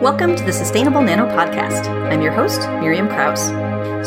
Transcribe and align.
Welcome 0.00 0.34
to 0.34 0.44
the 0.44 0.52
Sustainable 0.52 1.02
Nano 1.02 1.26
Podcast. 1.26 1.86
I'm 2.10 2.22
your 2.22 2.32
host, 2.32 2.62
Miriam 2.80 3.06
Krause. 3.06 3.48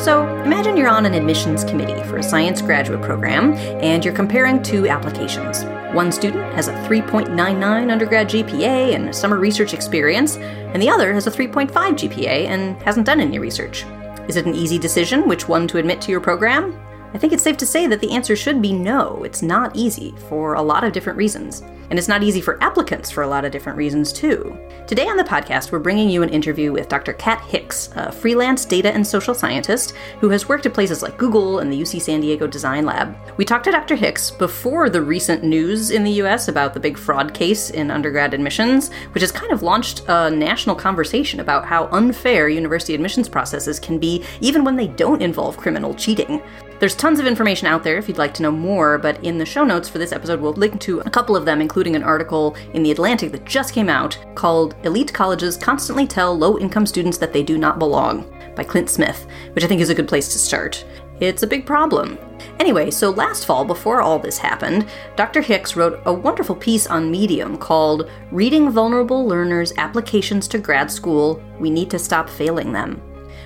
So, 0.04 0.28
imagine 0.44 0.76
you're 0.76 0.90
on 0.90 1.06
an 1.06 1.14
admissions 1.14 1.64
committee 1.64 2.02
for 2.06 2.18
a 2.18 2.24
science 2.24 2.64
graduate 2.64 3.04
program 3.04 3.54
and 3.54 4.04
you're 4.04 4.16
comparing 4.16 4.64
two 4.64 4.88
applications. 4.88 5.66
One 5.94 6.12
student 6.12 6.52
has 6.56 6.68
a 6.68 6.74
3.99 6.88 7.92
undergrad 7.92 8.28
GPA 8.28 8.96
and 8.96 9.16
summer 9.16 9.38
research 9.38 9.76
experience, 9.76 10.38
and 10.38 10.82
the 10.82 10.90
other 10.90 11.14
has 11.14 11.28
a 11.28 11.32
3.5 11.32 11.70
GPA 11.70 12.48
and 12.48 12.76
hasn't 12.82 13.06
done 13.06 13.20
any 13.20 13.38
research. 13.38 13.86
Is 14.28 14.36
it 14.36 14.48
an 14.48 14.56
easy 14.56 14.80
decision 14.80 15.28
which 15.28 15.48
one 15.48 15.68
to 15.68 15.78
admit 15.78 16.02
to 16.02 16.10
your 16.12 16.22
program? 16.22 16.83
I 17.14 17.20
think 17.20 17.32
it's 17.32 17.44
safe 17.44 17.58
to 17.58 17.66
say 17.68 17.86
that 17.86 18.02
the 18.02 18.12
answer 18.12 18.36
should 18.36 18.60
be 18.60 18.74
no. 18.74 19.24
It's 19.24 19.44
not 19.44 19.76
easy 19.76 20.16
for 20.28 20.56
a 20.56 20.62
lot 20.62 20.84
of 20.84 20.94
different 20.94 21.18
reasons. 21.18 21.62
And 21.92 22.00
it's 22.00 22.08
not 22.08 22.24
easy 22.24 22.42
for 22.42 22.62
applicants 22.64 23.12
for 23.12 23.22
a 23.22 23.28
lot 23.28 23.46
of 23.46 23.52
different 23.52 23.78
reasons, 23.78 24.12
too. 24.12 24.58
Today 24.88 25.08
on 25.08 25.16
the 25.16 25.24
podcast, 25.24 25.72
we're 25.72 25.78
bringing 25.78 26.10
you 26.10 26.24
an 26.24 26.30
interview 26.30 26.72
with 26.72 26.90
Dr. 26.90 27.14
Cat 27.14 27.40
Hicks, 27.42 27.90
a 27.96 28.12
freelance 28.12 28.66
data 28.66 28.92
and 28.92 29.06
social 29.06 29.36
scientist 29.36 29.94
who 30.20 30.30
has 30.30 30.50
worked 30.50 30.66
at 30.66 30.74
places 30.74 31.04
like 31.04 31.20
Google 31.20 31.60
and 31.60 31.72
the 31.72 31.80
UC 31.80 32.02
San 32.02 32.22
Diego 32.22 32.48
Design 32.48 32.84
Lab. 32.84 33.16
We 33.38 33.46
talked 33.46 33.66
to 33.66 33.72
Dr. 33.72 33.96
Hicks 33.96 34.32
before 34.32 34.90
the 34.90 35.04
recent 35.04 35.44
news 35.44 35.92
in 35.92 36.04
the 36.04 36.24
US 36.24 36.48
about 36.48 36.74
the 36.74 36.80
big 36.80 36.98
fraud 36.98 37.32
case 37.32 37.70
in 37.70 37.92
undergrad 37.92 38.34
admissions, 38.34 38.90
which 39.12 39.22
has 39.22 39.32
kind 39.32 39.52
of 39.52 39.62
launched 39.62 40.02
a 40.08 40.32
national 40.32 40.76
conversation 40.76 41.42
about 41.42 41.64
how 41.64 41.90
unfair 41.92 42.50
university 42.50 42.96
admissions 42.96 43.30
processes 43.30 43.80
can 43.80 44.00
be 44.00 44.26
even 44.42 44.64
when 44.64 44.76
they 44.76 44.88
don't 44.88 45.22
involve 45.22 45.58
criminal 45.58 45.94
cheating. 45.94 46.42
There's 46.84 46.96
tons 46.96 47.22
of 47.22 47.26
information 47.26 47.68
out 47.68 47.82
there 47.82 47.98
if 47.98 48.10
you'd 48.10 48.18
like 48.18 48.34
to 48.34 48.44
know 48.44 48.52
more, 48.52 48.98
but 48.98 49.24
in 49.24 49.38
the 49.38 49.46
show 49.46 49.64
notes 49.64 49.88
for 49.88 50.00
this 50.00 50.12
episode, 50.12 50.42
we'll 50.42 50.52
link 50.52 50.82
to 50.82 51.00
a 51.00 51.10
couple 51.10 51.34
of 51.34 51.46
them, 51.46 51.62
including 51.62 51.96
an 51.96 52.04
article 52.04 52.58
in 52.74 52.84
The 52.84 52.92
Atlantic 52.92 53.32
that 53.32 53.46
just 53.46 53.74
came 53.74 53.88
out 53.88 54.18
called 54.36 54.76
Elite 54.84 55.14
Colleges 55.14 55.56
Constantly 55.56 56.06
Tell 56.06 56.38
Low 56.38 56.60
Income 56.60 56.88
Students 56.88 57.18
That 57.20 57.32
They 57.32 57.42
Do 57.42 57.58
Not 57.58 57.80
Belong 57.80 58.30
by 58.54 58.66
Clint 58.66 58.90
Smith, 58.90 59.26
which 59.54 59.64
I 59.64 59.68
think 59.68 59.80
is 59.80 59.90
a 59.90 59.96
good 59.96 60.10
place 60.10 60.34
to 60.34 60.38
start. 60.38 60.84
It's 61.22 61.44
a 61.44 61.48
big 61.48 61.66
problem. 61.66 62.20
Anyway, 62.60 62.92
so 62.92 63.12
last 63.12 63.46
fall, 63.46 63.64
before 63.64 64.02
all 64.02 64.20
this 64.20 64.38
happened, 64.38 64.86
Dr. 65.16 65.40
Hicks 65.40 65.78
wrote 65.78 66.02
a 66.04 66.14
wonderful 66.14 66.54
piece 66.54 66.86
on 66.86 67.10
Medium 67.10 67.58
called 67.58 68.10
Reading 68.30 68.70
Vulnerable 68.70 69.26
Learners' 69.26 69.72
Applications 69.78 70.50
to 70.50 70.58
Grad 70.58 70.92
School 70.92 71.42
We 71.62 71.70
Need 71.70 71.90
to 71.92 71.98
Stop 71.98 72.30
Failing 72.30 72.74
Them. 72.74 73.02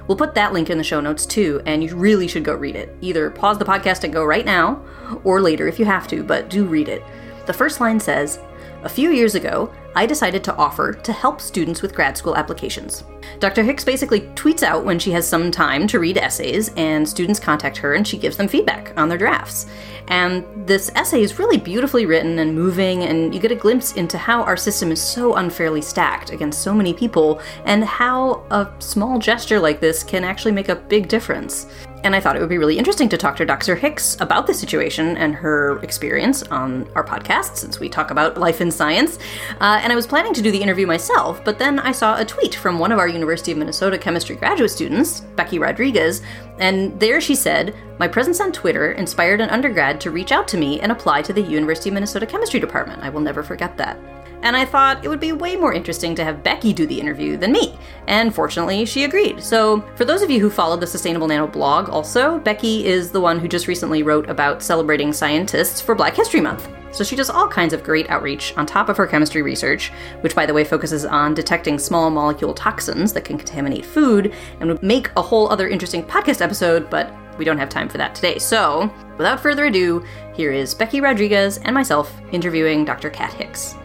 We'll 0.07 0.17
put 0.17 0.35
that 0.35 0.53
link 0.53 0.69
in 0.69 0.77
the 0.77 0.83
show 0.83 1.01
notes 1.01 1.25
too, 1.25 1.61
and 1.65 1.83
you 1.83 1.95
really 1.95 2.27
should 2.27 2.43
go 2.43 2.53
read 2.55 2.75
it. 2.75 2.95
Either 3.01 3.29
pause 3.29 3.57
the 3.57 3.65
podcast 3.65 4.03
and 4.03 4.13
go 4.13 4.23
right 4.23 4.45
now, 4.45 4.81
or 5.23 5.41
later 5.41 5.67
if 5.67 5.79
you 5.79 5.85
have 5.85 6.07
to, 6.07 6.23
but 6.23 6.49
do 6.49 6.65
read 6.65 6.87
it. 6.87 7.03
The 7.45 7.53
first 7.53 7.79
line 7.79 7.99
says 7.99 8.39
A 8.87 8.89
few 8.89 9.11
years 9.11 9.35
ago, 9.35 9.69
I 9.97 10.05
decided 10.05 10.45
to 10.45 10.55
offer 10.55 10.93
to 10.93 11.11
help 11.11 11.41
students 11.41 11.81
with 11.81 11.93
grad 11.93 12.17
school 12.17 12.37
applications. 12.37 13.03
Dr. 13.39 13.61
Hicks 13.61 13.83
basically 13.83 14.21
tweets 14.35 14.63
out 14.63 14.85
when 14.85 14.97
she 14.97 15.11
has 15.11 15.27
some 15.27 15.51
time 15.51 15.87
to 15.87 15.99
read 15.99 16.17
essays, 16.17 16.69
and 16.77 17.07
students 17.07 17.37
contact 17.37 17.75
her 17.75 17.95
and 17.95 18.07
she 18.07 18.17
gives 18.17 18.37
them 18.37 18.47
feedback 18.47 18.97
on 18.97 19.09
their 19.09 19.17
drafts. 19.17 19.65
And 20.07 20.45
this 20.65 20.89
essay 20.95 21.21
is 21.21 21.37
really 21.37 21.57
beautifully 21.57 22.05
written 22.05 22.39
and 22.39 22.55
moving, 22.55 23.03
and 23.03 23.35
you 23.35 23.41
get 23.41 23.51
a 23.51 23.55
glimpse 23.55 23.91
into 23.97 24.17
how 24.17 24.41
our 24.41 24.55
system 24.55 24.89
is 24.89 25.01
so 25.01 25.35
unfairly 25.35 25.81
stacked 25.81 26.29
against 26.29 26.61
so 26.61 26.73
many 26.73 26.93
people, 26.93 27.41
and 27.65 27.83
how 27.83 28.45
a 28.51 28.71
small 28.79 29.19
gesture 29.19 29.59
like 29.59 29.81
this 29.81 30.01
can 30.01 30.23
actually 30.23 30.53
make 30.53 30.69
a 30.69 30.77
big 30.77 31.09
difference. 31.09 31.67
And 32.07 32.15
I 32.15 32.21
thought 32.21 32.37
it 32.37 32.39
would 32.39 32.47
be 32.47 32.57
really 32.57 32.77
interesting 32.77 33.09
to 33.09 33.17
talk 33.17 33.35
to 33.35 33.45
Dr. 33.45 33.75
Hicks 33.75 34.15
about 34.21 34.47
the 34.47 34.53
situation 34.53 35.17
and 35.17 35.35
her 35.35 35.77
experience 35.83 36.41
on 36.43 36.89
our 36.95 37.03
podcast, 37.03 37.57
since 37.57 37.81
we 37.81 37.89
talk 37.89 38.11
about 38.11 38.37
life 38.37 38.61
in 38.61 38.71
science. 38.71 39.19
Uh, 39.59 39.81
and 39.83 39.91
I 39.91 39.95
was 39.97 40.07
planning 40.07 40.33
to 40.33 40.41
do 40.41 40.49
the 40.49 40.61
interview 40.61 40.87
myself, 40.87 41.43
but 41.43 41.59
then 41.59 41.79
I 41.79 41.91
saw 41.91 42.17
a 42.17 42.23
tweet 42.23 42.55
from 42.55 42.79
one 42.79 42.93
of 42.93 42.97
our 42.97 43.09
University 43.09 43.51
of 43.51 43.57
Minnesota 43.57 43.97
chemistry 43.97 44.37
graduate 44.37 44.71
students, 44.71 45.19
Becky 45.35 45.59
Rodriguez, 45.59 46.21
and 46.59 46.97
there 46.97 47.19
she 47.19 47.35
said, 47.35 47.75
My 47.99 48.07
presence 48.07 48.39
on 48.39 48.53
Twitter 48.53 48.93
inspired 48.93 49.41
an 49.41 49.49
undergrad 49.49 49.99
to 49.99 50.09
reach 50.09 50.31
out 50.31 50.47
to 50.47 50.57
me 50.57 50.79
and 50.79 50.93
apply 50.93 51.23
to 51.23 51.33
the 51.33 51.41
University 51.41 51.89
of 51.89 51.95
Minnesota 51.95 52.25
chemistry 52.25 52.61
department. 52.61 53.03
I 53.03 53.09
will 53.09 53.19
never 53.19 53.43
forget 53.43 53.75
that 53.75 53.99
and 54.43 54.55
I 54.55 54.65
thought 54.65 55.03
it 55.03 55.09
would 55.09 55.19
be 55.19 55.31
way 55.31 55.55
more 55.55 55.73
interesting 55.73 56.15
to 56.15 56.23
have 56.23 56.43
Becky 56.43 56.73
do 56.73 56.85
the 56.85 56.99
interview 56.99 57.37
than 57.37 57.51
me. 57.51 57.77
And 58.07 58.33
fortunately, 58.33 58.85
she 58.85 59.03
agreed. 59.03 59.43
So, 59.43 59.81
for 59.95 60.05
those 60.05 60.21
of 60.21 60.29
you 60.29 60.39
who 60.39 60.49
followed 60.49 60.79
the 60.79 60.87
Sustainable 60.87 61.27
Nano 61.27 61.47
blog, 61.47 61.89
also, 61.89 62.39
Becky 62.39 62.85
is 62.85 63.11
the 63.11 63.21
one 63.21 63.39
who 63.39 63.47
just 63.47 63.67
recently 63.67 64.03
wrote 64.03 64.29
about 64.29 64.61
celebrating 64.61 65.11
scientists 65.11 65.81
for 65.81 65.95
Black 65.95 66.15
History 66.15 66.39
Month. 66.41 66.69
So, 66.91 67.03
she 67.03 67.15
does 67.15 67.29
all 67.29 67.47
kinds 67.47 67.73
of 67.73 67.83
great 67.83 68.09
outreach 68.09 68.53
on 68.57 68.65
top 68.65 68.89
of 68.89 68.97
her 68.97 69.07
chemistry 69.07 69.41
research, 69.41 69.91
which, 70.21 70.35
by 70.35 70.45
the 70.45 70.53
way, 70.53 70.63
focuses 70.63 71.03
on 71.03 71.33
detecting 71.33 71.79
small 71.79 72.09
molecule 72.09 72.53
toxins 72.53 73.13
that 73.13 73.25
can 73.25 73.37
contaminate 73.37 73.85
food 73.85 74.33
and 74.59 74.69
would 74.69 74.83
make 74.83 75.09
a 75.17 75.21
whole 75.21 75.49
other 75.49 75.67
interesting 75.67 76.03
podcast 76.03 76.41
episode, 76.41 76.89
but 76.89 77.11
we 77.37 77.45
don't 77.45 77.57
have 77.57 77.69
time 77.69 77.89
for 77.89 77.97
that 77.97 78.15
today. 78.15 78.39
So, 78.39 78.91
without 79.17 79.39
further 79.39 79.65
ado, 79.65 80.05
here 80.33 80.51
is 80.51 80.73
Becky 80.73 81.01
Rodriguez 81.01 81.57
and 81.59 81.73
myself 81.73 82.15
interviewing 82.31 82.85
Dr. 82.85 83.09
Cat 83.09 83.33
Hicks 83.33 83.75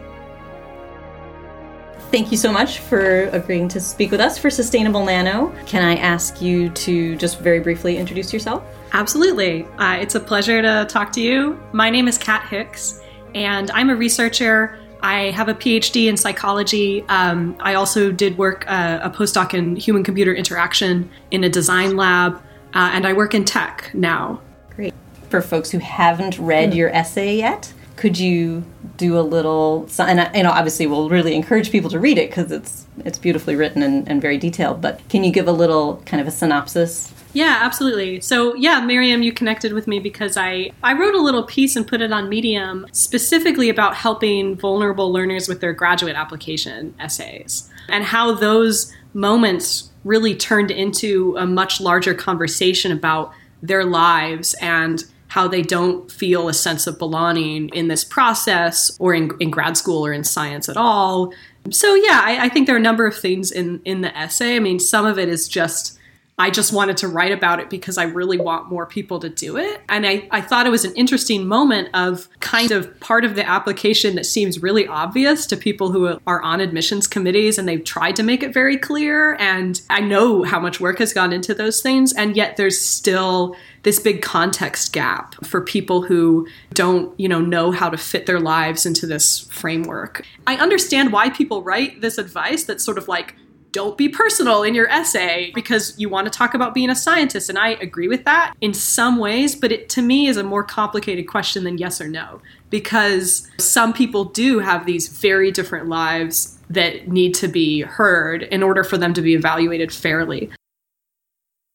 thank 2.13 2.31
you 2.31 2.37
so 2.37 2.51
much 2.51 2.77
for 2.77 3.23
agreeing 3.29 3.67
to 3.67 3.79
speak 3.79 4.11
with 4.11 4.19
us 4.19 4.37
for 4.37 4.51
Sustainable 4.51 5.03
Nano. 5.03 5.51
Can 5.65 5.81
I 5.81 5.95
ask 5.95 6.43
you 6.43 6.69
to 6.69 7.15
just 7.15 7.39
very 7.39 7.59
briefly 7.59 7.97
introduce 7.97 8.31
yourself? 8.31 8.63
Absolutely. 8.91 9.65
Uh, 9.79 9.97
it's 9.99 10.13
a 10.13 10.19
pleasure 10.19 10.61
to 10.61 10.85
talk 10.87 11.11
to 11.13 11.21
you. 11.21 11.59
My 11.71 11.89
name 11.89 12.07
is 12.07 12.19
Cat 12.19 12.47
Hicks, 12.47 13.01
and 13.33 13.71
I'm 13.71 13.89
a 13.89 13.95
researcher. 13.95 14.77
I 15.01 15.31
have 15.31 15.49
a 15.49 15.55
PhD 15.55 16.05
in 16.05 16.15
psychology. 16.15 17.03
Um, 17.09 17.57
I 17.59 17.73
also 17.73 18.11
did 18.11 18.37
work 18.37 18.63
uh, 18.67 18.99
a 19.01 19.09
postdoc 19.09 19.55
in 19.55 19.75
human 19.75 20.03
computer 20.03 20.35
interaction 20.35 21.09
in 21.31 21.43
a 21.43 21.49
design 21.49 21.97
lab, 21.97 22.35
uh, 22.75 22.91
and 22.93 23.07
I 23.07 23.13
work 23.13 23.33
in 23.33 23.43
tech 23.43 23.89
now. 23.95 24.39
Great. 24.75 24.93
For 25.31 25.41
folks 25.41 25.71
who 25.71 25.79
haven't 25.79 26.37
read 26.37 26.73
mm. 26.73 26.75
your 26.75 26.89
essay 26.89 27.37
yet, 27.37 27.73
could 27.95 28.17
you 28.17 28.63
do 28.97 29.17
a 29.17 29.21
little 29.21 29.87
and 29.99 30.29
you 30.35 30.43
know 30.43 30.51
obviously 30.51 30.87
we'll 30.87 31.09
really 31.09 31.35
encourage 31.35 31.71
people 31.71 31.89
to 31.89 31.99
read 31.99 32.17
it 32.17 32.29
because 32.29 32.51
it's 32.51 32.85
it's 33.05 33.17
beautifully 33.17 33.55
written 33.55 33.83
and, 33.83 34.07
and 34.07 34.21
very 34.21 34.37
detailed 34.37 34.81
but 34.81 34.99
can 35.09 35.23
you 35.23 35.31
give 35.31 35.47
a 35.47 35.51
little 35.51 35.97
kind 36.05 36.21
of 36.21 36.27
a 36.27 36.31
synopsis 36.31 37.13
yeah, 37.33 37.61
absolutely. 37.61 38.21
So, 38.21 38.53
yeah, 38.53 38.79
Miriam, 38.81 39.23
you 39.23 39.33
connected 39.33 39.73
with 39.73 39.87
me 39.87 39.99
because 39.99 40.37
I, 40.37 40.71
I 40.83 40.93
wrote 40.93 41.15
a 41.15 41.21
little 41.21 41.43
piece 41.43 41.75
and 41.75 41.87
put 41.87 41.99
it 41.99 42.11
on 42.11 42.29
Medium 42.29 42.85
specifically 42.91 43.69
about 43.69 43.95
helping 43.95 44.55
vulnerable 44.55 45.11
learners 45.11 45.47
with 45.47 45.59
their 45.59 45.73
graduate 45.73 46.15
application 46.15 46.93
essays 46.99 47.67
and 47.89 48.03
how 48.03 48.35
those 48.35 48.93
moments 49.15 49.89
really 50.03 50.35
turned 50.35 50.69
into 50.69 51.35
a 51.37 51.45
much 51.45 51.81
larger 51.81 52.13
conversation 52.13 52.91
about 52.91 53.33
their 53.63 53.83
lives 53.83 54.53
and 54.61 55.05
how 55.33 55.47
they 55.47 55.63
don't 55.63 56.11
feel 56.11 56.47
a 56.47 56.53
sense 56.53 56.85
of 56.85 56.99
belonging 56.99 57.67
in 57.69 57.87
this 57.87 58.03
process 58.03 58.95
or 58.99 59.15
in, 59.15 59.31
in 59.39 59.49
grad 59.49 59.75
school 59.75 60.05
or 60.05 60.13
in 60.13 60.23
science 60.23 60.69
at 60.69 60.77
all. 60.77 61.33
So 61.71 61.95
yeah, 61.95 62.21
I, 62.23 62.45
I 62.45 62.49
think 62.49 62.67
there 62.67 62.75
are 62.75 62.79
a 62.79 62.89
number 62.89 63.07
of 63.07 63.17
things 63.17 63.51
in 63.51 63.81
in 63.83 64.01
the 64.01 64.15
essay. 64.15 64.55
I 64.55 64.59
mean, 64.59 64.79
some 64.79 65.07
of 65.07 65.17
it 65.17 65.29
is 65.29 65.47
just 65.47 65.97
I 66.37 66.49
just 66.49 66.73
wanted 66.73 66.97
to 66.97 67.07
write 67.07 67.31
about 67.31 67.59
it 67.59 67.69
because 67.69 67.97
I 67.97 68.03
really 68.05 68.39
want 68.39 68.69
more 68.69 68.85
people 68.85 69.19
to 69.19 69.29
do 69.29 69.57
it. 69.57 69.81
And 69.87 70.05
I, 70.05 70.27
I 70.31 70.41
thought 70.41 70.65
it 70.65 70.71
was 70.71 70.83
an 70.83 70.93
interesting 70.95 71.47
moment 71.47 71.89
of 71.93 72.27
kind 72.39 72.71
of 72.71 72.99
part 72.99 73.23
of 73.23 73.35
the 73.35 73.47
application 73.47 74.15
that 74.15 74.25
seems 74.25 74.61
really 74.61 74.87
obvious 74.87 75.45
to 75.47 75.57
people 75.57 75.91
who 75.91 76.19
are 76.25 76.41
on 76.41 76.59
admissions 76.59 77.07
committees 77.07 77.59
and 77.59 77.67
they've 77.67 77.83
tried 77.83 78.15
to 78.15 78.23
make 78.23 78.41
it 78.41 78.51
very 78.51 78.77
clear. 78.77 79.35
And 79.35 79.79
I 79.91 80.01
know 80.01 80.43
how 80.43 80.59
much 80.59 80.79
work 80.79 80.99
has 80.99 81.13
gone 81.13 81.33
into 81.33 81.53
those 81.53 81.81
things. 81.81 82.13
And 82.13 82.35
yet 82.35 82.57
there's 82.57 82.81
still 82.81 83.55
this 83.83 83.99
big 83.99 84.21
context 84.21 84.91
gap 84.93 85.35
for 85.45 85.61
people 85.61 86.01
who 86.01 86.47
don't, 86.73 87.17
you 87.19 87.27
know, 87.27 87.41
know 87.41 87.71
how 87.71 87.89
to 87.89 87.97
fit 87.97 88.25
their 88.25 88.39
lives 88.39 88.85
into 88.85 89.05
this 89.05 89.41
framework. 89.51 90.25
I 90.47 90.55
understand 90.55 91.11
why 91.11 91.29
people 91.29 91.61
write 91.61 92.01
this 92.01 92.17
advice 92.17 92.63
that's 92.63 92.83
sort 92.83 92.97
of 92.97 93.07
like 93.07 93.35
don't 93.73 93.97
be 93.97 94.07
personal 94.07 94.63
in 94.63 94.73
your 94.73 94.87
essay 94.89 95.51
because 95.53 95.99
you 95.99 96.07
want 96.07 96.31
to 96.31 96.31
talk 96.31 96.53
about 96.53 96.73
being 96.73 96.89
a 96.89 96.95
scientist 96.95 97.49
and 97.49 97.59
I 97.59 97.69
agree 97.69 98.07
with 98.07 98.23
that 98.23 98.53
in 98.61 98.73
some 98.73 99.17
ways, 99.17 99.55
but 99.55 99.71
it 99.71 99.89
to 99.89 100.01
me 100.01 100.27
is 100.27 100.37
a 100.37 100.43
more 100.43 100.63
complicated 100.63 101.27
question 101.27 101.65
than 101.65 101.77
yes 101.77 101.99
or 101.99 102.07
no 102.07 102.39
because 102.69 103.49
some 103.59 103.91
people 103.91 104.25
do 104.25 104.59
have 104.59 104.85
these 104.85 105.07
very 105.07 105.51
different 105.51 105.87
lives 105.87 106.57
that 106.69 107.07
need 107.07 107.33
to 107.35 107.47
be 107.47 107.81
heard 107.81 108.43
in 108.43 108.63
order 108.63 108.83
for 108.83 108.97
them 108.97 109.13
to 109.13 109.21
be 109.21 109.33
evaluated 109.33 109.91
fairly. 109.91 110.49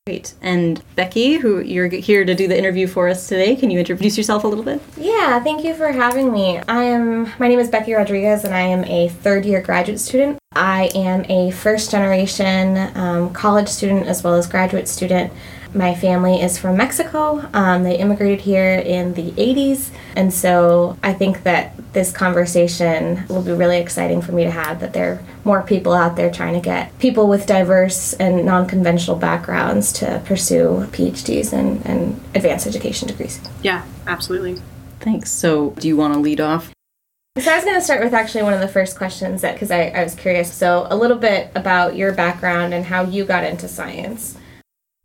Great. 0.08 0.32
And 0.40 0.82
Becky, 0.96 1.34
who 1.34 1.60
you're 1.60 1.90
here 1.90 2.24
to 2.24 2.34
do 2.34 2.48
the 2.48 2.56
interview 2.56 2.86
for 2.86 3.10
us 3.10 3.28
today, 3.28 3.54
can 3.54 3.68
you 3.68 3.78
introduce 3.78 4.16
yourself 4.16 4.42
a 4.42 4.48
little 4.48 4.64
bit? 4.64 4.80
Yeah, 4.96 5.38
thank 5.44 5.62
you 5.62 5.74
for 5.74 5.92
having 5.92 6.32
me. 6.32 6.60
I 6.60 6.84
am 6.84 7.30
my 7.38 7.46
name 7.46 7.58
is 7.58 7.68
Becky 7.68 7.92
Rodriguez 7.92 8.42
and 8.42 8.54
I 8.54 8.62
am 8.62 8.84
a 8.84 9.10
third 9.10 9.44
year 9.44 9.60
graduate 9.60 10.00
student. 10.00 10.38
I 10.52 10.88
am 10.94 11.26
a 11.30 11.50
first 11.50 11.90
generation 11.90 12.90
um, 12.96 13.34
college 13.34 13.68
student 13.68 14.06
as 14.06 14.24
well 14.24 14.32
as 14.32 14.46
graduate 14.46 14.88
student. 14.88 15.30
My 15.74 15.94
family 15.94 16.40
is 16.40 16.58
from 16.58 16.76
Mexico. 16.76 17.48
Um, 17.52 17.82
they 17.82 17.98
immigrated 17.98 18.40
here 18.40 18.74
in 18.74 19.14
the 19.14 19.32
80s. 19.32 19.90
And 20.16 20.32
so 20.32 20.96
I 21.02 21.12
think 21.12 21.42
that 21.42 21.74
this 21.92 22.12
conversation 22.12 23.26
will 23.28 23.42
be 23.42 23.52
really 23.52 23.78
exciting 23.78 24.22
for 24.22 24.32
me 24.32 24.44
to 24.44 24.50
have 24.50 24.80
that 24.80 24.92
there 24.92 25.12
are 25.12 25.22
more 25.44 25.62
people 25.62 25.92
out 25.92 26.16
there 26.16 26.30
trying 26.30 26.54
to 26.54 26.60
get 26.60 26.96
people 26.98 27.28
with 27.28 27.46
diverse 27.46 28.12
and 28.14 28.44
non 28.44 28.66
conventional 28.66 29.16
backgrounds 29.16 29.92
to 29.94 30.22
pursue 30.24 30.86
PhDs 30.90 31.52
and, 31.52 31.84
and 31.86 32.20
advanced 32.34 32.66
education 32.66 33.08
degrees. 33.08 33.40
Yeah, 33.62 33.84
absolutely. 34.06 34.60
Thanks. 35.00 35.30
So, 35.30 35.70
do 35.70 35.86
you 35.86 35.96
want 35.96 36.14
to 36.14 36.20
lead 36.20 36.40
off? 36.40 36.72
So 37.40 37.52
I 37.52 37.54
was 37.54 37.64
going 37.64 37.76
to 37.76 37.82
start 37.82 38.02
with 38.02 38.14
actually 38.14 38.42
one 38.42 38.52
of 38.52 38.60
the 38.60 38.68
first 38.68 38.96
questions 38.96 39.42
that 39.42 39.52
because 39.52 39.70
I, 39.70 39.88
I 39.88 40.02
was 40.02 40.16
curious. 40.16 40.52
So 40.52 40.88
a 40.90 40.96
little 40.96 41.16
bit 41.16 41.52
about 41.54 41.94
your 41.94 42.12
background 42.12 42.74
and 42.74 42.84
how 42.84 43.04
you 43.04 43.24
got 43.24 43.44
into 43.44 43.68
science. 43.68 44.36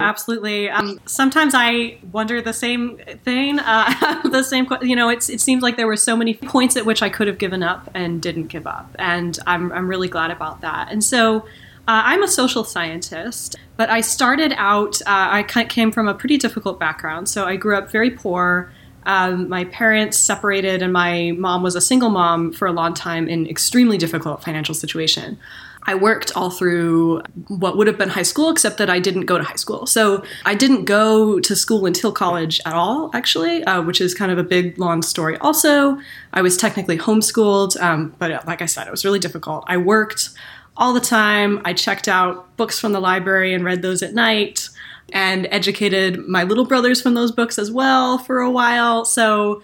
Absolutely. 0.04 0.70
Um, 0.70 1.00
sometimes 1.06 1.54
I 1.56 1.98
wonder 2.12 2.42
the 2.42 2.54
same 2.54 2.98
thing. 3.24 3.60
Uh, 3.60 4.22
the 4.30 4.44
same, 4.44 4.68
you 4.82 4.96
know, 4.96 5.10
it's, 5.10 5.30
it 5.30 5.42
seems 5.42 5.64
like 5.64 5.78
there 5.78 5.88
were 5.88 5.96
so 5.96 6.16
many 6.16 6.34
points 6.34 6.76
at 6.76 6.86
which 6.86 7.02
I 7.02 7.10
could 7.10 7.28
have 7.28 7.38
given 7.38 7.64
up 7.64 7.90
and 7.94 8.22
didn't 8.22 8.48
give 8.48 8.68
up, 8.68 8.96
and 9.00 9.38
I'm 9.48 9.72
I'm 9.72 9.88
really 9.88 10.08
glad 10.08 10.32
about 10.32 10.62
that. 10.62 10.92
And 10.92 11.04
so. 11.04 11.46
Uh, 11.86 12.00
I'm 12.06 12.24
a 12.24 12.30
social 12.30 12.64
scientist, 12.64 13.58
but 13.76 13.90
I 13.90 14.00
started 14.00 14.54
out, 14.56 15.02
uh, 15.02 15.28
I 15.32 15.44
came 15.44 15.92
from 15.92 16.08
a 16.08 16.14
pretty 16.14 16.38
difficult 16.38 16.80
background. 16.80 17.28
So 17.28 17.44
I 17.44 17.58
grew 17.58 17.76
up 17.78 17.92
very 17.92 18.10
poor. 18.10 18.72
Um, 19.06 19.50
my 19.50 19.66
parents 19.66 20.18
separated, 20.18 20.82
and 20.82 20.94
my 20.94 21.34
mom 21.38 21.62
was 21.62 21.76
a 21.76 21.82
single 21.82 22.10
mom 22.10 22.54
for 22.54 22.68
a 22.68 22.72
long 22.72 22.94
time 22.94 23.28
in 23.28 23.48
extremely 23.48 23.98
difficult 23.98 24.44
financial 24.44 24.74
situation. 24.74 25.38
I 25.86 25.96
worked 25.96 26.32
all 26.36 26.50
through 26.50 27.22
what 27.48 27.78
would 27.78 27.88
have 27.88 27.98
been 27.98 28.10
high 28.10 28.24
school, 28.24 28.50
except 28.50 28.78
that 28.78 28.90
I 28.90 29.00
didn't 29.00 29.26
go 29.26 29.38
to 29.38 29.44
high 29.44 29.56
school. 29.56 29.86
So 29.86 30.24
I 30.46 30.56
didn't 30.56 30.86
go 30.86 31.40
to 31.40 31.56
school 31.56 31.86
until 31.86 32.12
college 32.12 32.62
at 32.66 32.74
all, 32.74 33.12
actually, 33.14 33.64
uh, 33.66 33.82
which 33.82 34.00
is 34.00 34.14
kind 34.14 34.32
of 34.32 34.38
a 34.38 34.44
big, 34.44 34.78
long 34.80 35.02
story. 35.02 35.38
Also, 35.40 35.98
I 36.34 36.42
was 36.42 36.58
technically 36.58 36.98
homeschooled, 36.98 37.80
um, 37.82 38.16
but 38.18 38.32
uh, 38.32 38.42
like 38.48 38.62
I 38.62 38.66
said, 38.66 38.88
it 38.88 38.92
was 38.92 39.04
really 39.04 39.20
difficult. 39.20 39.66
I 39.68 39.78
worked 39.78 40.30
all 40.78 40.94
the 40.94 41.02
time. 41.02 41.62
I 41.66 41.74
checked 41.74 42.08
out 42.08 42.56
books 42.58 42.80
from 42.80 42.94
the 42.94 43.00
library 43.00 43.54
and 43.54 43.64
read 43.64 43.82
those 43.82 44.02
at 44.02 44.14
night 44.14 44.70
and 45.12 45.48
educated 45.52 46.28
my 46.28 46.44
little 46.44 46.66
brothers 46.66 47.02
from 47.02 47.14
those 47.14 47.32
books 47.32 47.60
as 47.60 47.72
well 47.72 48.18
for 48.18 48.40
a 48.40 48.50
while. 48.50 49.06
So, 49.06 49.62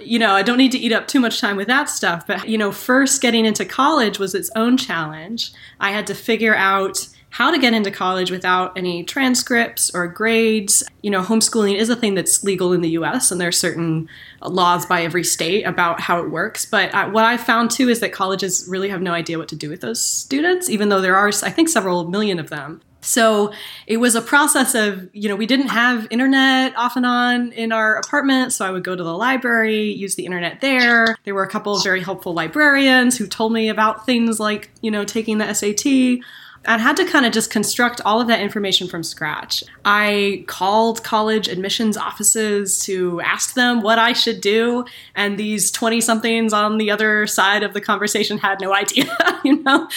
you 0.00 0.18
know, 0.18 0.32
I 0.32 0.42
don't 0.42 0.58
need 0.58 0.72
to 0.72 0.78
eat 0.78 0.92
up 0.92 1.08
too 1.08 1.20
much 1.20 1.40
time 1.40 1.56
with 1.56 1.68
that 1.68 1.88
stuff. 1.88 2.26
But, 2.26 2.48
you 2.48 2.58
know, 2.58 2.72
first 2.72 3.20
getting 3.20 3.44
into 3.44 3.64
college 3.64 4.18
was 4.18 4.34
its 4.34 4.50
own 4.56 4.76
challenge. 4.76 5.52
I 5.80 5.90
had 5.90 6.06
to 6.08 6.14
figure 6.14 6.54
out 6.54 7.08
how 7.32 7.50
to 7.50 7.58
get 7.58 7.72
into 7.72 7.90
college 7.90 8.30
without 8.30 8.76
any 8.76 9.02
transcripts 9.02 9.90
or 9.94 10.06
grades. 10.06 10.82
You 11.02 11.10
know, 11.10 11.22
homeschooling 11.22 11.76
is 11.76 11.88
a 11.88 11.96
thing 11.96 12.14
that's 12.14 12.44
legal 12.44 12.74
in 12.74 12.82
the 12.82 12.90
US, 12.90 13.32
and 13.32 13.40
there 13.40 13.48
are 13.48 13.52
certain 13.52 14.06
laws 14.42 14.84
by 14.84 15.02
every 15.02 15.24
state 15.24 15.62
about 15.62 15.98
how 15.98 16.20
it 16.22 16.30
works. 16.30 16.66
But 16.66 16.94
uh, 16.94 17.08
what 17.08 17.24
I 17.24 17.38
found 17.38 17.70
too 17.70 17.88
is 17.88 18.00
that 18.00 18.12
colleges 18.12 18.66
really 18.68 18.90
have 18.90 19.00
no 19.00 19.12
idea 19.12 19.38
what 19.38 19.48
to 19.48 19.56
do 19.56 19.70
with 19.70 19.80
those 19.80 20.02
students, 20.02 20.68
even 20.68 20.90
though 20.90 21.00
there 21.00 21.16
are, 21.16 21.28
I 21.42 21.50
think, 21.50 21.70
several 21.70 22.06
million 22.06 22.38
of 22.38 22.50
them. 22.50 22.82
So 23.02 23.52
it 23.86 23.98
was 23.98 24.14
a 24.14 24.22
process 24.22 24.74
of, 24.74 25.10
you 25.12 25.28
know, 25.28 25.36
we 25.36 25.46
didn't 25.46 25.68
have 25.68 26.06
internet 26.10 26.74
off 26.76 26.96
and 26.96 27.04
on 27.04 27.52
in 27.52 27.72
our 27.72 27.96
apartment. 27.96 28.52
So 28.52 28.64
I 28.64 28.70
would 28.70 28.84
go 28.84 28.96
to 28.96 29.02
the 29.02 29.16
library, 29.16 29.90
use 29.90 30.14
the 30.14 30.24
internet 30.24 30.60
there. 30.60 31.16
There 31.24 31.34
were 31.34 31.42
a 31.42 31.48
couple 31.48 31.76
of 31.76 31.82
very 31.82 32.00
helpful 32.00 32.32
librarians 32.32 33.18
who 33.18 33.26
told 33.26 33.52
me 33.52 33.68
about 33.68 34.06
things 34.06 34.38
like, 34.40 34.70
you 34.80 34.90
know, 34.90 35.04
taking 35.04 35.38
the 35.38 35.52
SAT. 35.52 36.22
I 36.64 36.78
had 36.78 36.96
to 36.98 37.04
kind 37.04 37.26
of 37.26 37.32
just 37.32 37.50
construct 37.50 38.00
all 38.04 38.20
of 38.20 38.28
that 38.28 38.40
information 38.40 38.86
from 38.86 39.02
scratch. 39.02 39.64
I 39.84 40.44
called 40.46 41.02
college 41.02 41.48
admissions 41.48 41.96
offices 41.96 42.78
to 42.84 43.20
ask 43.20 43.54
them 43.54 43.82
what 43.82 43.98
I 43.98 44.12
should 44.12 44.40
do, 44.40 44.84
and 45.16 45.36
these 45.36 45.72
20 45.72 46.00
somethings 46.00 46.52
on 46.52 46.78
the 46.78 46.90
other 46.90 47.26
side 47.26 47.64
of 47.64 47.74
the 47.74 47.80
conversation 47.80 48.38
had 48.38 48.60
no 48.60 48.72
idea, 48.82 49.06
you 49.44 49.62
know? 49.62 49.88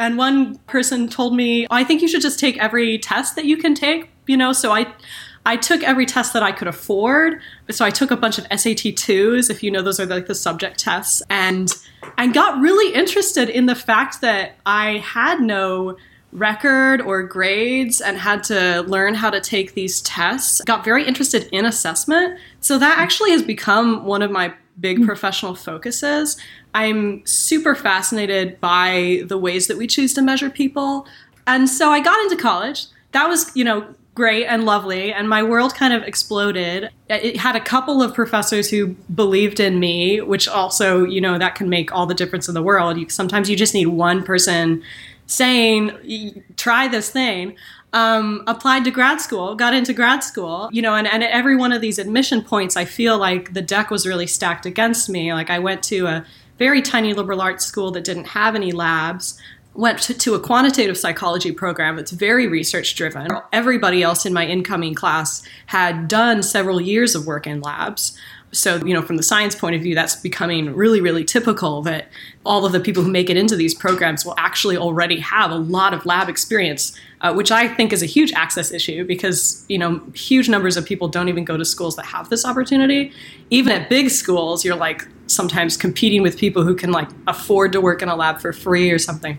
And 0.00 0.16
one 0.16 0.56
person 0.60 1.08
told 1.08 1.36
me, 1.36 1.66
I 1.70 1.84
think 1.84 2.00
you 2.00 2.08
should 2.08 2.22
just 2.22 2.40
take 2.40 2.56
every 2.56 2.98
test 2.98 3.36
that 3.36 3.44
you 3.44 3.58
can 3.58 3.74
take, 3.74 4.08
you 4.26 4.36
know? 4.36 4.52
So 4.52 4.72
I 4.72 4.92
I 5.46 5.56
took 5.56 5.82
every 5.82 6.06
test 6.06 6.32
that 6.32 6.42
I 6.42 6.52
could 6.52 6.68
afford. 6.68 7.40
So 7.70 7.84
I 7.84 7.90
took 7.90 8.10
a 8.10 8.16
bunch 8.16 8.38
of 8.38 8.44
SAT 8.44 8.94
2s, 8.94 9.50
if 9.50 9.62
you 9.62 9.70
know 9.70 9.82
those 9.82 10.00
are 10.00 10.06
like 10.06 10.26
the 10.26 10.34
subject 10.34 10.78
tests, 10.78 11.22
and 11.28 11.70
and 12.16 12.32
got 12.32 12.58
really 12.60 12.94
interested 12.94 13.50
in 13.50 13.66
the 13.66 13.74
fact 13.74 14.22
that 14.22 14.56
I 14.64 14.98
had 14.98 15.40
no 15.40 15.96
record 16.32 17.02
or 17.02 17.22
grades 17.22 18.00
and 18.00 18.16
had 18.16 18.42
to 18.44 18.82
learn 18.82 19.14
how 19.14 19.28
to 19.28 19.40
take 19.40 19.74
these 19.74 20.00
tests. 20.02 20.62
Got 20.64 20.82
very 20.82 21.06
interested 21.06 21.48
in 21.52 21.66
assessment. 21.66 22.38
So 22.60 22.78
that 22.78 22.98
actually 22.98 23.32
has 23.32 23.42
become 23.42 24.04
one 24.04 24.22
of 24.22 24.30
my 24.30 24.54
big 24.78 24.98
hmm. 24.98 25.06
professional 25.06 25.54
focuses. 25.54 26.36
I'm 26.74 27.24
super 27.26 27.74
fascinated 27.74 28.60
by 28.60 29.22
the 29.26 29.38
ways 29.38 29.66
that 29.66 29.76
we 29.76 29.86
choose 29.86 30.14
to 30.14 30.22
measure 30.22 30.50
people. 30.50 31.06
And 31.46 31.68
so 31.68 31.90
I 31.90 32.00
got 32.00 32.18
into 32.20 32.36
college. 32.36 32.86
That 33.12 33.28
was, 33.28 33.54
you 33.56 33.64
know, 33.64 33.94
great 34.14 34.44
and 34.46 34.64
lovely 34.64 35.12
and 35.12 35.28
my 35.28 35.40
world 35.42 35.72
kind 35.74 35.94
of 35.94 36.02
exploded 36.02 36.90
it 37.08 37.36
had 37.36 37.54
a 37.54 37.60
couple 37.60 38.02
of 38.02 38.12
professors 38.12 38.68
who 38.68 38.88
believed 39.14 39.60
in 39.60 39.78
me 39.78 40.20
which 40.20 40.48
also 40.48 41.04
you 41.04 41.20
know 41.20 41.38
that 41.38 41.54
can 41.54 41.70
make 41.70 41.92
all 41.92 42.06
the 42.06 42.14
difference 42.14 42.48
in 42.48 42.52
the 42.52 42.62
world 42.62 42.98
you, 42.98 43.08
sometimes 43.08 43.48
you 43.48 43.56
just 43.56 43.72
need 43.72 43.86
one 43.86 44.22
person 44.24 44.82
saying, 45.30 46.42
try 46.56 46.88
this 46.88 47.10
thing. 47.10 47.56
Um, 47.92 48.44
applied 48.46 48.84
to 48.84 48.92
grad 48.92 49.20
school, 49.20 49.56
got 49.56 49.74
into 49.74 49.92
grad 49.92 50.22
school, 50.22 50.68
you 50.70 50.80
know, 50.80 50.94
and, 50.94 51.08
and 51.08 51.24
at 51.24 51.30
every 51.32 51.56
one 51.56 51.72
of 51.72 51.80
these 51.80 51.98
admission 51.98 52.40
points, 52.40 52.76
I 52.76 52.84
feel 52.84 53.18
like 53.18 53.52
the 53.52 53.62
deck 53.62 53.90
was 53.90 54.06
really 54.06 54.28
stacked 54.28 54.64
against 54.64 55.08
me. 55.08 55.32
Like 55.32 55.50
I 55.50 55.58
went 55.58 55.82
to 55.84 56.06
a 56.06 56.24
very 56.60 56.82
tiny 56.82 57.14
liberal 57.14 57.40
arts 57.40 57.64
school 57.64 57.90
that 57.90 58.04
didn't 58.04 58.26
have 58.26 58.54
any 58.54 58.70
labs, 58.70 59.40
went 59.72 59.98
to, 59.98 60.34
a 60.34 60.40
quantitative 60.40 60.98
psychology 60.98 61.52
program 61.52 61.96
that's 61.96 62.10
very 62.10 62.46
research 62.46 62.94
driven. 62.96 63.28
Everybody 63.50 64.02
else 64.02 64.26
in 64.26 64.34
my 64.34 64.46
incoming 64.46 64.94
class 64.94 65.42
had 65.66 66.06
done 66.06 66.42
several 66.42 66.78
years 66.78 67.14
of 67.14 67.26
work 67.26 67.46
in 67.46 67.62
labs. 67.62 68.16
So, 68.52 68.84
you 68.84 68.92
know, 68.92 69.02
from 69.02 69.16
the 69.16 69.22
science 69.22 69.54
point 69.54 69.76
of 69.76 69.82
view, 69.82 69.94
that's 69.94 70.16
becoming 70.16 70.74
really, 70.74 71.00
really 71.00 71.24
typical 71.24 71.82
that 71.82 72.08
all 72.44 72.66
of 72.66 72.72
the 72.72 72.80
people 72.80 73.02
who 73.02 73.10
make 73.10 73.30
it 73.30 73.36
into 73.36 73.54
these 73.54 73.74
programs 73.74 74.24
will 74.24 74.34
actually 74.38 74.76
already 74.76 75.20
have 75.20 75.52
a 75.52 75.56
lot 75.56 75.94
of 75.94 76.04
lab 76.04 76.28
experience, 76.28 76.98
uh, 77.20 77.32
which 77.32 77.52
I 77.52 77.68
think 77.68 77.92
is 77.92 78.02
a 78.02 78.06
huge 78.06 78.32
access 78.32 78.72
issue 78.72 79.04
because, 79.04 79.64
you 79.68 79.78
know, 79.78 80.02
huge 80.14 80.48
numbers 80.48 80.76
of 80.76 80.84
people 80.84 81.06
don't 81.06 81.28
even 81.28 81.44
go 81.44 81.56
to 81.56 81.64
schools 81.64 81.94
that 81.96 82.06
have 82.06 82.28
this 82.28 82.44
opportunity. 82.44 83.12
Even 83.50 83.72
at 83.72 83.88
big 83.88 84.10
schools, 84.10 84.64
you're 84.64 84.76
like 84.76 85.06
sometimes 85.28 85.76
competing 85.76 86.22
with 86.22 86.36
people 86.36 86.64
who 86.64 86.74
can 86.74 86.90
like 86.90 87.08
afford 87.28 87.70
to 87.72 87.80
work 87.80 88.02
in 88.02 88.08
a 88.08 88.16
lab 88.16 88.40
for 88.40 88.52
free 88.52 88.90
or 88.90 88.98
something. 88.98 89.38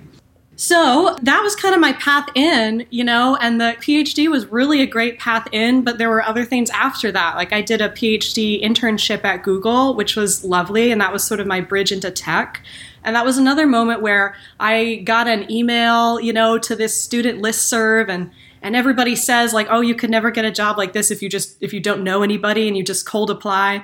So 0.62 1.18
that 1.24 1.42
was 1.42 1.56
kind 1.56 1.74
of 1.74 1.82
my 1.82 1.94
path 1.94 2.30
in, 2.36 2.86
you 2.92 3.04
know, 3.04 3.36
and 3.42 3.60
the 3.60 3.76
PhD 3.80 4.30
was 4.30 4.46
really 4.46 4.84
a 4.84 4.86
great 4.86 5.18
path 5.18 5.48
in, 5.52 5.84
but 5.84 5.98
there 5.98 6.08
were 6.08 6.22
other 6.22 6.46
things 6.46 6.70
after 6.70 7.12
that. 7.14 7.36
Like 7.36 7.52
I 7.52 7.64
did 7.64 7.82
a 7.82 7.90
PhD 7.90 8.64
internship 8.64 9.24
at 9.24 9.42
Google, 9.42 9.96
which 9.96 10.16
was 10.16 10.44
lovely, 10.44 10.92
and 10.92 11.02
that 11.02 11.12
was 11.12 11.24
sort 11.24 11.40
of 11.40 11.48
my 11.48 11.62
bridge 11.62 11.92
into 11.92 12.12
tech. 12.12 12.62
And 13.04 13.16
that 13.16 13.26
was 13.26 13.40
another 13.40 13.66
moment 13.66 14.04
where 14.04 14.36
I 14.60 15.02
got 15.04 15.28
an 15.28 15.52
email, 15.52 16.22
you 16.22 16.32
know, 16.32 16.60
to 16.60 16.76
this 16.76 16.96
student 16.96 17.42
listserv 17.42 18.08
and 18.08 18.30
and 18.62 18.76
everybody 18.76 19.16
says 19.16 19.54
like, 19.54 19.66
"Oh, 19.72 19.82
you 19.82 19.96
could 19.96 20.12
never 20.12 20.30
get 20.30 20.46
a 20.46 20.52
job 20.52 20.78
like 20.78 20.94
this 20.94 21.10
if 21.10 21.24
you 21.24 21.30
just 21.30 21.58
if 21.60 21.74
you 21.74 21.80
don't 21.80 22.04
know 22.04 22.22
anybody 22.22 22.68
and 22.68 22.78
you 22.78 22.84
just 22.84 23.08
cold 23.08 23.32
apply." 23.32 23.84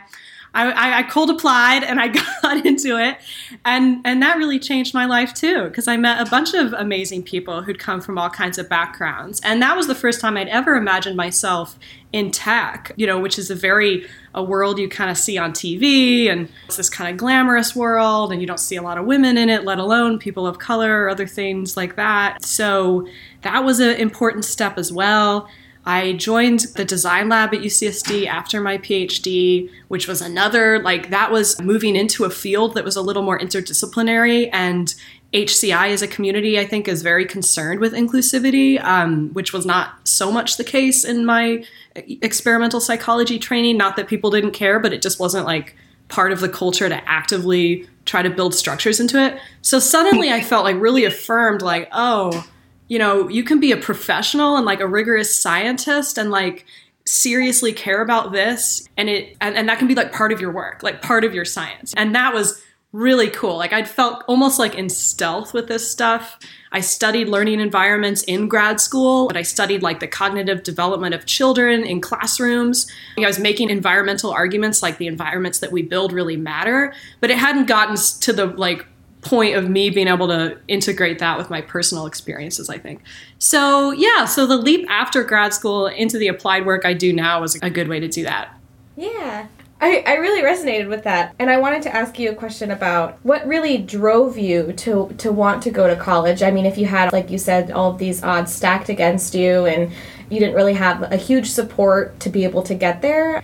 I, 0.65 0.99
I, 0.99 1.03
cold 1.03 1.29
applied 1.29 1.83
and 1.83 1.99
I 1.99 2.07
got 2.41 2.65
into 2.65 2.97
it, 2.97 3.17
and 3.63 4.01
and 4.05 4.21
that 4.21 4.37
really 4.37 4.59
changed 4.59 4.93
my 4.93 5.05
life 5.05 5.33
too 5.33 5.65
because 5.65 5.87
I 5.87 5.97
met 5.97 6.25
a 6.25 6.29
bunch 6.29 6.53
of 6.53 6.73
amazing 6.73 7.23
people 7.23 7.61
who'd 7.61 7.79
come 7.79 8.01
from 8.01 8.17
all 8.17 8.29
kinds 8.29 8.57
of 8.57 8.67
backgrounds, 8.67 9.39
and 9.43 9.61
that 9.61 9.77
was 9.77 9.87
the 9.87 9.95
first 9.95 10.19
time 10.19 10.35
I'd 10.35 10.47
ever 10.47 10.75
imagined 10.75 11.15
myself 11.15 11.77
in 12.13 12.31
tech, 12.31 12.91
you 12.95 13.05
know, 13.05 13.19
which 13.19 13.37
is 13.37 13.51
a 13.51 13.55
very 13.55 14.07
a 14.33 14.41
world 14.41 14.79
you 14.79 14.87
kind 14.87 15.11
of 15.11 15.17
see 15.17 15.37
on 15.37 15.51
TV, 15.51 16.29
and 16.31 16.49
it's 16.65 16.77
this 16.77 16.89
kind 16.89 17.11
of 17.11 17.17
glamorous 17.17 17.75
world, 17.75 18.31
and 18.31 18.41
you 18.41 18.47
don't 18.47 18.59
see 18.59 18.75
a 18.75 18.81
lot 18.81 18.97
of 18.97 19.05
women 19.05 19.37
in 19.37 19.49
it, 19.49 19.63
let 19.63 19.77
alone 19.77 20.17
people 20.17 20.47
of 20.47 20.59
color 20.59 21.03
or 21.03 21.09
other 21.09 21.27
things 21.27 21.77
like 21.77 21.95
that. 21.95 22.43
So 22.43 23.07
that 23.41 23.63
was 23.63 23.79
an 23.79 23.95
important 23.97 24.45
step 24.45 24.77
as 24.77 24.91
well. 24.91 25.47
I 25.87 26.13
joined 26.13 26.59
the 26.75 26.83
design 26.83 27.29
lab 27.29 27.53
at 27.53 27.61
UCSD 27.61 28.27
after 28.27 28.59
my 28.59 28.77
PhD, 28.77 29.69
which 29.87 30.05
was 30.05 30.21
another, 30.21 30.83
like, 30.83 31.11
that 31.11 31.31
was 31.31 31.61
moving 31.61 31.95
into 31.95 32.25
a 32.25 32.29
field 32.29 32.73
that 32.75 32.83
was 32.83 32.97
a 32.97 33.01
little 33.01 33.23
more 33.23 33.39
interdisciplinary. 33.39 34.49
And 34.51 34.93
HCI 35.33 35.91
as 35.91 36.01
a 36.01 36.07
community, 36.07 36.59
I 36.59 36.65
think, 36.65 36.89
is 36.89 37.01
very 37.01 37.25
concerned 37.25 37.79
with 37.79 37.93
inclusivity, 37.93 38.83
um, 38.83 39.29
which 39.29 39.53
was 39.53 39.65
not 39.65 40.05
so 40.05 40.29
much 40.29 40.57
the 40.57 40.65
case 40.65 41.05
in 41.05 41.25
my 41.25 41.63
experimental 41.95 42.81
psychology 42.81 43.39
training. 43.39 43.77
Not 43.77 43.95
that 43.95 44.09
people 44.09 44.29
didn't 44.29 44.51
care, 44.51 44.81
but 44.81 44.91
it 44.91 45.01
just 45.01 45.21
wasn't 45.21 45.45
like 45.45 45.73
part 46.09 46.33
of 46.33 46.41
the 46.41 46.49
culture 46.49 46.89
to 46.89 47.09
actively 47.09 47.87
try 48.03 48.21
to 48.21 48.29
build 48.29 48.53
structures 48.53 48.99
into 48.99 49.23
it. 49.23 49.39
So 49.61 49.79
suddenly 49.79 50.31
I 50.33 50.41
felt 50.41 50.65
like 50.65 50.75
really 50.75 51.05
affirmed, 51.05 51.61
like, 51.61 51.87
oh, 51.93 52.45
you 52.87 52.99
know, 52.99 53.27
you 53.27 53.43
can 53.43 53.59
be 53.59 53.71
a 53.71 53.77
professional 53.77 54.55
and 54.55 54.65
like 54.65 54.79
a 54.79 54.87
rigorous 54.87 55.35
scientist 55.35 56.17
and 56.17 56.31
like 56.31 56.65
seriously 57.05 57.71
care 57.71 58.01
about 58.01 58.33
this 58.33 58.87
and 58.97 59.09
it 59.09 59.37
and, 59.39 59.55
and 59.55 59.69
that 59.69 59.79
can 59.79 59.87
be 59.87 59.95
like 59.95 60.11
part 60.11 60.31
of 60.31 60.41
your 60.41 60.51
work, 60.51 60.83
like 60.83 61.01
part 61.01 61.23
of 61.23 61.33
your 61.33 61.45
science. 61.45 61.93
And 61.95 62.13
that 62.15 62.33
was 62.33 62.61
really 62.93 63.29
cool. 63.29 63.57
Like 63.57 63.73
I'd 63.73 63.87
felt 63.87 64.23
almost 64.27 64.59
like 64.59 64.75
in 64.75 64.89
stealth 64.89 65.53
with 65.53 65.67
this 65.67 65.89
stuff. 65.89 66.39
I 66.71 66.79
studied 66.79 67.27
learning 67.27 67.59
environments 67.59 68.23
in 68.23 68.47
grad 68.47 68.79
school, 68.79 69.27
but 69.27 69.37
I 69.37 69.41
studied 69.41 69.83
like 69.83 69.99
the 69.99 70.07
cognitive 70.07 70.63
development 70.63 71.13
of 71.13 71.25
children 71.25 71.83
in 71.83 72.01
classrooms. 72.01 72.89
I 73.17 73.27
was 73.27 73.39
making 73.39 73.69
environmental 73.69 74.31
arguments 74.31 74.81
like 74.81 74.97
the 74.97 75.07
environments 75.07 75.59
that 75.59 75.71
we 75.71 75.81
build 75.81 76.11
really 76.11 76.37
matter, 76.37 76.93
but 77.19 77.29
it 77.29 77.37
hadn't 77.37 77.67
gotten 77.67 77.95
to 78.21 78.33
the 78.33 78.47
like 78.47 78.85
point 79.27 79.55
of 79.55 79.69
me 79.69 79.89
being 79.89 80.07
able 80.07 80.27
to 80.27 80.57
integrate 80.67 81.19
that 81.19 81.37
with 81.37 81.49
my 81.49 81.61
personal 81.61 82.05
experiences, 82.05 82.69
I 82.69 82.77
think. 82.77 83.01
So, 83.39 83.91
yeah, 83.91 84.25
so 84.25 84.47
the 84.47 84.57
leap 84.57 84.89
after 84.89 85.23
grad 85.23 85.53
school 85.53 85.87
into 85.87 86.17
the 86.17 86.29
applied 86.29 86.65
work 86.65 86.85
I 86.85 86.93
do 86.93 87.11
now 87.11 87.41
was 87.41 87.55
a 87.61 87.69
good 87.69 87.87
way 87.87 87.99
to 87.99 88.07
do 88.07 88.23
that. 88.23 88.57
Yeah. 88.95 89.47
I, 89.79 90.03
I 90.07 90.13
really 90.15 90.41
resonated 90.41 90.89
with 90.89 91.03
that. 91.03 91.35
And 91.37 91.51
I 91.51 91.57
wanted 91.57 91.83
to 91.83 91.95
ask 91.95 92.17
you 92.17 92.31
a 92.31 92.35
question 92.35 92.71
about 92.71 93.19
what 93.21 93.45
really 93.45 93.77
drove 93.77 94.37
you 94.37 94.73
to, 94.73 95.13
to 95.19 95.31
want 95.31 95.61
to 95.63 95.69
go 95.69 95.87
to 95.87 95.95
college. 95.95 96.41
I 96.41 96.49
mean, 96.49 96.65
if 96.65 96.77
you 96.77 96.87
had, 96.87 97.13
like 97.13 97.29
you 97.29 97.37
said, 97.37 97.69
all 97.69 97.91
of 97.91 97.99
these 97.99 98.23
odds 98.23 98.51
stacked 98.53 98.89
against 98.89 99.35
you 99.35 99.65
and 99.65 99.91
you 100.29 100.39
didn't 100.39 100.55
really 100.55 100.73
have 100.73 101.11
a 101.11 101.15
huge 101.17 101.47
support 101.51 102.19
to 102.21 102.29
be 102.29 102.43
able 102.43 102.63
to 102.63 102.73
get 102.73 103.03
there. 103.03 103.43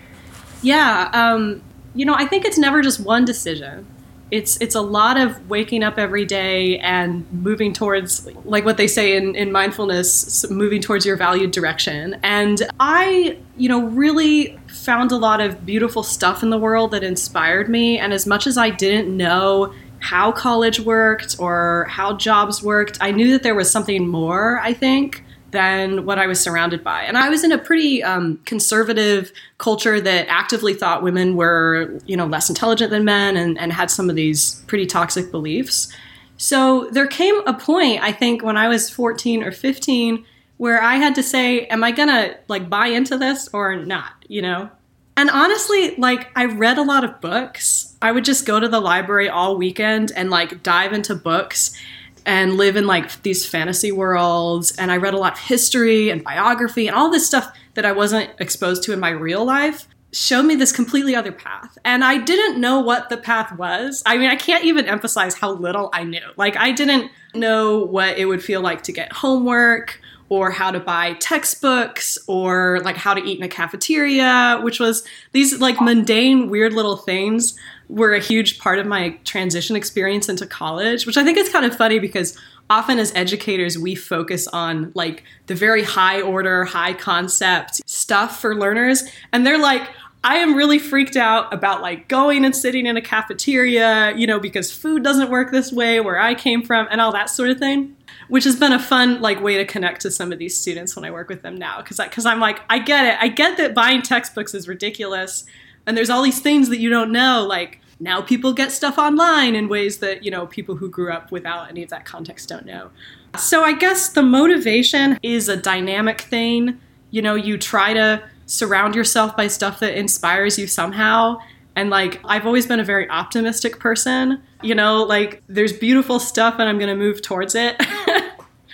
Yeah. 0.63 1.11
Um, 1.13 1.61
you 1.93 2.05
know, 2.05 2.15
I 2.15 2.25
think 2.25 2.45
it's 2.45 2.57
never 2.57 2.81
just 2.81 2.99
one 2.99 3.25
decision 3.25 3.85
it's 4.33 4.57
it's 4.57 4.73
a 4.73 4.81
lot 4.81 5.15
of 5.15 5.47
waking 5.47 5.83
up 5.83 5.99
every 5.99 6.25
day 6.25 6.79
and 6.79 7.31
moving 7.31 7.71
towards 7.71 8.27
like 8.45 8.65
what 8.65 8.77
they 8.77 8.87
say 8.87 9.15
in, 9.15 9.35
in 9.35 9.51
mindfulness 9.51 10.49
moving 10.49 10.81
towards 10.81 11.05
your 11.05 11.15
valued 11.15 11.51
direction. 11.51 12.19
And 12.23 12.63
i 12.79 13.37
you 13.57 13.69
know 13.69 13.85
really 13.85 14.57
found 14.67 15.11
a 15.11 15.17
lot 15.17 15.39
of 15.39 15.67
beautiful 15.67 16.01
stuff 16.01 16.41
in 16.41 16.49
the 16.49 16.57
world 16.57 16.89
that 16.91 17.03
inspired 17.03 17.69
me. 17.69 17.99
And 17.99 18.11
as 18.11 18.25
much 18.25 18.47
as 18.47 18.57
i 18.57 18.71
didn't 18.71 19.15
know 19.15 19.71
how 19.99 20.31
college 20.31 20.79
worked 20.79 21.35
or 21.37 21.85
how 21.89 22.17
jobs 22.17 22.63
worked 22.63 22.97
i 23.01 23.09
knew 23.11 23.31
that 23.31 23.43
there 23.43 23.55
was 23.55 23.71
something 23.71 24.05
more 24.05 24.59
i 24.59 24.73
think 24.73 25.23
than 25.53 26.05
what 26.05 26.19
I 26.19 26.27
was 26.27 26.41
surrounded 26.41 26.83
by. 26.83 27.03
And 27.03 27.17
I 27.17 27.29
was 27.29 27.43
in 27.43 27.53
a 27.53 27.57
pretty 27.57 28.03
um, 28.03 28.39
conservative 28.45 29.31
culture 29.59 30.01
that 30.01 30.27
actively 30.27 30.73
thought 30.73 31.03
women 31.03 31.37
were, 31.37 31.97
you 32.05 32.17
know, 32.17 32.25
less 32.25 32.49
intelligent 32.49 32.89
than 32.91 33.05
men 33.05 33.37
and, 33.37 33.57
and 33.57 33.71
had 33.71 33.89
some 33.89 34.09
of 34.09 34.17
these 34.17 34.63
pretty 34.67 34.85
toxic 34.85 35.31
beliefs. 35.31 35.93
So 36.35 36.89
there 36.91 37.07
came 37.07 37.35
a 37.47 37.53
point, 37.53 38.01
I 38.01 38.11
think, 38.11 38.43
when 38.43 38.57
I 38.57 38.67
was 38.67 38.89
14 38.89 39.43
or 39.43 39.51
15, 39.51 40.25
where 40.57 40.81
I 40.81 40.95
had 40.95 41.15
to 41.15 41.23
say, 41.23 41.67
am 41.67 41.83
I 41.83 41.91
gonna 41.91 42.35
like 42.47 42.69
buy 42.69 42.87
into 42.87 43.17
this 43.17 43.47
or 43.53 43.77
not, 43.77 44.25
you 44.27 44.41
know? 44.41 44.69
And 45.15 45.29
honestly, 45.29 45.95
like 45.97 46.31
I 46.35 46.45
read 46.45 46.79
a 46.79 46.83
lot 46.83 47.03
of 47.03 47.21
books. 47.21 47.95
I 48.01 48.11
would 48.11 48.25
just 48.25 48.45
go 48.45 48.59
to 48.59 48.67
the 48.67 48.79
library 48.79 49.29
all 49.29 49.55
weekend 49.55 50.11
and 50.15 50.29
like 50.29 50.63
dive 50.63 50.91
into 50.91 51.15
books 51.15 51.79
and 52.25 52.55
live 52.55 52.75
in 52.75 52.87
like 52.87 53.21
these 53.23 53.45
fantasy 53.45 53.91
worlds. 53.91 54.75
And 54.77 54.91
I 54.91 54.97
read 54.97 55.13
a 55.13 55.17
lot 55.17 55.33
of 55.33 55.39
history 55.39 56.09
and 56.09 56.23
biography 56.23 56.87
and 56.87 56.95
all 56.95 57.09
this 57.09 57.25
stuff 57.25 57.51
that 57.73 57.85
I 57.85 57.91
wasn't 57.91 58.29
exposed 58.39 58.83
to 58.83 58.93
in 58.93 58.99
my 58.99 59.09
real 59.09 59.45
life 59.45 59.87
showed 60.13 60.43
me 60.43 60.55
this 60.55 60.71
completely 60.71 61.15
other 61.15 61.31
path. 61.31 61.77
And 61.83 62.03
I 62.03 62.19
didn't 62.19 62.61
know 62.61 62.79
what 62.79 63.09
the 63.09 63.17
path 63.17 63.57
was. 63.57 64.03
I 64.05 64.17
mean, 64.17 64.29
I 64.29 64.35
can't 64.35 64.63
even 64.63 64.85
emphasize 64.85 65.33
how 65.35 65.53
little 65.53 65.89
I 65.91 66.03
knew. 66.03 66.21
Like, 66.37 66.55
I 66.55 66.71
didn't 66.71 67.11
know 67.33 67.79
what 67.79 68.17
it 68.17 68.25
would 68.25 68.43
feel 68.43 68.61
like 68.61 68.83
to 68.83 68.91
get 68.91 69.11
homework 69.11 69.99
or 70.29 70.51
how 70.51 70.71
to 70.71 70.79
buy 70.79 71.13
textbooks 71.13 72.17
or 72.27 72.79
like 72.83 72.95
how 72.95 73.13
to 73.13 73.21
eat 73.21 73.37
in 73.37 73.43
a 73.43 73.49
cafeteria, 73.49 74.59
which 74.61 74.79
was 74.79 75.03
these 75.31 75.59
like 75.59 75.81
mundane, 75.81 76.49
weird 76.49 76.73
little 76.73 76.97
things 76.97 77.57
were 77.89 78.13
a 78.13 78.19
huge 78.19 78.59
part 78.59 78.79
of 78.79 78.85
my 78.85 79.09
transition 79.23 79.75
experience 79.75 80.29
into 80.29 80.45
college, 80.45 81.05
which 81.05 81.17
I 81.17 81.23
think 81.23 81.37
is 81.37 81.49
kind 81.49 81.65
of 81.65 81.75
funny 81.75 81.99
because 81.99 82.37
often 82.69 82.97
as 82.97 83.13
educators 83.13 83.77
we 83.77 83.95
focus 83.95 84.47
on 84.47 84.91
like 84.95 85.23
the 85.47 85.55
very 85.55 85.83
high 85.83 86.21
order, 86.21 86.65
high 86.65 86.93
concept 86.93 87.87
stuff 87.89 88.39
for 88.39 88.55
learners. 88.55 89.03
And 89.31 89.45
they're 89.45 89.59
like 89.59 89.87
I 90.25 90.35
am 90.35 90.55
really 90.55 90.79
freaked 90.79 91.17
out 91.17 91.53
about 91.53 91.81
like 91.81 92.07
going 92.07 92.45
and 92.45 92.55
sitting 92.55 92.85
in 92.85 92.95
a 92.95 93.01
cafeteria, 93.01 94.15
you 94.15 94.25
know, 94.25 94.39
because 94.39 94.71
food 94.71 95.03
doesn't 95.03 95.29
work 95.29 95.51
this 95.51 95.69
way 95.73 95.99
where 95.99 96.17
I 96.17 96.33
came 96.33 96.63
from 96.63 96.87
and 96.89 97.01
all 97.01 97.11
that 97.11 97.29
sort 97.29 97.49
of 97.49 97.59
thing 97.59 97.97
which 98.27 98.43
has 98.43 98.55
been 98.55 98.71
a 98.71 98.79
fun 98.79 99.21
like 99.21 99.41
way 99.41 99.57
to 99.57 99.65
connect 99.65 100.01
to 100.01 100.11
some 100.11 100.31
of 100.31 100.39
these 100.39 100.57
students 100.57 100.95
when 100.95 101.05
I 101.05 101.11
work 101.11 101.29
with 101.29 101.41
them 101.41 101.55
now. 101.55 101.77
Because 101.77 101.97
because 101.97 102.25
I'm 102.25 102.39
like 102.39 102.61
I 102.69 102.79
get 102.79 103.05
it. 103.05 103.17
I 103.19 103.27
get 103.27 103.57
that 103.57 103.73
buying 103.73 104.01
textbooks 104.01 104.53
is 104.53 104.67
ridiculous 104.67 105.45
and 105.85 105.97
there's 105.97 106.09
all 106.09 106.21
these 106.21 106.39
things 106.39 106.69
that 106.69 106.79
you 106.79 106.89
don't 106.89 107.11
know 107.11 107.45
like 107.47 107.79
now 107.99 108.21
people 108.21 108.53
get 108.53 108.71
stuff 108.71 108.97
online 108.97 109.55
in 109.55 109.69
ways 109.69 109.99
that 109.99 110.23
you 110.23 110.31
know 110.31 110.47
people 110.47 110.75
who 110.75 110.89
grew 110.89 111.11
up 111.11 111.31
without 111.31 111.69
any 111.69 111.83
of 111.83 111.89
that 111.89 112.05
context 112.05 112.49
don't 112.49 112.65
know. 112.65 112.89
So 113.37 113.63
i 113.63 113.73
guess 113.73 114.09
the 114.09 114.23
motivation 114.23 115.17
is 115.23 115.49
a 115.49 115.57
dynamic 115.57 116.21
thing. 116.21 116.79
You 117.11 117.21
know 117.21 117.35
you 117.35 117.57
try 117.57 117.93
to 117.93 118.23
surround 118.45 118.95
yourself 118.95 119.37
by 119.37 119.47
stuff 119.47 119.79
that 119.79 119.97
inspires 119.97 120.59
you 120.59 120.67
somehow. 120.67 121.37
And 121.75 121.89
like 121.89 122.19
i've 122.25 122.45
always 122.45 122.67
been 122.67 122.79
a 122.79 122.83
very 122.83 123.09
optimistic 123.09 123.79
person. 123.79 124.41
You 124.61 124.75
know 124.75 125.03
like 125.03 125.43
there's 125.47 125.73
beautiful 125.73 126.19
stuff 126.19 126.55
and 126.59 126.67
i'm 126.69 126.77
going 126.77 126.89
to 126.89 126.95
move 126.95 127.21
towards 127.21 127.55
it 127.55 127.75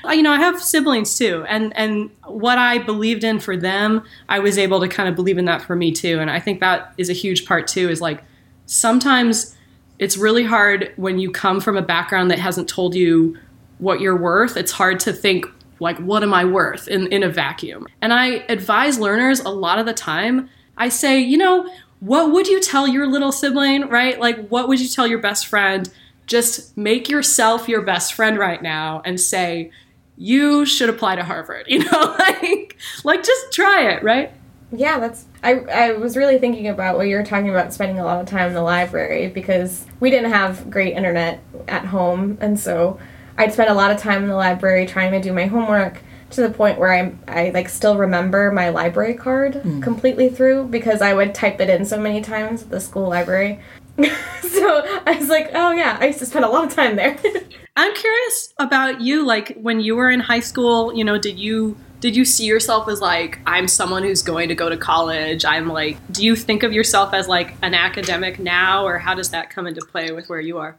Uh, 0.05 0.11
you 0.11 0.21
know 0.23 0.31
i 0.31 0.37
have 0.37 0.61
siblings 0.61 1.17
too 1.17 1.45
and 1.47 1.75
and 1.75 2.09
what 2.25 2.57
i 2.57 2.77
believed 2.77 3.23
in 3.23 3.39
for 3.39 3.57
them 3.57 4.03
i 4.29 4.39
was 4.39 4.57
able 4.57 4.79
to 4.79 4.87
kind 4.87 5.09
of 5.09 5.15
believe 5.15 5.37
in 5.37 5.45
that 5.45 5.61
for 5.61 5.75
me 5.75 5.91
too 5.91 6.19
and 6.19 6.29
i 6.31 6.39
think 6.39 6.59
that 6.59 6.93
is 6.97 7.09
a 7.09 7.13
huge 7.13 7.45
part 7.45 7.67
too 7.67 7.89
is 7.89 7.99
like 8.01 8.23
sometimes 8.65 9.55
it's 9.99 10.15
really 10.15 10.43
hard 10.43 10.93
when 10.95 11.19
you 11.19 11.29
come 11.29 11.59
from 11.59 11.75
a 11.75 11.81
background 11.81 12.31
that 12.31 12.39
hasn't 12.39 12.69
told 12.69 12.95
you 12.95 13.37
what 13.79 13.99
you're 13.99 14.15
worth. 14.15 14.55
It's 14.55 14.71
hard 14.71 14.99
to 15.01 15.13
think, 15.13 15.45
like, 15.79 15.97
what 15.97 16.23
am 16.23 16.33
I 16.33 16.45
worth 16.45 16.87
in, 16.87 17.07
in 17.07 17.21
a 17.21 17.29
vacuum? 17.29 17.85
And 18.01 18.13
I 18.13 18.45
advise 18.49 18.97
learners 18.97 19.41
a 19.41 19.49
lot 19.49 19.77
of 19.77 19.85
the 19.85 19.93
time. 19.93 20.49
I 20.77 20.89
say, 20.89 21.19
you 21.19 21.37
know, 21.37 21.69
what 21.99 22.31
would 22.31 22.47
you 22.47 22.61
tell 22.61 22.87
your 22.87 23.07
little 23.07 23.33
sibling, 23.33 23.89
right? 23.89 24.19
Like, 24.19 24.47
what 24.47 24.69
would 24.69 24.79
you 24.79 24.87
tell 24.87 25.05
your 25.05 25.19
best 25.19 25.47
friend? 25.47 25.89
Just 26.27 26.77
make 26.77 27.09
yourself 27.09 27.67
your 27.67 27.81
best 27.81 28.13
friend 28.13 28.37
right 28.37 28.61
now 28.61 29.01
and 29.03 29.19
say, 29.19 29.71
you 30.19 30.65
should 30.65 30.89
apply 30.89 31.15
to 31.15 31.23
Harvard, 31.23 31.65
you 31.67 31.79
know, 31.79 32.15
like, 32.19 32.77
like 33.03 33.23
just 33.23 33.51
try 33.51 33.89
it, 33.89 34.03
right? 34.03 34.31
Yeah, 34.71 34.99
that's. 34.99 35.25
I, 35.41 35.53
I 35.53 35.91
was 35.93 36.15
really 36.15 36.37
thinking 36.37 36.67
about 36.67 36.97
what 36.97 37.07
you 37.07 37.15
were 37.15 37.23
talking 37.23 37.49
about 37.49 37.73
spending 37.73 37.97
a 37.97 38.03
lot 38.03 38.19
of 38.19 38.27
time 38.27 38.49
in 38.49 38.53
the 38.53 38.61
library 38.61 39.27
because 39.29 39.85
we 39.99 40.11
didn't 40.11 40.31
have 40.31 40.69
great 40.69 40.95
internet 40.95 41.41
at 41.67 41.85
home, 41.85 42.37
and 42.39 42.59
so 42.59 42.99
I'd 43.35 43.53
spend 43.53 43.71
a 43.71 43.73
lot 43.73 43.89
of 43.89 43.97
time 43.97 44.21
in 44.21 44.29
the 44.29 44.35
library 44.35 44.85
trying 44.85 45.11
to 45.13 45.21
do 45.21 45.33
my 45.33 45.45
homework 45.45 46.03
to 46.31 46.41
the 46.41 46.49
point 46.51 46.77
where 46.77 46.93
I 46.93 47.13
I 47.27 47.49
like 47.49 47.69
still 47.69 47.97
remember 47.97 48.51
my 48.51 48.69
library 48.69 49.15
card 49.15 49.53
mm. 49.53 49.81
completely 49.81 50.29
through 50.29 50.65
because 50.65 51.01
I 51.01 51.13
would 51.13 51.33
type 51.33 51.59
it 51.59 51.69
in 51.69 51.85
so 51.85 51.99
many 51.99 52.21
times 52.21 52.61
at 52.63 52.69
the 52.69 52.79
school 52.79 53.09
library. 53.09 53.59
so 54.41 55.01
I 55.05 55.17
was 55.17 55.29
like, 55.29 55.51
oh 55.53 55.71
yeah, 55.71 55.97
I 55.99 56.07
used 56.07 56.19
to 56.19 56.25
spend 56.25 56.45
a 56.45 56.49
lot 56.49 56.65
of 56.65 56.73
time 56.73 56.95
there. 56.95 57.17
I'm 57.75 57.93
curious 57.95 58.53
about 58.57 59.01
you. 59.01 59.25
Like 59.25 59.55
when 59.55 59.79
you 59.79 59.95
were 59.95 60.09
in 60.09 60.19
high 60.19 60.41
school, 60.41 60.93
you 60.93 61.03
know, 61.03 61.17
did 61.17 61.39
you 61.39 61.77
did 61.99 62.15
you 62.15 62.23
see 62.23 62.45
yourself 62.45 62.87
as 62.87 63.01
like 63.01 63.39
i'm 63.45 63.67
someone 63.67 64.03
who's 64.03 64.21
going 64.21 64.47
to 64.47 64.55
go 64.55 64.69
to 64.69 64.77
college 64.77 65.43
i'm 65.43 65.67
like 65.67 65.97
do 66.11 66.23
you 66.23 66.35
think 66.35 66.63
of 66.63 66.71
yourself 66.71 67.13
as 67.13 67.27
like 67.27 67.55
an 67.61 67.73
academic 67.73 68.39
now 68.39 68.85
or 68.85 68.97
how 68.97 69.13
does 69.13 69.31
that 69.31 69.49
come 69.49 69.67
into 69.67 69.81
play 69.81 70.11
with 70.11 70.29
where 70.29 70.39
you 70.39 70.57
are 70.57 70.77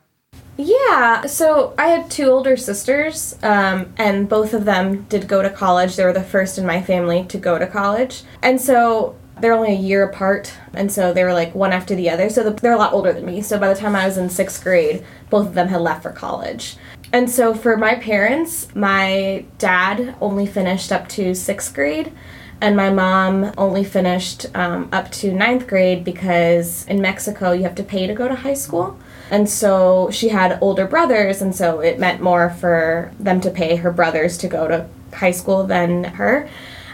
yeah 0.57 1.27
so 1.27 1.75
i 1.79 1.89
had 1.89 2.11
two 2.11 2.25
older 2.25 2.57
sisters 2.57 3.39
um, 3.43 3.93
and 3.97 4.29
both 4.29 4.55
of 4.55 4.65
them 4.65 5.03
did 5.05 5.29
go 5.29 5.43
to 5.43 5.51
college 5.51 5.97
they 5.97 6.05
were 6.05 6.13
the 6.13 6.23
first 6.23 6.59
in 6.59 6.67
my 6.67 6.81
family 6.81 7.25
to 7.25 7.39
go 7.39 7.59
to 7.59 7.67
college 7.67 8.23
and 8.43 8.61
so 8.61 9.15
they're 9.41 9.53
only 9.53 9.73
a 9.73 9.79
year 9.79 10.03
apart 10.05 10.53
and 10.75 10.91
so 10.91 11.13
they 11.13 11.25
were 11.25 11.33
like 11.33 11.55
one 11.55 11.73
after 11.73 11.95
the 11.95 12.09
other 12.11 12.29
so 12.29 12.49
they're 12.51 12.73
a 12.73 12.79
lot 12.79 12.93
older 12.93 13.13
than 13.13 13.25
me 13.25 13.41
so 13.41 13.59
by 13.59 13.69
the 13.69 13.79
time 13.79 13.97
i 13.97 14.07
was 14.07 14.19
in 14.19 14.29
sixth 14.29 14.63
grade 14.63 15.05
both 15.29 15.47
of 15.49 15.55
them 15.55 15.69
had 15.69 15.81
left 15.81 16.03
for 16.03 16.11
college 16.11 16.77
and 17.13 17.29
so 17.29 17.55
for 17.55 17.77
my 17.77 17.97
parents, 17.97 18.73
my 18.75 19.45
dad 19.59 20.15
only 20.21 20.47
finished 20.47 20.93
up 20.93 21.09
to 21.09 21.35
sixth 21.35 21.75
grade, 21.75 22.13
and 22.61 22.77
my 22.77 22.91
mom 22.91 23.53
only 23.59 23.83
finished 23.83 24.47
um, 24.55 24.89
up 24.93 25.11
to 25.13 25.33
ninth 25.33 25.67
grade 25.67 26.05
because 26.05 26.87
in 26.87 27.01
Mexico 27.01 27.53
you 27.53 27.65
have 27.65 27.75
to 27.77 27.83
pay 27.83 28.07
to 28.07 28.15
go 28.15 28.29
to 28.29 28.35
high 28.35 28.55
school. 28.55 28.99
And 29.31 29.49
so 29.49 30.11
she 30.13 30.29
had 30.29 30.59
older 30.61 30.87
brothers, 30.87 31.43
and 31.43 31.55
so 31.55 31.81
it 31.81 31.99
meant 31.99 32.21
more 32.21 32.51
for 32.51 33.13
them 33.19 33.41
to 33.41 33.51
pay 33.51 33.77
her 33.77 33.91
brothers 33.91 34.39
to 34.39 34.49
go 34.49 34.69
to 34.69 34.87
high 35.13 35.31
school 35.33 35.65
than 35.67 36.05
her. 36.05 36.49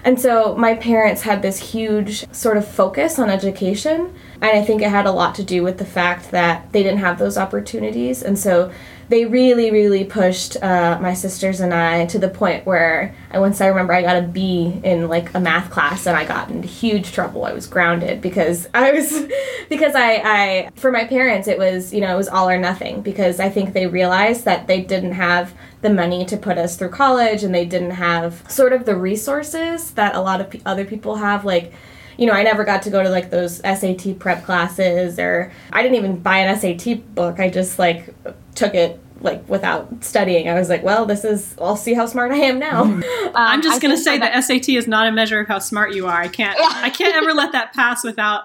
And 0.07 0.21
so 0.21 0.55
my 0.55 0.75
parents 0.77 1.23
had 1.23 1.43
this 1.43 1.59
huge 1.59 2.33
sort 2.33 2.57
of 2.57 2.67
focus 2.67 3.19
on 3.19 3.29
education 3.29 4.15
And 4.41 4.45
I 4.45 4.63
think 4.63 4.81
it 4.81 4.91
had 4.91 5.05
a 5.05 5.11
lot 5.11 5.35
to 5.35 5.43
do 5.43 5.65
with 5.65 5.79
the 5.79 5.85
fact 5.85 6.31
that 6.31 6.73
they 6.73 6.85
didn't 6.85 7.01
have 7.01 7.19
those 7.19 7.37
opportunities. 7.37 8.23
And 8.23 8.39
so 8.39 8.71
they 9.09 9.25
really, 9.25 9.71
really 9.71 10.05
pushed 10.05 10.61
uh, 10.63 10.99
my 11.01 11.15
sisters 11.15 11.61
and 11.61 11.73
I 11.73 12.07
to 12.07 12.19
the 12.19 12.29
point 12.29 12.67
where 12.67 13.15
I 13.31 13.39
once 13.39 13.61
I 13.61 13.67
remember 13.69 13.93
I 13.93 14.03
got 14.03 14.17
a 14.17 14.23
B 14.23 14.81
in 14.83 15.09
like 15.09 15.33
a 15.35 15.41
math 15.41 15.71
class 15.71 16.07
and 16.07 16.17
I 16.17 16.25
got 16.25 16.51
into 16.51 16.67
huge 16.67 17.13
trouble. 17.13 17.45
I 17.45 17.53
was 17.53 17.67
grounded 17.67 18.21
because 18.21 18.69
I 18.75 18.93
was 18.93 19.27
because 19.69 19.95
I, 19.95 20.23
I 20.25 20.71
for 20.75 20.91
my 20.91 21.05
parents 21.05 21.47
it 21.47 21.59
was 21.59 21.95
you 21.95 22.01
know 22.01 22.13
it 22.13 22.17
was 22.17 22.29
all 22.29 22.49
or 22.49 22.59
nothing 22.59 23.01
because 23.01 23.39
I 23.39 23.49
think 23.49 23.73
they 23.73 23.87
realized 23.87 24.45
that 24.45 24.67
they 24.67 24.81
didn't 24.83 25.13
have 25.13 25.55
the 25.83 25.91
money 25.91 26.25
to 26.27 26.37
put 26.37 26.59
us 26.59 26.77
through 26.77 26.91
college 26.91 27.45
and 27.45 27.55
they 27.55 27.65
didn't 27.65 27.93
have 27.93 28.43
sort 28.51 28.73
of 28.73 28.87
the 28.87 28.97
resources 28.97 29.93
that 29.93 30.17
a 30.17 30.21
lot 30.21 30.41
of 30.41 30.51
p- 30.51 30.63
other 30.67 30.85
people 30.85 31.17
have 31.17 31.45
like 31.45 31.73
you 32.19 32.27
know, 32.27 32.33
I 32.33 32.43
never 32.43 32.65
got 32.65 32.81
to 32.83 32.91
go 32.91 33.03
to 33.03 33.11
like 33.11 33.29
those 33.29 33.59
SAT 33.59 34.19
prep 34.19 34.43
classes 34.45 35.19
or 35.19 35.53
I 35.71 35.83
didn't 35.83 35.97
even 35.97 36.19
buy 36.19 36.39
an 36.39 36.59
SAT 36.59 37.15
book. 37.15 37.39
I 37.39 37.51
just 37.51 37.79
like 37.79 38.15
took 38.57 38.75
it 38.75 39.01
like 39.21 39.49
without 39.49 40.05
studying. 40.05 40.49
I 40.49 40.55
was 40.55 40.69
like, 40.69 40.83
well, 40.83 41.07
this 41.07 41.25
is 41.25 41.57
I'll 41.61 41.77
see 41.77 41.95
how 41.95 42.07
smart 42.07 42.33
I 42.33 42.39
am 42.39 42.59
now. 42.59 42.85
Um, 43.27 43.43
I'm 43.43 43.61
just 43.61 43.83
going 43.83 43.95
to 43.95 44.01
say 44.01 44.17
that 44.17 44.43
SAT 44.45 44.71
is 44.71 44.89
not 44.89 45.07
a 45.07 45.13
measure 45.13 45.39
of 45.39 45.47
how 45.47 45.59
smart 45.59 45.93
you 45.95 46.07
are. 46.07 46.19
I 46.19 46.29
can't 46.29 46.59
I 46.59 46.89
can't 46.89 47.15
ever 47.15 47.35
let 47.35 47.53
that 47.53 47.75
pass 47.75 48.03
without 48.03 48.45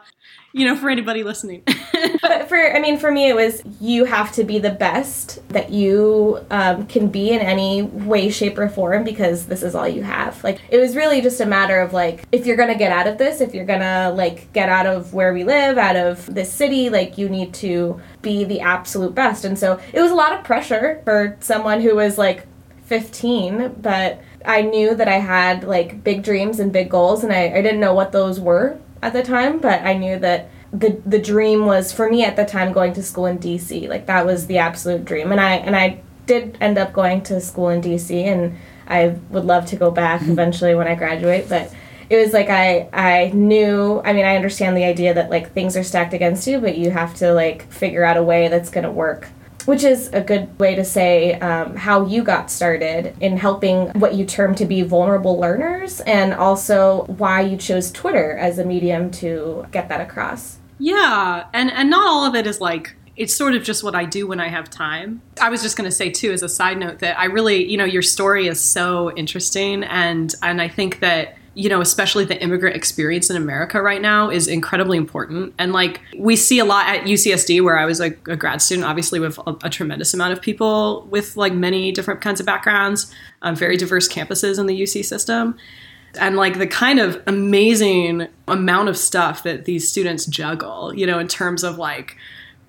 you 0.53 0.65
know, 0.65 0.75
for 0.75 0.89
anybody 0.89 1.23
listening. 1.23 1.63
but 2.21 2.49
for, 2.49 2.75
I 2.75 2.79
mean, 2.79 2.97
for 2.97 3.11
me, 3.11 3.29
it 3.29 3.35
was 3.35 3.61
you 3.79 4.05
have 4.05 4.31
to 4.33 4.43
be 4.43 4.59
the 4.59 4.71
best 4.71 5.47
that 5.49 5.71
you 5.71 6.45
um, 6.49 6.87
can 6.87 7.07
be 7.07 7.31
in 7.31 7.39
any 7.39 7.83
way, 7.83 8.29
shape, 8.29 8.57
or 8.57 8.67
form 8.67 9.03
because 9.03 9.45
this 9.45 9.63
is 9.63 9.75
all 9.75 9.87
you 9.87 10.03
have. 10.03 10.43
Like, 10.43 10.59
it 10.69 10.77
was 10.77 10.95
really 10.95 11.21
just 11.21 11.39
a 11.39 11.45
matter 11.45 11.79
of 11.79 11.93
like, 11.93 12.25
if 12.31 12.45
you're 12.45 12.57
gonna 12.57 12.77
get 12.77 12.91
out 12.91 13.07
of 13.07 13.17
this, 13.17 13.39
if 13.39 13.53
you're 13.53 13.65
gonna 13.65 14.13
like 14.15 14.51
get 14.53 14.69
out 14.69 14.85
of 14.85 15.13
where 15.13 15.33
we 15.33 15.43
live, 15.43 15.77
out 15.77 15.95
of 15.95 16.33
this 16.33 16.51
city, 16.51 16.89
like, 16.89 17.17
you 17.17 17.29
need 17.29 17.53
to 17.55 18.01
be 18.21 18.43
the 18.43 18.59
absolute 18.59 19.15
best. 19.15 19.45
And 19.45 19.57
so 19.57 19.79
it 19.93 20.01
was 20.01 20.11
a 20.11 20.15
lot 20.15 20.33
of 20.33 20.43
pressure 20.43 21.01
for 21.05 21.37
someone 21.39 21.81
who 21.81 21.95
was 21.95 22.17
like 22.17 22.45
15, 22.85 23.75
but 23.81 24.21
I 24.45 24.63
knew 24.63 24.95
that 24.95 25.07
I 25.07 25.19
had 25.19 25.63
like 25.63 26.03
big 26.03 26.23
dreams 26.23 26.59
and 26.59 26.73
big 26.73 26.89
goals, 26.89 27.23
and 27.23 27.31
I, 27.31 27.45
I 27.45 27.61
didn't 27.61 27.79
know 27.79 27.93
what 27.93 28.11
those 28.11 28.39
were 28.39 28.77
at 29.01 29.13
the 29.13 29.23
time, 29.23 29.59
but 29.59 29.81
I 29.81 29.93
knew 29.93 30.19
that 30.19 30.49
the 30.71 31.01
the 31.05 31.19
dream 31.19 31.65
was 31.65 31.91
for 31.91 32.09
me 32.09 32.23
at 32.23 32.35
the 32.35 32.45
time 32.45 32.71
going 32.71 32.93
to 32.93 33.03
school 33.03 33.25
in 33.25 33.39
DC. 33.39 33.89
Like 33.89 34.05
that 34.05 34.25
was 34.25 34.47
the 34.47 34.57
absolute 34.57 35.05
dream, 35.05 35.31
and 35.31 35.41
I 35.41 35.55
and 35.55 35.75
I 35.75 36.01
did 36.25 36.57
end 36.61 36.77
up 36.77 36.93
going 36.93 37.21
to 37.23 37.41
school 37.41 37.69
in 37.69 37.81
DC, 37.81 38.11
and 38.25 38.57
I 38.87 39.15
would 39.29 39.45
love 39.45 39.65
to 39.67 39.75
go 39.75 39.91
back 39.91 40.21
eventually 40.25 40.75
when 40.75 40.87
I 40.87 40.95
graduate, 40.95 41.47
but. 41.49 41.73
It 42.09 42.17
was 42.17 42.33
like 42.33 42.49
I 42.49 42.89
I 42.91 43.31
knew 43.33 44.01
I 44.03 44.11
mean 44.11 44.25
I 44.25 44.35
understand 44.35 44.75
the 44.75 44.83
idea 44.83 45.13
that 45.13 45.29
like 45.29 45.53
things 45.53 45.77
are 45.77 45.83
stacked 45.83 46.13
against 46.13 46.45
you 46.45 46.59
but 46.59 46.77
you 46.77 46.91
have 46.91 47.15
to 47.19 47.31
like 47.31 47.71
figure 47.71 48.03
out 48.03 48.17
a 48.17 48.21
way 48.21 48.49
that's 48.49 48.69
gonna 48.69 48.91
work 48.91 49.29
which 49.65 49.83
is 49.83 50.09
a 50.13 50.21
good 50.21 50.57
way 50.59 50.75
to 50.75 50.83
say 50.83 51.33
um, 51.39 51.75
how 51.75 52.05
you 52.05 52.23
got 52.23 52.49
started 52.51 53.15
in 53.19 53.37
helping 53.37 53.87
what 53.99 54.15
you 54.15 54.25
term 54.25 54.55
to 54.55 54.65
be 54.65 54.81
vulnerable 54.81 55.39
learners 55.39 56.01
and 56.01 56.33
also 56.33 57.03
why 57.05 57.41
you 57.41 57.57
chose 57.57 57.91
Twitter 57.91 58.37
as 58.37 58.59
a 58.59 58.65
medium 58.65 59.11
to 59.11 59.65
get 59.71 59.89
that 59.89 60.01
across. 60.01 60.57
Yeah, 60.79 61.45
and 61.53 61.71
and 61.71 61.89
not 61.89 62.07
all 62.07 62.25
of 62.25 62.33
it 62.35 62.47
is 62.47 62.59
like 62.59 62.95
it's 63.15 63.35
sort 63.35 63.53
of 63.53 63.63
just 63.63 63.83
what 63.83 63.93
I 63.93 64.05
do 64.05 64.25
when 64.25 64.39
I 64.39 64.47
have 64.47 64.69
time. 64.69 65.21
I 65.39 65.49
was 65.49 65.61
just 65.61 65.77
going 65.77 65.89
to 65.89 65.95
say 65.95 66.09
too 66.09 66.31
as 66.31 66.41
a 66.41 66.49
side 66.49 66.77
note 66.77 66.99
that 66.99 67.19
I 67.19 67.25
really, 67.25 67.69
you 67.69 67.77
know, 67.77 67.85
your 67.85 68.01
story 68.01 68.47
is 68.47 68.59
so 68.59 69.15
interesting 69.15 69.83
and 69.83 70.33
and 70.41 70.61
I 70.61 70.67
think 70.67 71.01
that 71.01 71.37
you 71.53 71.67
know, 71.67 71.81
especially 71.81 72.23
the 72.23 72.41
immigrant 72.41 72.75
experience 72.75 73.29
in 73.29 73.35
America 73.35 73.81
right 73.81 74.01
now 74.01 74.29
is 74.29 74.47
incredibly 74.47 74.97
important. 74.97 75.53
And 75.57 75.73
like 75.73 75.99
we 76.17 76.35
see 76.35 76.59
a 76.59 76.65
lot 76.65 76.87
at 76.87 77.03
UCSD, 77.03 77.61
where 77.61 77.77
I 77.77 77.85
was 77.85 77.99
like 77.99 78.25
a 78.27 78.37
grad 78.37 78.61
student, 78.61 78.87
obviously 78.87 79.19
with 79.19 79.37
a, 79.39 79.57
a 79.63 79.69
tremendous 79.69 80.13
amount 80.13 80.33
of 80.33 80.41
people 80.41 81.07
with 81.09 81.35
like 81.35 81.53
many 81.53 81.91
different 81.91 82.21
kinds 82.21 82.39
of 82.39 82.45
backgrounds, 82.45 83.13
um, 83.41 83.55
very 83.55 83.75
diverse 83.75 84.07
campuses 84.07 84.59
in 84.59 84.65
the 84.65 84.81
UC 84.81 85.03
system. 85.03 85.57
And 86.19 86.37
like 86.37 86.57
the 86.57 86.67
kind 86.67 86.99
of 86.99 87.21
amazing 87.27 88.27
amount 88.47 88.89
of 88.89 88.97
stuff 88.97 89.43
that 89.43 89.65
these 89.65 89.89
students 89.89 90.25
juggle, 90.25 90.93
you 90.93 91.05
know, 91.05 91.19
in 91.19 91.27
terms 91.27 91.63
of 91.63 91.77
like 91.77 92.17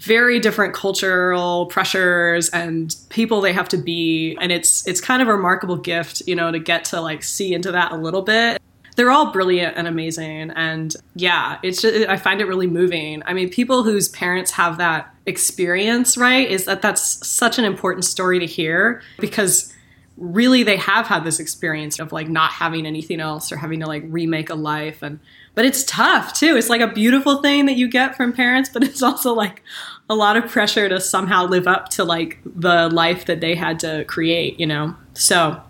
very 0.01 0.41
different 0.41 0.75
cultural 0.75 1.67
pressures 1.67 2.49
and 2.49 2.97
people 3.09 3.41
they 3.41 3.53
have 3.53 3.69
to 3.69 3.77
be 3.77 4.37
and 4.41 4.51
it's 4.51 4.85
it's 4.89 5.01
kind 5.01 5.23
of 5.23 5.29
a 5.29 5.33
remarkable 5.33 5.77
gift 5.77 6.23
you 6.27 6.35
know 6.35 6.51
to 6.51 6.59
get 6.59 6.85
to 6.85 7.01
like 7.01 7.23
see 7.23 7.55
into 7.55 7.71
that 7.71 7.92
a 7.92 7.97
little 7.97 8.23
bit 8.23 8.61
they're 8.96 9.11
all 9.11 9.33
brilliant 9.33 9.76
and 9.76 9.87
amazing. 9.87 10.50
And 10.50 10.94
yeah 11.14 11.59
it's 11.62 11.83
just 11.83 12.09
i 12.09 12.16
find 12.16 12.40
it 12.40 12.46
really 12.46 12.66
moving. 12.66 13.22
I 13.26 13.33
mean 13.33 13.48
people 13.48 13.83
whose 13.83 14.09
parents 14.09 14.50
have 14.52 14.78
that 14.78 15.14
experience 15.26 16.16
right 16.16 16.50
is 16.50 16.64
that 16.64 16.83
that's 16.83 17.26
such 17.26 17.59
an 17.59 17.64
important 17.64 18.05
story 18.05 18.38
to 18.38 18.46
hear 18.46 19.02
because 19.18 19.72
really 20.16 20.62
they 20.62 20.76
have 20.76 21.07
had 21.07 21.24
this 21.24 21.40
experience 21.40 21.98
of 21.98 22.12
like 22.12 22.28
not 22.28 22.50
having 22.50 22.87
anything 22.87 23.20
else 23.20 23.50
or 23.50 23.57
having 23.57 23.81
to 23.81 23.87
like 23.87 24.02
remake 24.07 24.50
a 24.50 24.55
life. 24.55 25.02
And 25.02 25.18
but 25.55 25.64
it's 25.64 25.85
tough 25.85 26.33
too. 26.33 26.57
It's 26.57 26.68
like 26.68 26.81
a 26.81 26.87
beautiful 26.87 27.42
thing 27.42 27.66
that 27.66 27.76
you 27.76 27.88
get 27.88 28.16
from 28.16 28.33
parents 28.33 28.68
but 28.72 28.83
it's 28.83 29.02
also 29.02 29.33
like 29.33 29.62
a 30.11 30.14
lot 30.14 30.37
of 30.37 30.50
pressure 30.50 30.88
to 30.88 31.00
somehow 31.00 31.46
live 31.46 31.66
up 31.66 31.88
to 31.90 32.05
like 32.05 32.40
the 32.44 32.88
life 32.90 33.24
that 33.26 33.40
they 33.40 33.55
had 33.55 33.78
to 33.81 34.05
create 34.05 34.61
you 34.61 34.66
know? 34.66 34.94
So 35.14 35.61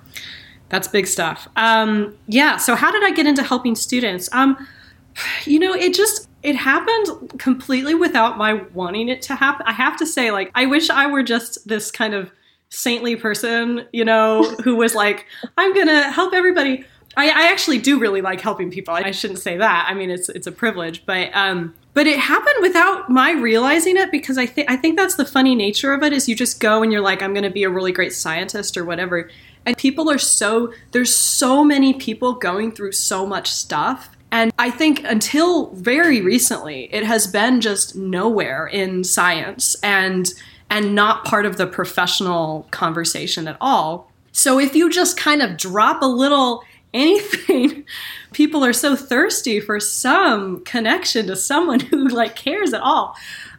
that's 0.73 0.89
big 0.89 1.07
stuff. 1.07 1.49
Um, 1.55 2.17
yeah. 2.27 2.57
So 2.57 2.75
how 2.75 2.91
did 2.91 3.05
I 3.05 3.11
get 3.11 3.27
into 3.27 3.43
helping 3.43 3.77
students? 3.77 4.31
Um, 4.33 4.67
you 5.45 5.59
know, 5.59 5.75
it 5.75 5.93
just 5.93 6.29
it 6.43 6.57
happened 6.57 7.39
completely 7.39 7.95
without 7.95 8.39
my 8.39 8.55
wanting 8.73 9.11
it 9.11 9.21
to 9.23 9.35
happen. 9.35 9.67
I 9.67 9.73
have 9.73 9.99
to 9.99 10.07
say, 10.07 10.31
like, 10.31 10.51
I 10.55 10.65
wish 10.65 10.89
I 10.89 11.07
were 11.09 11.23
just 11.23 11.69
this 11.69 11.91
kind 11.91 12.15
of 12.15 12.31
saintly 12.71 13.17
person, 13.17 13.87
you 13.93 14.03
know, 14.03 14.45
who 14.65 14.75
was 14.75 14.95
like, 14.95 15.27
I'm 15.59 15.75
gonna 15.75 16.11
help 16.11 16.33
everybody. 16.33 16.87
I, 17.19 17.29
I, 17.29 17.53
actually 17.53 17.77
do 17.77 17.99
really 17.99 18.23
like 18.23 18.41
helping 18.41 18.71
people. 18.71 18.95
I 18.95 19.11
shouldn't 19.11 19.41
say 19.41 19.59
that. 19.59 19.87
I 19.87 19.93
mean, 19.93 20.11
it's 20.11 20.31
it's 20.31 20.47
a 20.47 20.53
privilege, 20.53 21.05
but 21.05 21.29
um, 21.35 21.75
but 21.93 22.07
it 22.07 22.19
happened 22.19 22.57
without 22.63 23.11
my 23.11 23.33
realizing 23.33 23.99
it 23.99 24.11
because 24.11 24.39
I 24.39 24.47
think 24.47 24.71
I 24.71 24.77
think 24.77 24.97
that's 24.97 25.17
the 25.17 25.27
funny 25.27 25.55
nature 25.55 25.93
of 25.93 26.03
it 26.03 26.15
is 26.15 26.31
you 26.31 26.35
just 26.35 26.61
go 26.61 26.83
and 26.83 26.91
you're 26.91 27.03
like, 27.03 27.23
I'm 27.23 27.35
going 27.35 27.45
to 27.45 27.51
be 27.51 27.65
a 27.65 27.69
really 27.69 27.93
great 27.93 28.15
scientist 28.15 28.79
or 28.79 28.87
whatever, 28.87 29.29
and 29.67 29.77
people 29.77 30.11
are 30.11 30.19
so, 30.19 30.73
there's 30.93 31.15
so 31.15 31.65
many 31.65 31.95
people 31.95 32.35
going 32.35 32.73
through 32.73 32.93
so 32.93 33.27
much 33.27 33.51
stuff. 33.51 34.11
And 34.31 34.53
I 34.59 34.71
think 34.71 35.03
until 35.05 35.71
very 35.73 36.21
recently, 36.23 36.93
it 36.93 37.05
has 37.05 37.27
been 37.27 37.61
just 37.61 37.95
nowhere 37.95 38.67
in 38.67 39.05
science 39.05 39.77
and 39.83 40.33
and 40.71 40.95
not 40.95 41.27
part 41.27 41.45
of 41.45 41.59
the 41.59 41.67
professional 41.67 42.67
conversation 42.71 43.47
at 43.47 43.59
all. 43.61 44.11
So 44.33 44.59
if 44.59 44.75
you 44.75 44.89
just 44.89 45.19
kind 45.19 45.43
of 45.43 45.59
drop 45.59 46.01
a 46.01 46.07
little 46.07 46.65
anything, 46.95 47.85
people 48.33 48.65
are 48.65 48.73
so 48.73 48.97
thirsty 48.97 49.61
for 49.61 49.81
some 49.81 50.65
connection 50.65 51.27
to 51.27 51.37
someone 51.37 51.81
who 51.81 52.09
like 52.09 52.37
cares 52.37 52.73
at 52.73 52.81
all 52.81 53.17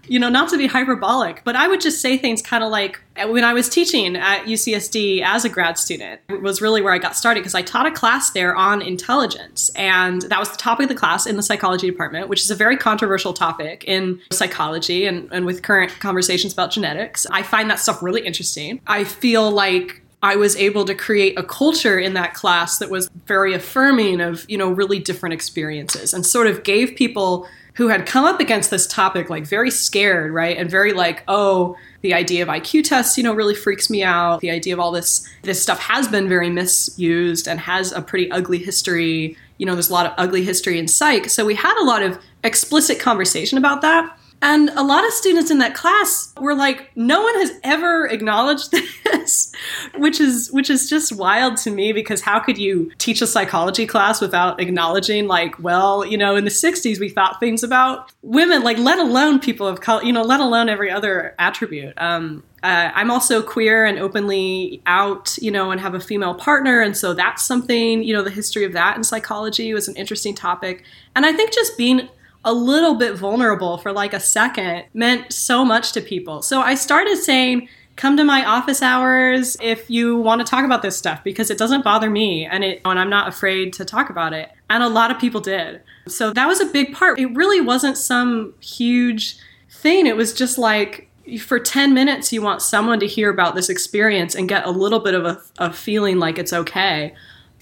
you 0.07 0.19
know, 0.19 0.29
not 0.29 0.49
to 0.49 0.57
be 0.57 0.67
hyperbolic, 0.67 1.41
but 1.43 1.55
I 1.55 1.67
would 1.67 1.79
just 1.79 2.01
say 2.01 2.17
things 2.17 2.41
kind 2.41 2.63
of 2.63 2.71
like 2.71 2.99
uh, 3.15 3.27
when 3.27 3.43
I 3.43 3.53
was 3.53 3.69
teaching 3.69 4.17
at 4.17 4.45
UCSD 4.45 5.21
as 5.21 5.45
a 5.45 5.49
grad 5.49 5.77
student, 5.77 6.19
was 6.41 6.61
really 6.61 6.81
where 6.81 6.93
I 6.93 6.97
got 6.97 7.15
started 7.15 7.39
because 7.39 7.55
I 7.55 7.61
taught 7.61 7.85
a 7.85 7.91
class 7.91 8.31
there 8.31 8.55
on 8.55 8.81
intelligence. 8.81 9.69
And 9.75 10.23
that 10.23 10.39
was 10.39 10.51
the 10.51 10.57
topic 10.57 10.85
of 10.85 10.89
the 10.89 10.95
class 10.95 11.25
in 11.25 11.37
the 11.37 11.43
psychology 11.43 11.89
department, 11.89 12.27
which 12.27 12.41
is 12.41 12.51
a 12.51 12.55
very 12.55 12.75
controversial 12.75 13.33
topic 13.33 13.85
in 13.85 14.19
psychology 14.31 15.05
and, 15.05 15.29
and 15.31 15.45
with 15.45 15.63
current 15.63 15.97
conversations 15.99 16.51
about 16.51 16.71
genetics. 16.71 17.25
I 17.31 17.43
find 17.43 17.69
that 17.69 17.79
stuff 17.79 18.03
really 18.03 18.25
interesting. 18.25 18.81
I 18.87 19.05
feel 19.05 19.51
like 19.51 20.02
I 20.23 20.37
was 20.37 20.55
able 20.55 20.85
to 20.85 20.95
create 20.95 21.37
a 21.37 21.43
culture 21.43 21.99
in 21.99 22.13
that 22.13 22.33
class 22.33 22.79
that 22.79 22.89
was 22.89 23.09
very 23.25 23.53
affirming 23.53 24.21
of, 24.21 24.49
you 24.49 24.57
know, 24.57 24.71
really 24.71 24.97
different 24.97 25.33
experiences 25.33 26.13
and 26.13 26.25
sort 26.25 26.47
of 26.47 26.63
gave 26.63 26.95
people 26.95 27.45
who 27.75 27.89
had 27.89 28.05
come 28.05 28.23
up 28.23 28.39
against 28.39 28.69
this 28.69 28.87
topic 28.87 29.29
like 29.29 29.45
very 29.45 29.69
scared, 29.69 30.31
right? 30.31 30.57
And 30.57 30.71
very 30.71 30.93
like, 30.93 31.23
oh, 31.27 31.75
the 32.01 32.13
idea 32.13 32.41
of 32.41 32.47
IQ 32.47 32.85
tests, 32.85 33.17
you 33.17 33.23
know, 33.23 33.33
really 33.33 33.55
freaks 33.55 33.89
me 33.89 34.01
out. 34.01 34.39
The 34.39 34.51
idea 34.51 34.73
of 34.73 34.79
all 34.79 34.91
this 34.91 35.27
this 35.41 35.61
stuff 35.61 35.79
has 35.79 36.07
been 36.07 36.29
very 36.29 36.49
misused 36.49 37.47
and 37.47 37.59
has 37.59 37.91
a 37.91 38.01
pretty 38.01 38.31
ugly 38.31 38.59
history. 38.59 39.35
You 39.57 39.65
know, 39.65 39.73
there's 39.73 39.89
a 39.89 39.93
lot 39.93 40.05
of 40.05 40.13
ugly 40.17 40.43
history 40.43 40.79
in 40.79 40.87
psych. 40.87 41.29
So 41.29 41.45
we 41.45 41.55
had 41.55 41.77
a 41.81 41.83
lot 41.83 42.01
of 42.01 42.17
explicit 42.45 42.97
conversation 42.97 43.57
about 43.57 43.81
that. 43.81 44.17
And 44.43 44.71
a 44.71 44.83
lot 44.83 45.07
of 45.07 45.13
students 45.13 45.51
in 45.51 45.59
that 45.59 45.73
class 45.73 46.33
were 46.37 46.53
like, 46.53 46.91
no 46.97 47.21
one 47.21 47.33
has 47.35 47.53
ever 47.63 48.05
acknowledged 48.07 48.71
this, 49.05 49.53
which 49.95 50.19
is 50.19 50.51
which 50.51 50.69
is 50.69 50.89
just 50.89 51.13
wild 51.13 51.55
to 51.57 51.71
me 51.71 51.93
because 51.93 52.19
how 52.19 52.41
could 52.41 52.57
you 52.57 52.91
teach 52.97 53.21
a 53.21 53.27
psychology 53.27 53.85
class 53.85 54.19
without 54.19 54.59
acknowledging 54.59 55.27
like, 55.27 55.57
well, 55.59 56.05
you 56.05 56.17
know, 56.17 56.35
in 56.35 56.43
the 56.43 56.51
60s 56.51 56.99
we 56.99 57.07
thought 57.07 57.39
things 57.39 57.63
about 57.63 58.11
women, 58.21 58.63
like 58.63 58.77
let 58.77 58.99
alone 58.99 59.39
people 59.39 59.65
of 59.65 59.79
color, 59.79 60.03
you 60.03 60.11
know, 60.11 60.23
let 60.23 60.41
alone 60.41 60.67
every 60.67 60.91
other 60.91 61.35
attribute. 61.39 61.93
Um, 61.95 62.43
uh, 62.63 62.91
I'm 62.93 63.11
also 63.11 63.41
queer 63.41 63.85
and 63.85 63.97
openly 63.97 64.81
out, 64.85 65.37
you 65.37 65.51
know, 65.51 65.71
and 65.71 65.79
have 65.79 65.95
a 65.95 66.01
female 66.01 66.35
partner. 66.35 66.81
And 66.81 66.97
so 66.97 67.13
that's 67.13 67.43
something, 67.43 68.03
you 68.03 68.13
know, 68.13 68.23
the 68.23 68.29
history 68.29 68.65
of 68.65 68.73
that 68.73 68.97
in 68.97 69.05
psychology 69.05 69.73
was 69.73 69.87
an 69.87 69.95
interesting 69.95 70.35
topic. 70.35 70.83
And 71.15 71.25
I 71.25 71.31
think 71.31 71.53
just 71.53 71.77
being 71.77 72.09
a 72.45 72.53
little 72.53 72.95
bit 72.95 73.15
vulnerable 73.15 73.77
for 73.77 73.91
like 73.91 74.13
a 74.13 74.19
second 74.19 74.85
meant 74.93 75.31
so 75.31 75.63
much 75.63 75.91
to 75.93 76.01
people. 76.01 76.41
So 76.41 76.61
I 76.61 76.75
started 76.75 77.17
saying, 77.17 77.69
come 77.95 78.17
to 78.17 78.23
my 78.23 78.43
office 78.43 78.81
hours 78.81 79.55
if 79.61 79.89
you 79.89 80.17
want 80.17 80.41
to 80.41 80.49
talk 80.49 80.65
about 80.65 80.81
this 80.81 80.97
stuff 80.97 81.23
because 81.23 81.49
it 81.49 81.57
doesn't 81.57 81.83
bother 81.83 82.09
me 82.09 82.45
and 82.45 82.63
it 82.63 82.81
and 82.85 82.97
I'm 82.99 83.09
not 83.09 83.27
afraid 83.27 83.73
to 83.73 83.85
talk 83.85 84.09
about 84.09 84.33
it. 84.33 84.49
And 84.69 84.81
a 84.81 84.89
lot 84.89 85.11
of 85.11 85.19
people 85.19 85.41
did. 85.41 85.81
So 86.07 86.33
that 86.33 86.47
was 86.47 86.59
a 86.59 86.65
big 86.65 86.93
part. 86.93 87.19
It 87.19 87.33
really 87.35 87.61
wasn't 87.61 87.97
some 87.97 88.53
huge 88.59 89.37
thing. 89.69 90.07
It 90.07 90.17
was 90.17 90.33
just 90.33 90.57
like 90.57 91.09
for 91.39 91.59
10 91.59 91.93
minutes 91.93 92.33
you 92.33 92.41
want 92.41 92.61
someone 92.61 92.99
to 92.99 93.07
hear 93.07 93.29
about 93.29 93.55
this 93.55 93.69
experience 93.69 94.35
and 94.35 94.49
get 94.49 94.65
a 94.65 94.71
little 94.71 94.99
bit 94.99 95.13
of 95.13 95.25
a, 95.25 95.41
a 95.57 95.71
feeling 95.71 96.19
like 96.19 96.37
it's 96.37 96.51
okay. 96.51 97.13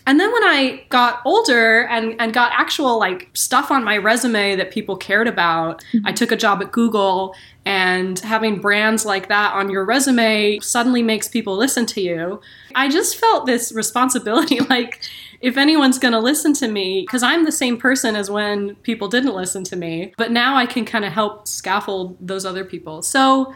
And 0.07 0.19
then 0.19 0.31
when 0.31 0.43
I 0.43 0.83
got 0.89 1.21
older 1.25 1.87
and, 1.87 2.15
and 2.19 2.33
got 2.33 2.51
actual 2.53 2.99
like 2.99 3.29
stuff 3.33 3.71
on 3.71 3.83
my 3.83 3.97
resume 3.97 4.55
that 4.55 4.71
people 4.71 4.97
cared 4.97 5.27
about, 5.27 5.83
mm-hmm. 5.93 6.07
I 6.07 6.11
took 6.11 6.31
a 6.31 6.37
job 6.37 6.61
at 6.61 6.71
Google 6.71 7.35
and 7.65 8.17
having 8.19 8.59
brands 8.59 9.05
like 9.05 9.27
that 9.27 9.53
on 9.53 9.69
your 9.69 9.85
resume 9.85 10.59
suddenly 10.59 11.03
makes 11.03 11.27
people 11.27 11.55
listen 11.55 11.85
to 11.87 12.01
you. 12.01 12.41
I 12.73 12.89
just 12.89 13.17
felt 13.17 13.45
this 13.45 13.71
responsibility 13.71 14.59
like 14.69 15.07
if 15.41 15.57
anyone's 15.57 15.97
going 15.97 16.13
to 16.13 16.19
listen 16.19 16.53
to 16.53 16.67
me, 16.67 17.01
because 17.01 17.23
I'm 17.23 17.45
the 17.45 17.51
same 17.51 17.77
person 17.77 18.15
as 18.15 18.29
when 18.29 18.75
people 18.77 19.07
didn't 19.07 19.33
listen 19.33 19.63
to 19.65 19.75
me, 19.75 20.13
but 20.17 20.31
now 20.31 20.55
I 20.55 20.67
can 20.67 20.85
kind 20.85 21.03
of 21.03 21.11
help 21.11 21.47
scaffold 21.47 22.15
those 22.21 22.45
other 22.45 22.63
people. 22.63 23.01
So 23.01 23.53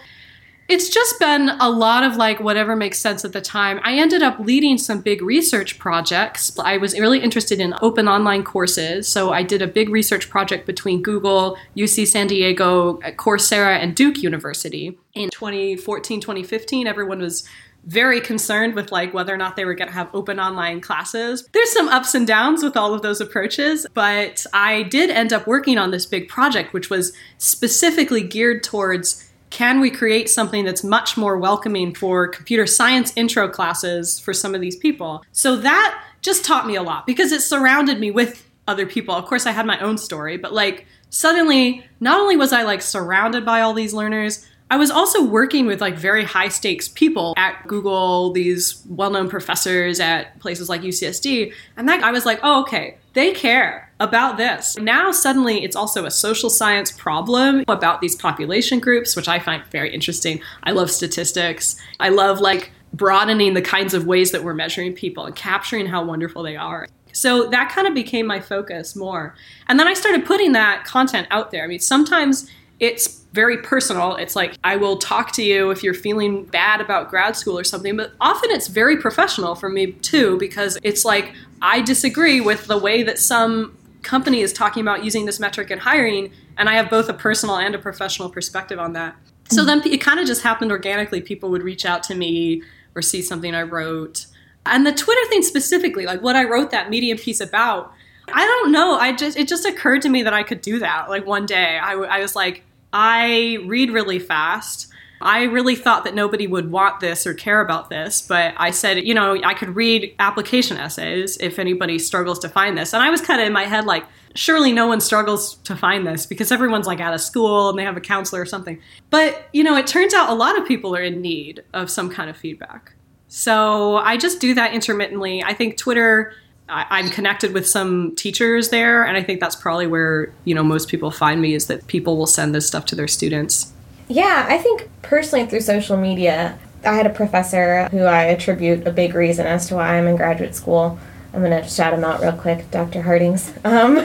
it's 0.67 0.89
just 0.89 1.19
been 1.19 1.49
a 1.59 1.69
lot 1.69 2.03
of 2.03 2.15
like 2.15 2.39
whatever 2.39 2.75
makes 2.75 2.99
sense 2.99 3.23
at 3.23 3.33
the 3.33 3.41
time. 3.41 3.79
I 3.83 3.97
ended 3.97 4.23
up 4.23 4.39
leading 4.39 4.77
some 4.77 5.01
big 5.01 5.21
research 5.21 5.77
projects. 5.77 6.57
I 6.57 6.77
was 6.77 6.99
really 6.99 7.19
interested 7.19 7.59
in 7.59 7.75
open 7.81 8.07
online 8.07 8.43
courses. 8.43 9.07
So 9.07 9.31
I 9.31 9.43
did 9.43 9.61
a 9.61 9.67
big 9.67 9.89
research 9.89 10.29
project 10.29 10.65
between 10.65 11.03
Google, 11.03 11.57
UC 11.77 12.07
San 12.07 12.27
Diego, 12.27 12.97
Coursera, 13.17 13.77
and 13.77 13.95
Duke 13.95 14.23
University. 14.23 14.97
In 15.13 15.29
2014, 15.29 16.19
2015, 16.19 16.87
everyone 16.87 17.19
was 17.19 17.47
very 17.85 18.19
concerned 18.19 18.73
with 18.73 18.91
like 18.91 19.13
whether 19.13 19.31
or 19.31 19.37
not 19.37 19.55
they 19.55 19.63
were 19.63 19.75
going 19.75 19.87
to 19.87 19.93
have 19.93 20.09
open 20.13 20.39
online 20.39 20.81
classes. 20.81 21.47
There's 21.53 21.71
some 21.71 21.87
ups 21.89 22.15
and 22.15 22.25
downs 22.25 22.63
with 22.63 22.75
all 22.75 22.95
of 22.95 23.03
those 23.03 23.21
approaches, 23.21 23.85
but 23.93 24.43
I 24.53 24.83
did 24.83 25.11
end 25.11 25.31
up 25.31 25.45
working 25.45 25.77
on 25.77 25.91
this 25.91 26.07
big 26.07 26.27
project 26.27 26.73
which 26.73 26.89
was 26.89 27.13
specifically 27.37 28.23
geared 28.23 28.63
towards 28.63 29.29
can 29.49 29.79
we 29.79 29.89
create 29.89 30.29
something 30.29 30.65
that's 30.65 30.83
much 30.83 31.17
more 31.17 31.37
welcoming 31.37 31.93
for 31.93 32.27
computer 32.27 32.65
science 32.65 33.13
intro 33.15 33.47
classes 33.47 34.19
for 34.19 34.33
some 34.33 34.55
of 34.55 34.61
these 34.61 34.75
people? 34.75 35.23
So 35.31 35.55
that 35.57 36.03
just 36.21 36.43
taught 36.43 36.67
me 36.67 36.75
a 36.75 36.83
lot 36.83 37.05
because 37.05 37.31
it 37.31 37.41
surrounded 37.41 37.99
me 37.99 38.11
with 38.11 38.49
other 38.67 38.85
people. 38.85 39.15
Of 39.15 39.25
course, 39.25 39.45
I 39.45 39.51
had 39.51 39.65
my 39.65 39.79
own 39.79 39.97
story, 39.97 40.37
but 40.37 40.53
like 40.53 40.85
suddenly, 41.09 41.85
not 41.99 42.19
only 42.19 42.35
was 42.35 42.51
I 42.51 42.63
like 42.63 42.81
surrounded 42.81 43.45
by 43.45 43.61
all 43.61 43.73
these 43.73 43.93
learners, 43.93 44.45
I 44.71 44.77
was 44.77 44.89
also 44.89 45.23
working 45.23 45.67
with 45.67 45.79
like 45.79 45.95
very 45.95 46.23
high 46.23 46.49
stakes 46.49 46.87
people 46.87 47.35
at 47.37 47.67
Google, 47.67 48.31
these 48.31 48.83
well 48.89 49.11
known 49.11 49.29
professors 49.29 49.99
at 49.99 50.39
places 50.39 50.69
like 50.69 50.81
UCSD. 50.81 51.53
And 51.77 51.87
that 51.87 52.03
I 52.03 52.11
was 52.11 52.25
like, 52.25 52.39
oh, 52.41 52.61
okay, 52.63 52.97
they 53.13 53.31
care 53.31 53.84
about 53.99 54.37
this. 54.37 54.77
Now, 54.77 55.11
suddenly, 55.11 55.63
it's 55.63 55.75
also 55.75 56.05
a 56.05 56.11
social 56.11 56.49
science 56.49 56.91
problem 56.91 57.63
about 57.67 58.01
these 58.01 58.15
population 58.15 58.79
groups, 58.79 59.15
which 59.15 59.27
I 59.27 59.39
find 59.39 59.63
very 59.71 59.93
interesting. 59.93 60.41
I 60.63 60.71
love 60.71 60.91
statistics. 60.91 61.77
I 61.99 62.09
love 62.09 62.39
like 62.39 62.71
broadening 62.93 63.53
the 63.53 63.61
kinds 63.61 63.93
of 63.93 64.05
ways 64.05 64.31
that 64.31 64.43
we're 64.43 64.53
measuring 64.53 64.93
people 64.93 65.25
and 65.25 65.35
capturing 65.35 65.85
how 65.85 66.03
wonderful 66.03 66.43
they 66.43 66.55
are. 66.55 66.87
So 67.13 67.47
that 67.47 67.69
kind 67.69 67.87
of 67.87 67.93
became 67.93 68.27
my 68.27 68.41
focus 68.41 68.95
more. 68.95 69.35
And 69.67 69.79
then 69.79 69.87
I 69.87 69.93
started 69.93 70.25
putting 70.25 70.51
that 70.51 70.83
content 70.83 71.27
out 71.31 71.51
there. 71.51 71.63
I 71.63 71.67
mean, 71.67 71.79
sometimes 71.79 72.49
it's 72.81 73.21
very 73.31 73.57
personal. 73.57 74.15
It's 74.15 74.35
like, 74.35 74.57
I 74.65 74.75
will 74.75 74.97
talk 74.97 75.31
to 75.33 75.43
you 75.43 75.71
if 75.71 75.81
you're 75.81 75.93
feeling 75.93 76.43
bad 76.43 76.81
about 76.81 77.09
grad 77.09 77.37
school 77.37 77.57
or 77.57 77.63
something, 77.63 77.95
but 77.95 78.11
often 78.19 78.51
it's 78.51 78.67
very 78.67 78.97
professional 78.97 79.55
for 79.55 79.69
me 79.69 79.93
too, 79.93 80.37
because 80.37 80.77
it's 80.83 81.05
like, 81.05 81.33
I 81.61 81.81
disagree 81.81 82.41
with 82.41 82.67
the 82.67 82.77
way 82.77 83.03
that 83.03 83.17
some 83.17 83.77
company 84.05 84.41
is 84.41 84.53
talking 84.53 84.81
about 84.81 85.03
using 85.03 85.25
this 85.25 85.39
metric 85.39 85.71
in 85.71 85.79
hiring, 85.79 86.31
and 86.57 86.69
I 86.69 86.75
have 86.75 86.89
both 86.89 87.09
a 87.09 87.13
personal 87.13 87.57
and 87.57 87.75
a 87.75 87.79
professional 87.79 88.29
perspective 88.29 88.79
on 88.79 88.93
that. 88.93 89.15
So 89.49 89.57
mm-hmm. 89.57 89.81
then 89.81 89.91
it 89.91 89.99
kind 89.99 90.19
of 90.19 90.25
just 90.25 90.43
happened 90.43 90.71
organically. 90.71 91.21
People 91.21 91.49
would 91.49 91.63
reach 91.63 91.85
out 91.85 92.03
to 92.03 92.15
me 92.15 92.63
or 92.95 93.01
see 93.01 93.21
something 93.21 93.53
I 93.53 93.63
wrote. 93.63 94.27
And 94.65 94.85
the 94.85 94.93
Twitter 94.93 95.27
thing 95.29 95.41
specifically, 95.41 96.05
like 96.05 96.21
what 96.21 96.35
I 96.35 96.45
wrote 96.45 96.71
that 96.71 96.89
Medium 96.89 97.17
piece 97.17 97.41
about, 97.41 97.93
I 98.33 98.45
don't 98.45 98.71
know. 98.71 98.97
I 98.97 99.13
just 99.13 99.37
it 99.37 99.47
just 99.47 99.65
occurred 99.65 100.01
to 100.03 100.09
me 100.09 100.23
that 100.23 100.33
I 100.33 100.43
could 100.43 100.61
do 100.61 100.79
that. 100.79 101.09
Like 101.09 101.25
one 101.25 101.45
day, 101.45 101.77
I, 101.77 101.93
I 101.93 102.19
was 102.19 102.35
like, 102.35 102.63
I 102.91 103.59
read 103.65 103.91
really 103.91 104.19
fast. 104.19 104.87
I 105.21 105.43
really 105.43 105.75
thought 105.75 106.03
that 106.03 106.13
nobody 106.13 106.47
would 106.47 106.71
want 106.71 106.99
this 106.99 107.25
or 107.25 107.33
care 107.33 107.61
about 107.61 107.89
this, 107.89 108.21
but 108.21 108.53
I 108.57 108.71
said, 108.71 109.05
you 109.05 109.13
know, 109.13 109.41
I 109.43 109.53
could 109.53 109.75
read 109.75 110.13
application 110.19 110.77
essays 110.77 111.37
if 111.37 111.57
anybody 111.57 111.99
struggles 111.99 112.39
to 112.39 112.49
find 112.49 112.77
this. 112.77 112.93
And 112.93 113.01
I 113.01 113.09
was 113.09 113.21
kind 113.21 113.41
of 113.41 113.47
in 113.47 113.53
my 113.53 113.63
head 113.63 113.85
like, 113.85 114.05
surely 114.35 114.73
no 114.73 114.87
one 114.87 114.99
struggles 114.99 115.55
to 115.63 115.75
find 115.75 116.05
this 116.05 116.25
because 116.25 116.51
everyone's 116.51 116.87
like 116.87 116.99
out 116.99 117.13
of 117.13 117.21
school 117.21 117.69
and 117.69 117.79
they 117.79 117.83
have 117.83 117.97
a 117.97 118.01
counselor 118.01 118.41
or 118.41 118.45
something. 118.45 118.79
But, 119.09 119.47
you 119.53 119.63
know, 119.63 119.77
it 119.77 119.87
turns 119.87 120.13
out 120.13 120.29
a 120.29 120.33
lot 120.33 120.59
of 120.59 120.67
people 120.67 120.95
are 120.95 121.03
in 121.03 121.21
need 121.21 121.63
of 121.73 121.89
some 121.89 122.09
kind 122.09 122.29
of 122.29 122.35
feedback. 122.35 122.93
So 123.27 123.97
I 123.97 124.17
just 124.17 124.39
do 124.39 124.53
that 124.53 124.73
intermittently. 124.73 125.43
I 125.43 125.53
think 125.53 125.77
Twitter 125.77 126.33
I, 126.67 126.99
am 126.99 127.09
connected 127.09 127.53
with 127.53 127.67
some 127.67 128.15
teachers 128.15 128.69
there, 128.69 129.03
and 129.03 129.15
I 129.15 129.23
think 129.23 129.39
that's 129.39 129.55
probably 129.55 129.87
where 129.87 130.33
you 130.45 130.55
know 130.55 130.63
most 130.63 130.87
people 130.87 131.11
find 131.11 131.41
me 131.41 131.53
is 131.53 131.67
that 131.67 131.85
people 131.87 132.17
will 132.17 132.27
send 132.27 132.55
this 132.55 132.65
stuff 132.65 132.85
to 132.87 132.95
their 132.95 133.07
students. 133.07 133.71
Yeah, 134.07 134.45
I 134.47 134.57
think 134.57 134.89
personally 135.01 135.45
through 135.45 135.61
social 135.61 135.97
media, 135.97 136.57
I 136.83 136.93
had 136.93 137.05
a 137.05 137.09
professor 137.09 137.87
who 137.89 138.03
I 138.03 138.23
attribute 138.23 138.87
a 138.87 138.91
big 138.91 139.15
reason 139.15 139.47
as 139.47 139.67
to 139.67 139.75
why 139.75 139.97
I'm 139.97 140.07
in 140.07 140.15
graduate 140.15 140.55
school. 140.55 140.99
I'm 141.33 141.41
gonna 141.41 141.67
shout 141.67 141.93
him 141.93 142.03
out 142.03 142.21
real 142.21 142.31
quick, 142.31 142.69
Dr. 142.71 143.01
Hardings. 143.01 143.51
Um, 143.63 143.97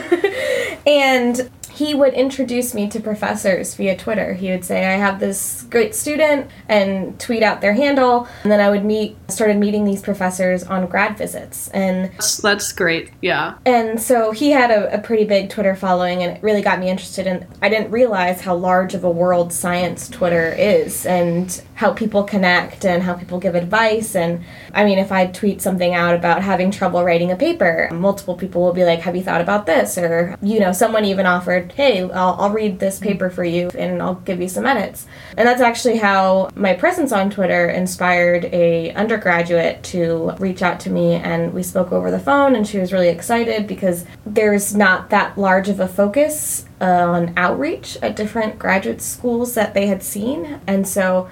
and 0.87 1.49
he 1.81 1.95
would 1.95 2.13
introduce 2.13 2.75
me 2.75 2.87
to 2.89 2.99
professors 2.99 3.73
via 3.73 3.97
Twitter. 3.97 4.33
He 4.33 4.51
would 4.51 4.63
say, 4.63 4.85
I 4.85 4.97
have 4.97 5.19
this 5.19 5.63
great 5.63 5.95
student 5.95 6.49
and 6.69 7.19
tweet 7.19 7.41
out 7.41 7.59
their 7.61 7.73
handle. 7.73 8.27
And 8.43 8.51
then 8.51 8.59
I 8.59 8.69
would 8.69 8.85
meet, 8.85 9.17
started 9.31 9.57
meeting 9.57 9.83
these 9.83 10.01
professors 10.01 10.63
on 10.63 10.85
grad 10.85 11.17
visits. 11.17 11.69
And 11.69 12.11
that's 12.43 12.71
great. 12.71 13.09
Yeah. 13.21 13.57
And 13.65 13.99
so 13.99 14.31
he 14.31 14.51
had 14.51 14.69
a, 14.69 14.93
a 14.93 15.01
pretty 15.01 15.25
big 15.25 15.49
Twitter 15.49 15.75
following 15.75 16.21
and 16.21 16.37
it 16.37 16.43
really 16.43 16.61
got 16.61 16.79
me 16.79 16.87
interested 16.87 17.25
in, 17.25 17.47
I 17.63 17.69
didn't 17.69 17.89
realize 17.89 18.41
how 18.41 18.55
large 18.55 18.93
of 18.93 19.03
a 19.03 19.09
world 19.09 19.51
science 19.51 20.07
Twitter 20.07 20.53
is 20.53 21.05
and 21.07 21.61
how 21.81 21.91
people 21.91 22.23
connect 22.23 22.85
and 22.85 23.01
how 23.01 23.15
people 23.15 23.39
give 23.39 23.55
advice. 23.55 24.15
And 24.15 24.43
I 24.71 24.85
mean, 24.85 24.99
if 24.99 25.11
I 25.11 25.25
tweet 25.25 25.63
something 25.63 25.95
out 25.95 26.13
about 26.13 26.43
having 26.43 26.69
trouble 26.69 27.03
writing 27.03 27.31
a 27.31 27.35
paper, 27.35 27.89
multiple 27.91 28.35
people 28.35 28.61
will 28.61 28.71
be 28.71 28.85
like, 28.85 28.99
have 28.99 29.15
you 29.15 29.23
thought 29.23 29.41
about 29.41 29.65
this? 29.65 29.97
Or, 29.97 30.37
you 30.43 30.59
know, 30.59 30.73
someone 30.73 31.05
even 31.05 31.25
offered 31.25 31.71
hey, 31.71 32.03
I'll, 32.03 32.35
I'll 32.39 32.51
read 32.51 32.77
this 32.77 32.99
paper 32.99 33.31
for 33.31 33.43
you 33.43 33.71
and 33.75 33.99
I'll 33.99 34.13
give 34.13 34.39
you 34.39 34.47
some 34.47 34.67
edits. 34.67 35.07
And 35.35 35.47
that's 35.47 35.59
actually 35.59 35.97
how 35.97 36.51
my 36.53 36.73
presence 36.73 37.11
on 37.11 37.31
Twitter 37.31 37.67
inspired 37.67 38.45
a 38.45 38.93
undergraduate 38.93 39.81
to 39.85 40.35
reach 40.37 40.61
out 40.61 40.79
to 40.81 40.91
me 40.91 41.15
and 41.15 41.51
we 41.51 41.63
spoke 41.63 41.91
over 41.91 42.11
the 42.11 42.19
phone 42.19 42.55
and 42.55 42.67
she 42.67 42.77
was 42.77 42.93
really 42.93 43.09
excited 43.09 43.65
because 43.65 44.05
there's 44.23 44.75
not 44.75 45.09
that 45.09 45.35
large 45.35 45.67
of 45.67 45.79
a 45.79 45.87
focus 45.87 46.67
uh, 46.79 46.85
on 46.85 47.33
outreach 47.37 47.97
at 48.03 48.15
different 48.15 48.59
graduate 48.59 49.01
schools 49.01 49.55
that 49.55 49.73
they 49.73 49.87
had 49.87 50.03
seen. 50.03 50.61
And 50.67 50.87
so 50.87 51.27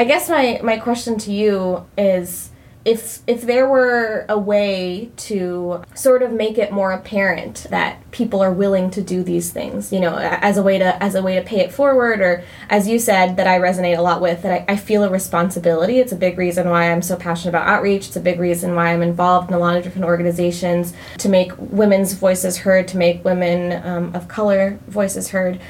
I 0.00 0.04
guess 0.04 0.30
my, 0.30 0.58
my 0.62 0.78
question 0.78 1.18
to 1.18 1.30
you 1.30 1.86
is 1.98 2.48
if 2.86 3.18
if 3.26 3.42
there 3.42 3.68
were 3.68 4.24
a 4.30 4.38
way 4.38 5.10
to 5.14 5.82
sort 5.92 6.22
of 6.22 6.32
make 6.32 6.56
it 6.56 6.72
more 6.72 6.92
apparent 6.92 7.66
that 7.68 8.10
people 8.10 8.40
are 8.40 8.50
willing 8.50 8.90
to 8.90 9.02
do 9.02 9.22
these 9.22 9.50
things 9.50 9.92
you 9.92 10.00
know 10.00 10.16
as 10.16 10.56
a 10.56 10.62
way 10.62 10.78
to 10.78 11.02
as 11.02 11.14
a 11.14 11.22
way 11.22 11.34
to 11.34 11.42
pay 11.42 11.60
it 11.60 11.70
forward 11.70 12.22
or 12.22 12.42
as 12.70 12.88
you 12.88 12.98
said 12.98 13.36
that 13.36 13.46
i 13.46 13.58
resonate 13.58 13.98
a 13.98 14.00
lot 14.00 14.22
with 14.22 14.40
that 14.40 14.66
I, 14.66 14.72
I 14.72 14.76
feel 14.78 15.04
a 15.04 15.10
responsibility. 15.10 15.98
It's 15.98 16.12
a 16.12 16.16
big 16.16 16.38
reason 16.38 16.70
why 16.70 16.90
i'm 16.90 17.02
so 17.02 17.16
passionate 17.16 17.50
about 17.50 17.68
outreach. 17.68 18.06
It's 18.06 18.16
a 18.16 18.20
big 18.20 18.40
reason 18.40 18.74
why 18.74 18.94
i'm 18.94 19.02
involved 19.02 19.50
in 19.50 19.54
a 19.54 19.58
lot 19.58 19.76
of 19.76 19.84
different 19.84 20.06
organizations 20.06 20.94
to 21.18 21.28
make 21.28 21.52
women's 21.58 22.14
voices 22.14 22.56
heard 22.56 22.88
to 22.88 22.96
make 22.96 23.22
women 23.26 23.86
um, 23.86 24.16
of 24.16 24.26
color 24.26 24.78
voices 24.88 25.28
heard 25.28 25.60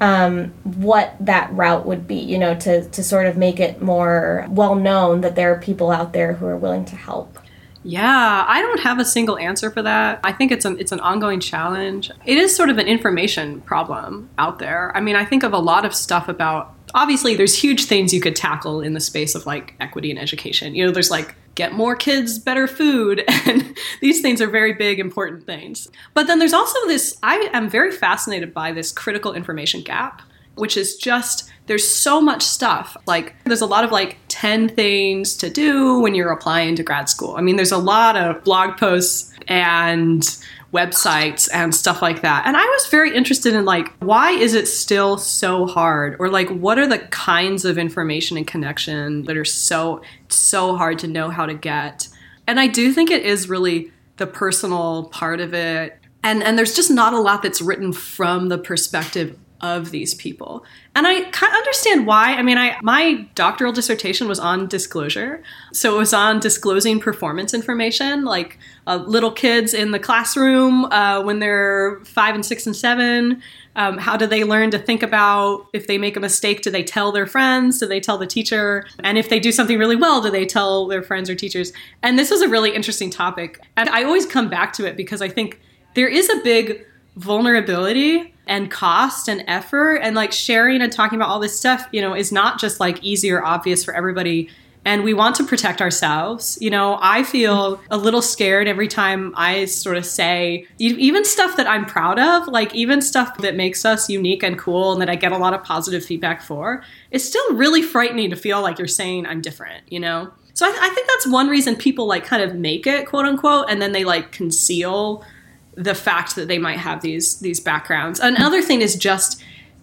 um, 0.00 0.46
what 0.64 1.14
that 1.20 1.52
route 1.52 1.86
would 1.86 2.06
be, 2.06 2.16
you 2.16 2.38
know, 2.38 2.54
to, 2.56 2.88
to 2.88 3.04
sort 3.04 3.26
of 3.26 3.36
make 3.36 3.60
it 3.60 3.82
more 3.82 4.46
well 4.50 4.74
known 4.74 5.20
that 5.20 5.36
there 5.36 5.52
are 5.52 5.60
people 5.60 5.90
out 5.90 6.12
there 6.12 6.34
who 6.34 6.46
are 6.46 6.56
willing 6.56 6.84
to 6.86 6.96
help. 6.96 7.38
Yeah, 7.82 8.44
I 8.46 8.60
don't 8.60 8.80
have 8.80 8.98
a 8.98 9.04
single 9.04 9.38
answer 9.38 9.70
for 9.70 9.82
that. 9.82 10.20
I 10.22 10.32
think 10.32 10.52
it's 10.52 10.66
an 10.66 10.78
it's 10.78 10.92
an 10.92 11.00
ongoing 11.00 11.40
challenge. 11.40 12.10
It 12.26 12.36
is 12.36 12.54
sort 12.54 12.68
of 12.68 12.76
an 12.76 12.86
information 12.86 13.62
problem 13.62 14.28
out 14.36 14.58
there. 14.58 14.94
I 14.94 15.00
mean, 15.00 15.16
I 15.16 15.24
think 15.24 15.44
of 15.44 15.54
a 15.54 15.58
lot 15.58 15.86
of 15.86 15.94
stuff 15.94 16.28
about 16.28 16.74
obviously 16.94 17.36
there's 17.36 17.56
huge 17.56 17.86
things 17.86 18.12
you 18.12 18.20
could 18.20 18.36
tackle 18.36 18.82
in 18.82 18.92
the 18.92 19.00
space 19.00 19.34
of 19.34 19.46
like 19.46 19.74
equity 19.80 20.10
and 20.10 20.18
education. 20.18 20.74
You 20.74 20.84
know, 20.84 20.92
there's 20.92 21.10
like 21.10 21.34
get 21.60 21.74
more 21.74 21.94
kids 21.94 22.38
better 22.38 22.66
food 22.66 23.22
and 23.46 23.76
these 24.00 24.22
things 24.22 24.40
are 24.40 24.48
very 24.48 24.72
big 24.72 24.98
important 24.98 25.44
things. 25.44 25.88
But 26.14 26.26
then 26.26 26.38
there's 26.38 26.54
also 26.54 26.78
this 26.86 27.18
i 27.22 27.36
am 27.52 27.68
very 27.68 27.92
fascinated 27.92 28.54
by 28.54 28.72
this 28.72 28.92
critical 28.92 29.32
information 29.34 29.82
gap 29.82 30.22
which 30.56 30.76
is 30.76 30.96
just 30.96 31.50
there's 31.66 31.88
so 31.88 32.20
much 32.20 32.42
stuff. 32.42 32.96
Like 33.06 33.34
there's 33.44 33.60
a 33.60 33.66
lot 33.66 33.84
of 33.84 33.92
like 33.92 34.18
10 34.28 34.68
things 34.70 35.36
to 35.36 35.48
do 35.48 36.00
when 36.00 36.14
you're 36.14 36.32
applying 36.32 36.76
to 36.76 36.82
grad 36.82 37.08
school. 37.08 37.34
I 37.36 37.42
mean 37.42 37.56
there's 37.56 37.72
a 37.72 37.78
lot 37.78 38.16
of 38.16 38.42
blog 38.44 38.76
posts 38.76 39.32
and 39.48 40.22
websites 40.72 41.48
and 41.52 41.74
stuff 41.74 42.00
like 42.00 42.22
that. 42.22 42.46
And 42.46 42.56
I 42.56 42.64
was 42.64 42.86
very 42.86 43.14
interested 43.14 43.54
in 43.54 43.64
like 43.64 43.92
why 43.98 44.30
is 44.30 44.54
it 44.54 44.68
still 44.68 45.18
so 45.18 45.66
hard 45.66 46.16
or 46.20 46.28
like 46.28 46.48
what 46.48 46.78
are 46.78 46.86
the 46.86 46.98
kinds 46.98 47.64
of 47.64 47.76
information 47.76 48.36
and 48.36 48.46
connection 48.46 49.24
that 49.24 49.36
are 49.36 49.44
so 49.44 50.02
so 50.28 50.76
hard 50.76 50.98
to 51.00 51.08
know 51.08 51.28
how 51.28 51.46
to 51.46 51.54
get. 51.54 52.08
And 52.46 52.60
I 52.60 52.68
do 52.68 52.92
think 52.92 53.10
it 53.10 53.24
is 53.24 53.48
really 53.48 53.92
the 54.16 54.26
personal 54.26 55.04
part 55.06 55.40
of 55.40 55.54
it. 55.54 55.98
And 56.22 56.42
and 56.42 56.56
there's 56.56 56.76
just 56.76 56.90
not 56.90 57.14
a 57.14 57.20
lot 57.20 57.42
that's 57.42 57.60
written 57.60 57.92
from 57.92 58.48
the 58.48 58.58
perspective 58.58 59.36
of 59.62 59.90
these 59.90 60.14
people. 60.14 60.64
And 60.94 61.06
I 61.06 61.22
kind 61.30 61.52
of 61.52 61.56
understand 61.56 62.06
why. 62.06 62.34
I 62.34 62.42
mean, 62.42 62.58
I 62.58 62.78
my 62.82 63.26
doctoral 63.34 63.72
dissertation 63.72 64.28
was 64.28 64.38
on 64.38 64.66
disclosure. 64.66 65.42
So 65.72 65.94
it 65.94 65.98
was 65.98 66.12
on 66.12 66.40
disclosing 66.40 66.98
performance 66.98 67.54
information, 67.54 68.24
like 68.24 68.58
uh, 68.86 68.96
little 68.96 69.30
kids 69.30 69.72
in 69.74 69.92
the 69.92 69.98
classroom 69.98 70.86
uh, 70.86 71.22
when 71.22 71.38
they're 71.38 72.00
five 72.04 72.34
and 72.34 72.44
six 72.44 72.66
and 72.66 72.74
seven. 72.74 73.42
Um, 73.76 73.98
how 73.98 74.16
do 74.16 74.26
they 74.26 74.42
learn 74.42 74.72
to 74.72 74.78
think 74.78 75.02
about 75.02 75.68
if 75.72 75.86
they 75.86 75.96
make 75.96 76.16
a 76.16 76.20
mistake? 76.20 76.62
Do 76.62 76.70
they 76.70 76.82
tell 76.82 77.12
their 77.12 77.26
friends? 77.26 77.78
Do 77.78 77.86
they 77.86 78.00
tell 78.00 78.18
the 78.18 78.26
teacher? 78.26 78.84
And 78.98 79.16
if 79.16 79.28
they 79.28 79.38
do 79.38 79.52
something 79.52 79.78
really 79.78 79.96
well, 79.96 80.20
do 80.20 80.30
they 80.30 80.44
tell 80.44 80.88
their 80.88 81.02
friends 81.02 81.30
or 81.30 81.36
teachers? 81.36 81.72
And 82.02 82.18
this 82.18 82.30
was 82.30 82.42
a 82.42 82.48
really 82.48 82.74
interesting 82.74 83.10
topic. 83.10 83.60
And 83.76 83.88
I 83.88 84.02
always 84.02 84.26
come 84.26 84.48
back 84.48 84.72
to 84.74 84.86
it 84.86 84.96
because 84.96 85.22
I 85.22 85.28
think 85.28 85.60
there 85.94 86.08
is 86.08 86.28
a 86.30 86.40
big 86.42 86.84
vulnerability 87.16 88.34
and 88.46 88.70
cost 88.70 89.28
and 89.28 89.44
effort 89.46 89.96
and 89.96 90.16
like 90.16 90.32
sharing 90.32 90.82
and 90.82 90.92
talking 90.92 91.16
about 91.16 91.28
all 91.28 91.38
this 91.38 91.56
stuff 91.56 91.88
you 91.92 92.00
know 92.00 92.14
is 92.14 92.32
not 92.32 92.58
just 92.58 92.80
like 92.80 93.02
easy 93.02 93.30
or 93.30 93.42
obvious 93.44 93.84
for 93.84 93.94
everybody. 93.94 94.48
And 94.82 95.04
we 95.04 95.12
want 95.12 95.36
to 95.36 95.44
protect 95.44 95.82
ourselves. 95.82 96.56
You 96.60 96.70
know 96.70 96.98
i 97.02 97.22
feel 97.22 97.80
a 97.90 97.96
little 97.96 98.22
scared 98.22 98.66
every 98.66 98.88
time 98.88 99.34
i 99.36 99.66
sort 99.66 99.96
of 99.96 100.06
say 100.06 100.66
even 100.78 101.24
stuff 101.24 101.56
that 101.56 101.68
i'm 101.68 101.84
proud 101.84 102.18
of 102.18 102.48
like 102.48 102.74
even 102.74 103.02
stuff 103.02 103.36
that 103.38 103.56
makes 103.56 103.84
us 103.84 104.08
unique 104.08 104.42
and 104.42 104.58
cool 104.58 104.92
and 104.92 105.00
that 105.02 105.10
i 105.10 105.14
get 105.14 105.32
a 105.32 105.38
lot 105.38 105.54
of 105.54 105.62
positive 105.62 106.04
feedback 106.04 106.40
for 106.42 106.82
it's 107.10 107.24
still 107.24 107.54
really 107.54 107.82
frightening 107.82 108.30
to 108.30 108.36
feel 108.36 108.62
like 108.62 108.78
you're 108.78 108.88
saying 108.88 109.26
i'm 109.26 109.40
different 109.40 109.84
you 109.88 110.00
know? 110.00 110.32
So 110.54 110.66
I, 110.66 110.76
I 110.78 110.88
think 110.90 111.06
that's 111.08 111.26
one 111.28 111.48
reason 111.48 111.76
people 111.76 112.06
like 112.06 112.24
kind 112.24 112.42
of 112.42 112.54
make 112.54 112.86
it 112.86 113.06
quote 113.06 113.26
unquote 113.26 113.66
and 113.68 113.80
then 113.80 113.92
they 113.92 114.04
like 114.04 114.32
conceal 114.32 115.24
the 115.74 115.94
fact 115.94 116.36
that 116.36 116.48
they 116.48 116.58
might 116.58 116.78
have 116.78 117.02
these 117.02 117.38
these 117.40 117.60
backgrounds. 117.60 118.20
Another 118.20 118.62
thing 118.62 118.80
is 118.80 118.94
just 118.96 119.42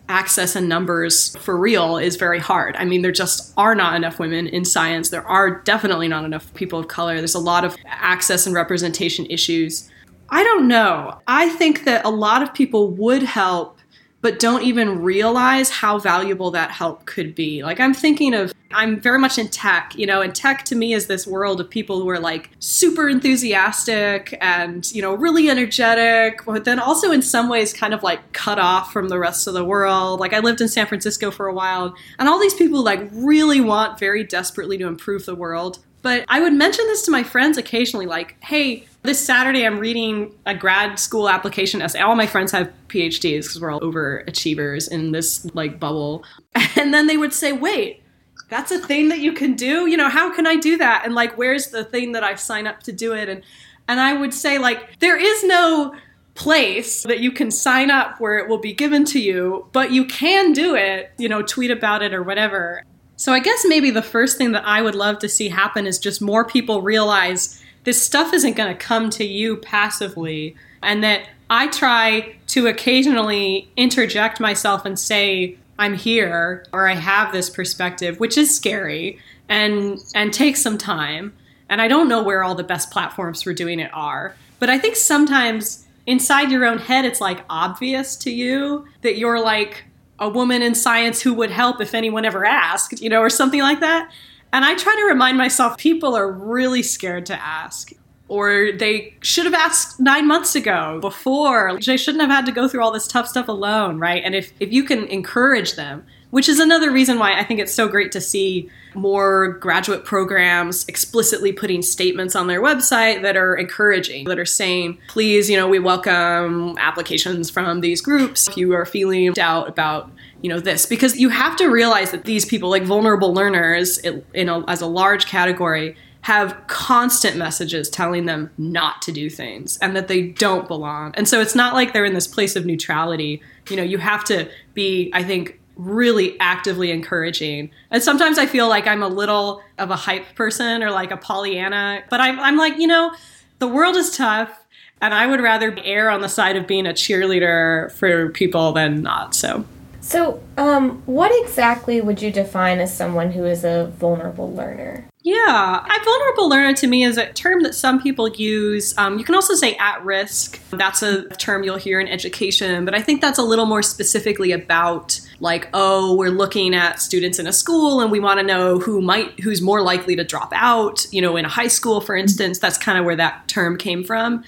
access 0.10 0.56
and 0.56 0.69
numbers 0.69 1.36
for 1.38 1.58
real 1.58 1.97
is 1.97 2.15
very 2.15 2.39
hard. 2.39 2.76
I 2.78 2.86
mean, 2.86 3.02
there 3.02 3.12
just 3.12 3.54
are 3.58 3.76
not 3.76 3.95
enough 3.95 4.19
women 4.19 4.47
in 4.47 4.63
science. 4.63 5.10
There 5.10 5.28
are 5.28 5.62
definitely 5.62 6.08
not 6.08 6.23
enough 6.23 6.54
people 6.54 6.80
of 6.80 6.88
color. 6.88 7.17
There's 7.17 7.36
a 7.36 7.39
lot 7.39 7.65
of 7.65 7.76
access 7.86 8.45
and 8.45 8.56
representation 8.56 9.26
issues. 9.26 9.89
I 10.30 10.43
don't 10.43 10.67
know. 10.67 11.19
I 11.28 11.50
think 11.50 11.84
that 11.86 12.06
a 12.06 12.10
lot 12.10 12.41
of 12.41 12.54
people 12.54 12.91
would 12.91 13.23
help 13.23 13.77
but 14.21 14.39
don't 14.39 14.63
even 14.63 15.03
realize 15.03 15.69
how 15.69 15.99
valuable 15.99 16.51
that 16.51 16.71
help 16.71 17.06
could 17.06 17.36
be. 17.36 17.63
Like 17.63 17.80
I'm 17.80 17.93
thinking 17.93 18.34
of 18.34 18.53
I'm 18.71 18.99
very 18.99 19.19
much 19.19 19.38
in 19.38 19.47
tech, 19.47 19.93
you 19.95 20.06
know, 20.06 20.21
and 20.21 20.36
tech 20.36 20.65
to 20.65 20.75
me 20.75 20.93
is 20.93 21.08
this 21.08 21.25
world 21.25 21.62
of 21.62 21.69
people 21.69 22.01
who 22.01 22.10
are 22.10 22.19
like 22.19 22.49
super 22.60 23.08
enthusiastic 23.08 24.38
and, 24.41 24.91
you 24.93 25.01
know, 25.01 25.13
really 25.13 25.49
energetic, 25.49 26.43
but 26.45 26.65
then 26.65 26.80
also 26.80 27.12
in 27.12 27.21
some 27.21 27.47
ways 27.47 27.71
kind 27.71 27.93
of 27.93 28.03
like 28.03 28.34
cut 28.34 28.60
off 28.60 28.91
from 28.91 29.08
the 29.08 29.19
rest 29.19 29.47
of 29.47 29.53
the 29.53 29.63
world. 29.63 30.19
Like 30.19 30.34
I 30.34 30.39
lived 30.39 30.60
in 30.60 30.67
San 30.67 30.86
Francisco 30.86 31.32
for 31.32 31.47
a 31.47 31.53
while, 31.53 31.95
and 32.19 32.27
all 32.27 32.39
these 32.39 32.53
people 32.53 32.84
like 32.84 33.08
really 33.13 33.62
want 33.62 33.99
very 33.99 34.23
desperately 34.23 34.77
to 34.80 34.88
improve 34.88 35.25
the 35.25 35.36
world. 35.36 35.80
But 36.08 36.24
I 36.30 36.39
would 36.39 36.54
mention 36.54 36.88
this 36.88 37.02
to 37.02 37.12
my 37.12 37.22
friends 37.22 37.58
occasionally, 37.58 38.06
like, 38.06 38.41
hey, 38.41 38.86
this 39.02 39.20
Saturday 39.20 39.65
I'm 39.65 39.78
reading 39.78 40.34
a 40.46 40.56
grad 40.56 41.00
school 41.00 41.28
application 41.28 41.82
essay. 41.82 42.00
All 42.00 42.15
my 42.15 42.26
friends 42.26 42.50
have 42.54 42.72
PhDs 42.88 43.41
because 43.41 43.60
we're 43.60 43.72
all 43.72 43.82
overachievers 43.82 44.89
in 44.89 45.12
this 45.12 45.54
like 45.54 45.82
bubble. 45.82 46.24
And 46.78 46.93
then 46.93 47.08
they 47.08 47.17
would 47.17 47.34
say, 47.34 47.52
wait, 47.52 48.04
that's 48.48 48.72
a 48.72 48.80
thing 48.80 49.10
that 49.10 49.20
you 49.20 49.34
can 49.34 49.56
do? 49.56 49.88
You 49.88 49.98
know, 49.98 50.08
how 50.08 50.34
can 50.34 50.48
I 50.48 50.56
do 50.56 50.78
that? 50.78 51.02
And 51.04 51.13
like, 51.13 51.38
where's 51.38 51.72
the 51.72 51.84
thing 51.84 52.13
that 52.13 52.24
I 52.24 52.36
sign 52.36 52.67
up 52.67 52.84
to 52.84 52.93
do 52.93 53.13
it? 53.13 53.28
And 53.28 53.43
and 53.89 54.00
I 54.00 54.13
would 54.13 54.34
say, 54.34 54.60
like, 54.60 55.00
there 55.00 55.17
is 55.17 55.43
no 55.43 55.93
place 56.36 57.04
that 57.04 57.20
you 57.20 57.34
can 57.34 57.52
sign 57.52 57.91
up 57.91 58.22
where 58.22 58.38
it 58.38 58.48
will 58.48 58.60
be 58.60 58.72
given 58.72 59.04
to 59.06 59.20
you, 59.20 59.67
but 59.74 59.91
you 59.91 60.06
can 60.06 60.54
do 60.54 60.74
it, 60.74 61.12
you 61.17 61.28
know, 61.28 61.41
tweet 61.41 61.70
about 61.70 62.02
it 62.02 62.13
or 62.13 62.24
whatever. 62.24 62.86
So 63.17 63.34
I 63.34 63.39
guess 63.39 63.65
maybe 63.67 63.89
the 63.89 64.03
first 64.03 64.38
thing 64.38 64.51
that 64.51 64.65
I 64.65 64.82
would 64.82 64.95
love 64.95 65.17
to 65.19 65.30
see 65.30 65.49
happen 65.49 65.88
is 65.88 65.97
just 65.97 66.21
more 66.21 66.45
people 66.45 66.84
realize 66.84 67.62
this 67.84 68.01
stuff 68.01 68.32
isn't 68.32 68.56
going 68.56 68.71
to 68.71 68.77
come 68.77 69.10
to 69.12 69.25
you 69.25 69.58
passively 69.58 70.56
and 70.84 71.03
that 71.03 71.27
I 71.49 71.67
try 71.67 72.36
to 72.47 72.67
occasionally 72.67 73.71
interject 73.75 74.39
myself 74.39 74.86
and 74.86 74.99
say 74.99 75.58
I'm 75.80 75.95
here 75.95 76.65
or 76.71 76.88
I 76.88 76.93
have 76.93 77.32
this 77.32 77.49
perspective, 77.49 78.19
which 78.19 78.38
is 78.38 78.56
scary 78.56 79.19
and 79.49 79.99
and 80.13 80.32
takes 80.32 80.62
some 80.62 80.77
time. 80.77 81.34
And 81.69 81.82
I 81.82 81.88
don't 81.88 82.08
know 82.08 82.21
where 82.21 82.43
all 82.43 82.56
the 82.56 82.63
best 82.63 82.91
platforms 82.91 83.41
for 83.41 83.53
doing 83.53 83.80
it 83.80 83.89
are, 83.93 84.36
but 84.60 84.69
I 84.69 84.77
think 84.77 84.95
sometimes 84.95 85.86
inside 86.06 86.51
your 86.51 86.65
own 86.65 86.77
head 86.77 87.03
it's 87.03 87.19
like 87.19 87.43
obvious 87.49 88.15
to 88.17 88.32
you 88.32 88.88
that 89.01 89.17
you're 89.17 89.39
like 89.39 89.84
a 90.19 90.30
woman 90.30 90.62
in 90.62 90.75
science 90.75 91.21
who 91.21 91.34
would 91.34 91.51
help 91.51 91.82
if 91.82 91.93
anyone 91.93 92.25
ever 92.25 92.45
asked, 92.45 93.01
you 93.01 93.10
know, 93.10 93.21
or 93.21 93.30
something 93.30 93.62
like 93.62 93.80
that. 93.80 94.12
And 94.53 94.65
I 94.65 94.75
try 94.75 94.95
to 94.95 95.06
remind 95.06 95.38
myself 95.38 95.77
people 95.77 96.15
are 96.15 96.32
really 96.32 96.82
scared 96.82 97.25
to 97.27 97.41
ask. 97.41 97.91
Or 98.30 98.71
they 98.73 99.15
should 99.21 99.45
have 99.45 99.53
asked 99.53 100.01
nine 100.01 100.27
months 100.27 100.53
ago 100.53 100.99
before. 100.99 101.80
They 101.86 101.95
shouldn't 101.95 102.21
have 102.21 102.30
had 102.30 102.45
to 102.47 102.51
go 102.51 102.67
through 102.67 102.84
all 102.84 102.91
this 102.91 103.08
tough 103.08 103.27
stuff 103.27 103.47
alone, 103.47 103.99
right? 103.99 104.21
And 104.23 104.36
if, 104.36 104.51
if 104.60 104.73
you 104.73 104.84
can 104.84 105.06
encourage 105.06 105.75
them, 105.75 106.06
which 106.30 106.50
is 106.50 106.60
another 106.60 106.92
reason 106.92 107.20
why 107.20 107.40
I 107.40 107.44
think 107.44 107.60
it's 107.60 107.74
so 107.74 107.88
great 107.88 108.12
to 108.12 108.22
see 108.22 108.70
more 108.94 109.50
graduate 109.54 110.04
programs 110.04 110.86
explicitly 110.88 111.54
putting 111.54 111.82
statements 111.82 112.36
on 112.36 112.48
their 112.48 112.62
website 112.62 113.22
that 113.22 113.38
are 113.38 113.56
encouraging, 113.56 114.26
that 114.26 114.40
are 114.40 114.46
saying, 114.46 114.98
please, 115.08 115.50
you 115.50 115.56
know, 115.56 115.68
we 115.68 115.80
welcome 115.80 116.78
applications 116.80 117.50
from 117.50 117.82
these 117.82 118.02
groups. 118.02 118.48
If 118.48 118.58
you 118.58 118.74
are 118.74 118.86
feeling 118.86 119.32
doubt 119.34 119.70
about 119.70 120.12
you 120.42 120.50
know 120.50 120.60
this 120.60 120.86
because 120.86 121.18
you 121.18 121.30
have 121.30 121.56
to 121.58 121.68
realize 121.68 122.12
that 122.12 122.26
these 122.26 122.46
people 122.46 122.70
like 122.70 122.84
vulnerable 122.84 123.34
learners 123.34 123.98
in 123.98 124.50
a, 124.50 124.63
as 124.70 124.82
a 124.82 124.86
large 124.86 125.26
category 125.26 125.96
have 126.22 126.56
constant 126.68 127.38
messages 127.38 127.90
telling 127.90 128.26
them 128.26 128.50
not 128.58 129.02
to 129.02 129.12
do 129.12 129.30
things 129.30 129.78
and 129.78 129.96
that 129.96 130.08
they 130.08 130.28
don't 130.28 130.68
belong. 130.68 131.13
And 131.16 131.28
so 131.28 131.40
it's 131.40 131.56
not 131.56 131.74
like 131.74 131.94
they're 131.94 132.06
in 132.06 132.13
this 132.13 132.28
place 132.28 132.56
of 132.56 132.66
neutrality. 132.66 133.42
You 133.70 133.78
know 133.78 133.84
you 133.84 133.98
have 133.98 134.24
to 134.26 134.50
be 134.74 135.12
i 135.13 135.24
think 135.24 135.57
really 135.78 136.40
actively 136.40 136.92
encouraging. 136.92 137.70
And 137.92 138.02
sometimes 138.04 138.38
I 138.38 138.46
feel 138.46 138.68
like 138.68 138.88
I'm 138.88 139.04
a 139.04 139.08
little 139.08 139.62
of 139.78 139.92
a 139.92 139.96
hype 139.96 140.36
person 140.36 140.84
or 140.84 140.92
like 140.92 141.12
a 141.12 141.18
Pollyanna, 141.18 142.04
but 142.10 142.20
I'm, 142.20 142.40
I'm 142.40 142.58
like, 142.58 142.78
you 142.78 142.88
know, 142.88 143.13
the 143.60 143.68
world 143.68 143.96
is 143.96 144.16
tough. 144.16 144.66
And 145.00 145.13
I 145.13 145.28
would 145.28 145.42
rather 145.42 145.78
err 145.84 146.10
on 146.10 146.22
the 146.22 146.30
side 146.30 146.56
of 146.56 146.66
being 146.66 146.88
a 146.88 146.92
cheerleader 146.92 147.92
for 147.92 148.30
people 148.30 148.72
than 148.72 149.04
not. 149.04 149.36
So, 149.36 149.63
so 150.02 150.42
um, 150.58 151.04
what 151.06 151.32
exactly 151.44 152.02
would 152.02 152.20
you 152.20 152.32
define 152.32 152.80
as 152.80 152.96
someone 152.96 153.32
who 153.32 153.46
is 153.46 153.63
a 153.63 153.94
vulnerable 153.98 154.52
learner? 154.52 155.08
Yeah, 155.28 155.84
a 155.84 156.04
vulnerable 156.06 156.48
learner 156.48 156.74
to 156.76 156.88
me 156.88 157.04
is 157.04 157.18
a 157.18 157.34
term 157.34 157.62
that 157.63 157.76
some 157.76 158.02
people 158.02 158.30
use. 158.30 158.98
Um, 158.98 159.20
you 159.20 159.26
can 159.26 159.36
also 159.36 159.56
say 159.56 159.76
at 159.76 160.02
risk. 160.06 160.58
That's 160.70 161.04
a 161.04 161.28
term 161.32 161.66
you'll 161.66 161.76
hear 161.76 162.00
in 162.00 162.08
education, 162.08 162.86
but 162.86 162.96
I 162.96 163.02
think 163.02 163.20
that's 163.20 163.38
a 163.38 163.44
little 163.44 163.66
more 163.66 163.84
specifically 163.84 164.54
about 164.54 165.20
like, 165.42 165.68
oh, 165.74 166.16
we're 166.16 166.32
looking 166.32 166.74
at 166.74 167.02
students 167.02 167.40
in 167.40 167.46
a 167.46 167.52
school 167.52 168.00
and 168.00 168.10
we 168.10 168.22
want 168.22 168.40
to 168.40 168.46
know 168.46 168.80
who 168.80 169.02
might, 169.02 169.38
who's 169.42 169.62
more 169.62 169.82
likely 169.82 170.16
to 170.16 170.24
drop 170.24 170.54
out. 170.56 171.06
You 171.12 171.22
know, 171.22 171.36
in 171.36 171.44
a 171.44 171.50
high 171.50 171.68
school, 171.68 172.00
for 172.00 172.16
instance, 172.16 172.60
that's 172.60 172.78
kind 172.78 172.98
of 172.98 173.04
where 173.04 173.18
that 173.18 173.50
term 173.50 173.78
came 173.78 174.06
from. 174.06 174.46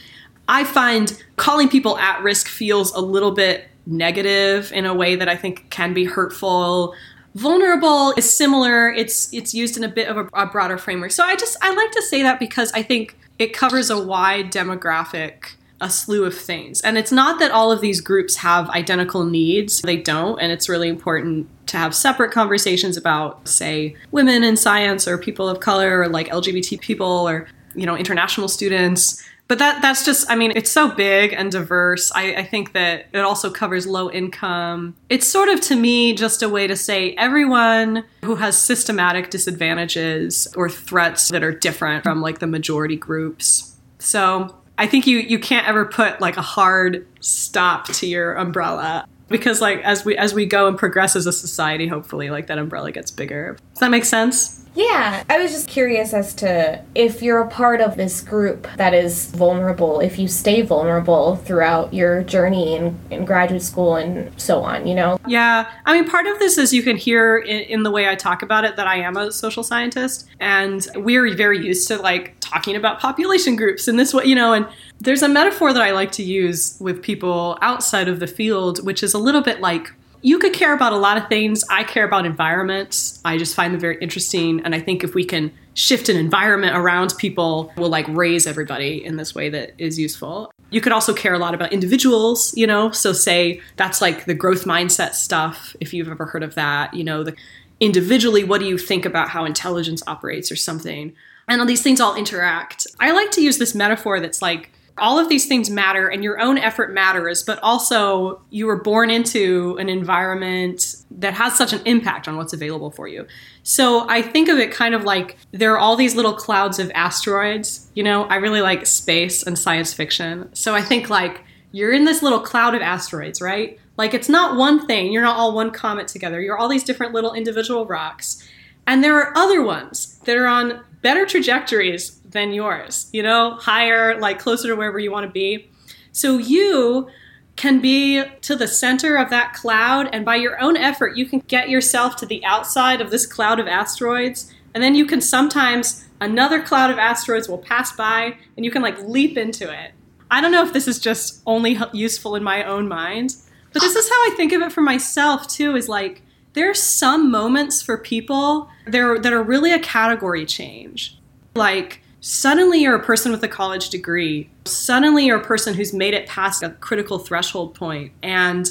I 0.48 0.64
find 0.64 1.22
calling 1.36 1.68
people 1.68 1.98
at 1.98 2.24
risk 2.24 2.48
feels 2.48 2.94
a 2.94 3.02
little 3.02 3.32
bit 3.32 3.68
negative 3.86 4.72
in 4.72 4.86
a 4.86 4.94
way 4.94 5.18
that 5.18 5.28
I 5.28 5.36
think 5.36 5.70
can 5.72 5.94
be 5.94 6.06
hurtful 6.06 6.96
vulnerable 7.40 8.12
is 8.18 8.32
similar 8.32 8.92
it's 8.92 9.34
it's 9.34 9.54
used 9.54 9.78
in 9.78 9.84
a 9.84 9.88
bit 9.88 10.10
of 10.10 10.18
a, 10.18 10.30
a, 10.34 10.46
broader 10.46 10.78
framework 10.78 11.12
so 11.12 11.24
i 11.24 11.36
just 11.36 11.56
i 11.62 11.74
like 11.74 11.92
to 11.92 12.02
say 12.02 12.22
that 12.22 12.40
because 12.40 12.72
i 12.74 12.84
think 12.84 13.18
it 13.38 13.54
covers 13.54 13.90
a 13.90 13.98
wide 13.98 14.52
demographic 14.52 15.56
a 15.82 15.90
slew 15.90 16.26
of 16.26 16.38
things. 16.38 16.82
And 16.82 16.98
it's 16.98 17.12
not 17.12 17.40
that 17.40 17.52
all 17.52 17.72
of 17.72 17.82
these 17.82 18.02
groups 18.02 18.36
have 18.38 18.70
identical 18.70 19.24
needs, 19.24 19.82
they 19.82 19.98
don't. 19.98 20.40
And 20.40 20.52
it's 20.52 20.68
really 20.68 20.90
important 20.90 21.48
to 21.68 21.78
have 21.78 21.96
separate 21.96 22.32
conversations 22.32 22.98
about, 22.98 23.48
say, 23.48 23.96
women 24.12 24.44
in 24.44 24.58
science 24.58 25.08
or 25.08 25.18
people 25.18 25.48
of 25.48 25.60
color 25.60 26.00
or 26.02 26.10
like 26.10 26.28
LGBT 26.30 26.82
people 26.82 27.30
or, 27.30 27.48
you 27.76 27.86
know, 27.86 27.96
international 27.96 28.48
students. 28.48 29.24
But 29.50 29.58
that 29.58 29.82
that's 29.82 30.06
just 30.06 30.30
I 30.30 30.36
mean, 30.36 30.54
it's 30.56 30.70
so 30.70 30.94
big 30.94 31.34
and 31.34 31.52
diverse. 31.52 32.12
I, 32.14 32.36
I 32.36 32.44
think 32.44 32.74
that 32.74 33.08
it 33.12 33.20
also 33.20 33.50
covers 33.50 33.88
low 33.88 34.10
income. 34.12 34.96
It's 35.10 35.28
sort 35.28 35.50
of 35.50 35.60
to 35.62 35.76
me 35.76 36.14
just 36.14 36.44
a 36.44 36.48
way 36.48 36.68
to 36.68 36.76
say 36.76 37.16
everyone 37.16 38.06
who 38.24 38.36
has 38.36 38.56
systematic 38.58 39.32
disadvantages 39.32 40.48
or 40.56 40.70
threats 40.70 41.30
that 41.30 41.44
are 41.44 41.52
different 41.52 42.04
from 42.04 42.22
like 42.22 42.38
the 42.38 42.48
majority 42.48 42.96
groups. 42.96 43.76
So 43.98 44.56
I 44.78 44.86
think 44.86 45.08
you 45.08 45.18
you 45.18 45.40
can't 45.40 45.68
ever 45.68 45.84
put 45.84 46.22
like 46.22 46.38
a 46.38 46.44
hard 46.44 47.08
stop 47.20 47.88
to 47.88 48.06
your 48.06 48.36
umbrella 48.36 49.08
because 49.30 49.62
like 49.62 49.82
as 49.82 50.06
we 50.06 50.16
as 50.16 50.32
we 50.32 50.46
go 50.46 50.68
and 50.68 50.78
progress 50.78 51.16
as 51.16 51.26
a 51.26 51.34
society 51.34 51.88
hopefully 51.88 52.30
like 52.30 52.48
that 52.48 52.58
umbrella 52.58 52.92
gets 52.92 53.12
bigger 53.12 53.58
does 53.74 53.80
that 53.80 53.92
make 53.92 54.06
sense 54.06 54.66
yeah, 54.76 55.24
I 55.30 55.40
was 55.40 55.52
just 55.52 55.68
curious 55.68 56.14
as 56.14 56.34
to 56.36 56.84
if 56.96 57.22
you're 57.22 57.42
a 57.42 57.48
part 57.48 57.82
of 57.82 57.98
this 57.98 58.22
group 58.22 58.68
that 58.78 58.94
is 58.94 59.26
vulnerable, 59.32 60.00
if 60.00 60.20
you 60.20 60.28
stay 60.28 60.62
vulnerable 60.62 61.38
throughout 61.38 61.94
your 61.94 62.24
journey 62.24 62.76
in, 62.76 62.98
in 63.10 63.26
graduate 63.26 63.64
school 63.64 63.96
and 63.96 64.32
so 64.40 64.62
on, 64.62 64.88
you 64.88 64.96
know? 64.96 65.20
Yeah, 65.28 65.70
I 65.86 65.94
mean, 65.94 66.10
part 66.10 66.28
of 66.28 66.40
this 66.40 66.58
is 66.58 66.74
you 66.74 66.84
can 66.84 66.98
hear 66.98 67.38
in, 67.38 67.62
in 67.62 67.84
the 67.84 67.92
way 67.92 68.08
I 68.08 68.16
talk 68.16 68.42
about 68.42 68.64
it 68.64 68.76
that 68.76 68.88
I 68.88 68.98
am 68.98 69.18
a 69.18 69.32
social 69.32 69.64
scientist, 69.64 70.28
and 70.40 70.88
we're 70.96 71.36
very 71.36 71.66
used 71.66 71.88
to 71.90 71.98
like 71.98 72.36
talking 72.40 72.76
about 72.76 73.00
population 73.00 73.56
groups 73.56 73.88
in 73.88 73.98
this 73.98 74.14
way, 74.14 74.26
you 74.26 74.36
know, 74.36 74.54
and 74.54 74.68
there's 75.00 75.24
a 75.24 75.30
metaphor 75.30 75.74
that 75.74 75.82
I 75.82 75.92
like 75.92 76.12
to 76.14 76.24
use 76.24 76.78
with 76.80 77.02
people 77.02 77.58
outside 77.62 78.08
of 78.08 78.20
the 78.20 78.28
field, 78.28 78.86
which 78.86 79.02
is 79.04 79.14
a 79.14 79.20
little 79.20 79.42
bit 79.42 79.62
like 79.62 79.92
you 80.22 80.40
could 80.40 80.54
care 80.54 80.74
about 80.74 80.94
a 80.94 80.98
lot 80.98 81.18
of 81.18 81.28
things. 81.30 81.64
I 81.70 81.84
care 81.84 82.06
about 82.06 82.26
environments. 82.26 83.22
I 83.24 83.38
just 83.38 83.56
find 83.56 83.74
them 83.74 83.80
very 83.80 83.98
interesting. 84.02 84.62
And 84.62 84.76
I 84.76 84.80
think 84.80 85.04
if 85.04 85.16
we 85.16 85.24
can 85.24 85.52
shift 85.76 86.10
an 86.10 86.18
environment 86.18 86.76
around 86.76 87.14
people, 87.18 87.72
we'll 87.78 87.90
like 87.90 88.08
raise 88.10 88.46
everybody 88.46 89.04
in 89.04 89.16
this 89.16 89.34
way 89.34 89.50
that 89.50 89.72
is 89.78 89.98
useful. 89.98 90.52
You 90.72 90.82
could 90.82 90.92
also 90.92 91.14
care 91.14 91.34
a 91.34 91.40
lot 91.40 91.54
about 91.54 91.72
individuals, 91.72 92.56
you 92.56 92.68
know? 92.68 92.92
So, 92.92 93.14
say 93.14 93.62
that's 93.78 94.02
like 94.02 94.26
the 94.26 94.34
growth 94.34 94.66
mindset 94.66 95.14
stuff, 95.14 95.76
if 95.80 95.94
you've 95.94 96.10
ever 96.10 96.26
heard 96.26 96.44
of 96.44 96.56
that, 96.56 96.94
you 96.94 97.04
know, 97.04 97.24
the 97.24 97.36
individually, 97.80 98.44
what 98.44 98.60
do 98.60 98.68
you 98.68 98.78
think 98.78 99.06
about 99.06 99.30
how 99.30 99.46
intelligence 99.46 100.04
operates 100.06 100.52
or 100.52 100.56
something? 100.56 101.14
And 101.48 101.62
all 101.62 101.66
these 101.66 101.82
things 101.82 102.00
all 102.00 102.16
interact. 102.16 102.86
I 103.00 103.12
like 103.12 103.32
to 103.32 103.42
use 103.42 103.58
this 103.58 103.74
metaphor 103.74 104.20
that's 104.20 104.42
like, 104.42 104.72
all 105.00 105.18
of 105.18 105.30
these 105.30 105.48
things 105.48 105.70
matter 105.70 106.08
and 106.08 106.24
your 106.24 106.40
own 106.40 106.58
effort 106.58 106.94
matters, 106.94 107.44
but 107.44 107.60
also 107.64 108.42
you 108.50 108.66
were 108.66 108.82
born 108.82 109.10
into 109.10 109.78
an 109.80 109.90
environment 109.90 110.96
that 111.12 111.34
has 111.34 111.58
such 111.58 111.74
an 111.74 111.82
impact 111.86 112.28
on 112.28 112.38
what's 112.38 112.54
available 112.54 112.92
for 112.92 113.08
you. 113.08 113.26
So 113.64 114.08
I 114.10 114.22
think 114.22 114.50
of 114.50 114.58
it 114.58 114.72
kind 114.72 114.96
of 114.96 115.04
like 115.04 115.38
there 115.52 115.74
are 115.74 115.80
all 115.80 115.96
these 115.96 116.16
little 116.16 116.34
clouds 116.34 116.80
of 116.80 116.92
asteroids. 116.94 117.90
You 117.96 118.04
know, 118.04 118.24
I 118.24 118.36
really 118.36 118.62
like 118.62 118.86
space 118.86 119.44
and 119.44 119.58
science 119.58 119.94
fiction. 119.94 120.54
So 120.54 120.76
I 120.76 120.82
think 120.82 121.10
like 121.10 121.44
you're 121.72 121.94
in 121.94 122.06
this 122.06 122.22
little 122.22 122.40
cloud 122.40 122.76
of 122.76 122.82
asteroids, 122.82 123.42
right? 123.42 123.80
Like 123.98 124.14
it's 124.14 124.30
not 124.30 124.58
one 124.58 124.88
thing, 124.88 125.12
you're 125.12 125.24
not 125.24 125.38
all 125.38 125.54
one 125.54 125.72
comet 125.72 126.08
together. 126.08 126.40
You're 126.42 126.58
all 126.58 126.70
these 126.70 126.84
different 126.84 127.14
little 127.14 127.34
individual 127.34 127.86
rocks. 127.86 128.48
And 128.88 129.04
there 129.04 129.20
are 129.20 129.38
other 129.38 129.62
ones 129.62 130.20
that 130.26 130.38
are 130.38 130.48
on 130.48 130.84
better 131.02 131.26
trajectories 131.26 132.20
than 132.20 132.52
yours, 132.52 133.10
you 133.12 133.24
know, 133.24 133.56
higher, 133.56 134.20
like 134.20 134.40
closer 134.40 134.68
to 134.68 134.76
wherever 134.76 135.00
you 135.00 135.12
want 135.12 135.26
to 135.26 135.32
be. 135.32 135.70
So 136.12 136.38
you 136.38 137.10
can 137.56 137.82
be 137.82 138.24
to 138.42 138.56
the 138.56 138.68
center 138.68 139.18
of 139.18 139.30
that 139.30 139.54
cloud, 139.54 140.10
and 140.14 140.24
by 140.24 140.36
your 140.36 140.62
own 140.62 140.78
effort, 140.78 141.18
you 141.18 141.26
can 141.26 141.40
get 141.48 141.70
yourself 141.70 142.16
to 142.18 142.26
the 142.26 142.44
outside 142.46 143.02
of 143.02 143.12
this 143.12 143.26
cloud 143.26 143.60
of 143.60 143.68
asteroids. 143.68 144.54
And 144.74 144.84
then 144.84 144.96
you 144.96 145.06
can 145.06 145.20
sometimes, 145.20 146.08
another 146.22 146.62
cloud 146.62 146.92
of 146.92 146.98
asteroids 146.98 147.50
will 147.50 147.58
pass 147.58 147.92
by, 147.92 148.38
and 148.56 148.64
you 148.64 148.72
can 148.72 148.82
like 148.82 148.98
leap 149.02 149.38
into 149.38 149.70
it. 149.72 149.92
I 150.32 150.42
don't 150.42 150.52
know 150.52 150.64
if 150.64 150.74
this 150.74 150.88
is 150.88 151.00
just 151.00 151.42
only 151.46 151.78
useful 151.92 152.36
in 152.36 152.44
my 152.44 152.64
own 152.64 152.88
mind, 152.88 153.36
but 153.74 153.82
this 153.82 153.96
is 153.96 154.08
how 154.08 154.16
I 154.16 154.34
think 154.38 154.52
of 154.54 154.62
it 154.62 154.72
for 154.72 154.82
myself 154.82 155.48
too 155.48 155.76
is 155.76 155.90
like, 155.90 156.22
there 156.54 156.70
are 156.70 156.76
some 156.76 157.32
moments 157.32 157.82
for 157.82 157.98
people 157.98 158.70
there 158.86 159.20
that 159.20 159.34
are 159.34 159.44
really 159.44 159.72
a 159.72 159.80
category 159.80 160.46
change. 160.46 161.18
Like, 161.56 162.02
suddenly 162.22 162.82
you're 162.82 162.96
a 162.96 163.04
person 163.04 163.32
with 163.32 163.44
a 163.44 163.48
college 163.48 163.90
degree. 163.90 164.50
Suddenly 164.66 165.26
you're 165.26 165.40
a 165.40 165.44
person 165.44 165.74
who's 165.74 165.94
made 165.94 166.14
it 166.14 166.28
past 166.28 166.64
a 166.64 166.72
critical 166.72 167.20
threshold 167.20 167.76
point. 167.76 168.12
And 168.24 168.70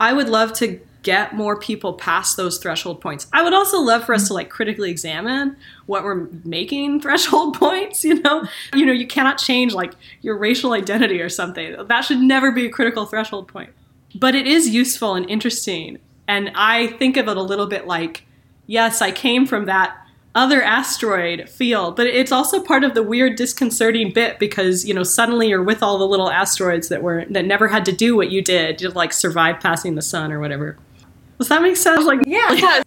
I 0.00 0.12
would 0.12 0.28
love 0.28 0.52
to 0.54 0.80
get 1.02 1.34
more 1.34 1.56
people 1.56 1.92
past 1.92 2.36
those 2.36 2.58
threshold 2.58 3.00
points. 3.00 3.28
I 3.32 3.44
would 3.44 3.54
also 3.54 3.80
love 3.80 4.04
for 4.04 4.12
us 4.12 4.26
to 4.26 4.34
like 4.34 4.50
critically 4.50 4.90
examine 4.90 5.56
what 5.86 6.02
we're 6.02 6.26
making 6.44 7.00
threshold 7.02 7.56
points, 7.56 8.04
you 8.04 8.20
know? 8.20 8.44
You 8.74 8.86
know, 8.86 8.92
you 8.92 9.06
cannot 9.06 9.38
change 9.38 9.72
like 9.72 9.94
your 10.22 10.36
racial 10.36 10.72
identity 10.72 11.20
or 11.20 11.28
something. 11.28 11.76
That 11.86 12.00
should 12.02 12.18
never 12.18 12.50
be 12.50 12.66
a 12.66 12.70
critical 12.70 13.06
threshold 13.06 13.46
point. 13.46 13.70
But 14.16 14.34
it 14.34 14.46
is 14.46 14.68
useful 14.68 15.14
and 15.14 15.28
interesting. 15.30 15.98
And 16.28 16.50
I 16.54 16.88
think 16.88 17.16
of 17.16 17.28
it 17.28 17.36
a 17.36 17.42
little 17.42 17.66
bit 17.66 17.86
like, 17.86 18.24
yes, 18.66 19.00
I 19.00 19.10
came 19.10 19.46
from 19.46 19.66
that 19.66 19.96
other 20.34 20.62
asteroid 20.62 21.48
field, 21.48 21.96
but 21.96 22.06
it's 22.06 22.30
also 22.30 22.62
part 22.62 22.84
of 22.84 22.94
the 22.94 23.02
weird 23.02 23.36
disconcerting 23.36 24.12
bit 24.12 24.38
because 24.38 24.84
you 24.84 24.92
know 24.92 25.02
suddenly 25.02 25.48
you're 25.48 25.62
with 25.62 25.82
all 25.82 25.96
the 25.96 26.06
little 26.06 26.30
asteroids 26.30 26.88
that 26.88 27.02
were 27.02 27.24
that 27.30 27.46
never 27.46 27.68
had 27.68 27.86
to 27.86 27.92
do 27.92 28.14
what 28.14 28.30
you 28.30 28.42
did 28.42 28.76
to 28.78 28.90
like 28.90 29.14
survive 29.14 29.60
passing 29.60 29.94
the 29.94 30.02
sun 30.02 30.30
or 30.30 30.38
whatever. 30.38 30.76
Does 31.38 31.48
that 31.48 31.62
make 31.62 31.76
sense? 31.76 32.04
Like 32.04 32.20
yeah. 32.26 32.82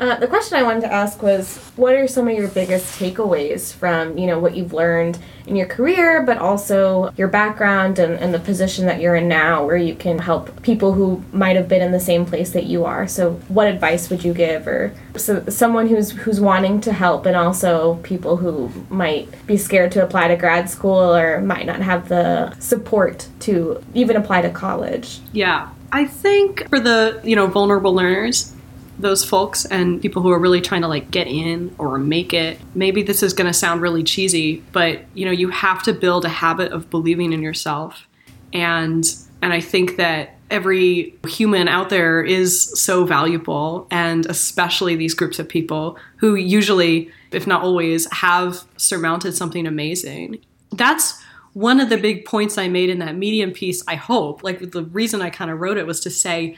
Uh, 0.00 0.16
the 0.16 0.26
question 0.26 0.58
I 0.58 0.64
wanted 0.64 0.80
to 0.80 0.92
ask 0.92 1.22
was, 1.22 1.56
what 1.76 1.94
are 1.94 2.08
some 2.08 2.26
of 2.26 2.34
your 2.34 2.48
biggest 2.48 2.98
takeaways 2.98 3.72
from 3.72 4.18
you 4.18 4.26
know 4.26 4.40
what 4.40 4.56
you've 4.56 4.72
learned 4.72 5.18
in 5.46 5.54
your 5.54 5.66
career, 5.66 6.22
but 6.22 6.36
also 6.38 7.12
your 7.16 7.28
background 7.28 7.98
and, 8.00 8.14
and 8.14 8.34
the 8.34 8.40
position 8.40 8.86
that 8.86 9.00
you're 9.00 9.14
in 9.14 9.28
now, 9.28 9.64
where 9.64 9.76
you 9.76 9.94
can 9.94 10.18
help 10.18 10.62
people 10.62 10.92
who 10.94 11.22
might 11.32 11.54
have 11.54 11.68
been 11.68 11.80
in 11.80 11.92
the 11.92 12.00
same 12.00 12.26
place 12.26 12.50
that 12.50 12.64
you 12.64 12.84
are. 12.84 13.06
So, 13.06 13.34
what 13.48 13.68
advice 13.68 14.10
would 14.10 14.24
you 14.24 14.34
give, 14.34 14.66
or 14.66 14.92
so 15.16 15.44
someone 15.48 15.86
who's 15.86 16.10
who's 16.10 16.40
wanting 16.40 16.80
to 16.82 16.92
help, 16.92 17.24
and 17.24 17.36
also 17.36 17.96
people 18.02 18.36
who 18.36 18.72
might 18.90 19.28
be 19.46 19.56
scared 19.56 19.92
to 19.92 20.02
apply 20.02 20.26
to 20.28 20.36
grad 20.36 20.68
school 20.68 21.14
or 21.14 21.40
might 21.40 21.66
not 21.66 21.80
have 21.80 22.08
the 22.08 22.58
support 22.58 23.28
to 23.40 23.82
even 23.94 24.16
apply 24.16 24.42
to 24.42 24.50
college? 24.50 25.20
Yeah, 25.32 25.68
I 25.92 26.06
think 26.06 26.68
for 26.68 26.80
the 26.80 27.20
you 27.22 27.36
know 27.36 27.46
vulnerable 27.46 27.94
learners 27.94 28.53
those 28.98 29.24
folks 29.24 29.64
and 29.64 30.00
people 30.00 30.22
who 30.22 30.30
are 30.30 30.38
really 30.38 30.60
trying 30.60 30.82
to 30.82 30.88
like 30.88 31.10
get 31.10 31.26
in 31.26 31.74
or 31.78 31.98
make 31.98 32.32
it. 32.32 32.58
Maybe 32.74 33.02
this 33.02 33.22
is 33.22 33.32
going 33.32 33.46
to 33.46 33.52
sound 33.52 33.82
really 33.82 34.02
cheesy, 34.02 34.62
but 34.72 35.02
you 35.14 35.24
know, 35.24 35.32
you 35.32 35.50
have 35.50 35.82
to 35.84 35.92
build 35.92 36.24
a 36.24 36.28
habit 36.28 36.72
of 36.72 36.90
believing 36.90 37.32
in 37.32 37.42
yourself. 37.42 38.06
And 38.52 39.04
and 39.42 39.52
I 39.52 39.60
think 39.60 39.96
that 39.96 40.36
every 40.50 41.18
human 41.26 41.68
out 41.68 41.90
there 41.90 42.22
is 42.22 42.70
so 42.80 43.04
valuable 43.04 43.86
and 43.90 44.26
especially 44.26 44.94
these 44.94 45.14
groups 45.14 45.38
of 45.38 45.48
people 45.48 45.98
who 46.16 46.34
usually 46.34 47.10
if 47.32 47.46
not 47.46 47.62
always 47.62 48.10
have 48.12 48.64
surmounted 48.76 49.34
something 49.34 49.66
amazing. 49.66 50.38
That's 50.70 51.20
one 51.52 51.80
of 51.80 51.88
the 51.88 51.96
big 51.96 52.24
points 52.24 52.58
I 52.58 52.68
made 52.68 52.90
in 52.90 52.98
that 52.98 53.16
medium 53.16 53.52
piece, 53.52 53.82
I 53.86 53.94
hope, 53.94 54.42
like 54.42 54.72
the 54.72 54.84
reason 54.84 55.22
I 55.22 55.30
kind 55.30 55.50
of 55.50 55.60
wrote 55.60 55.76
it 55.76 55.86
was 55.86 56.00
to 56.00 56.10
say 56.10 56.56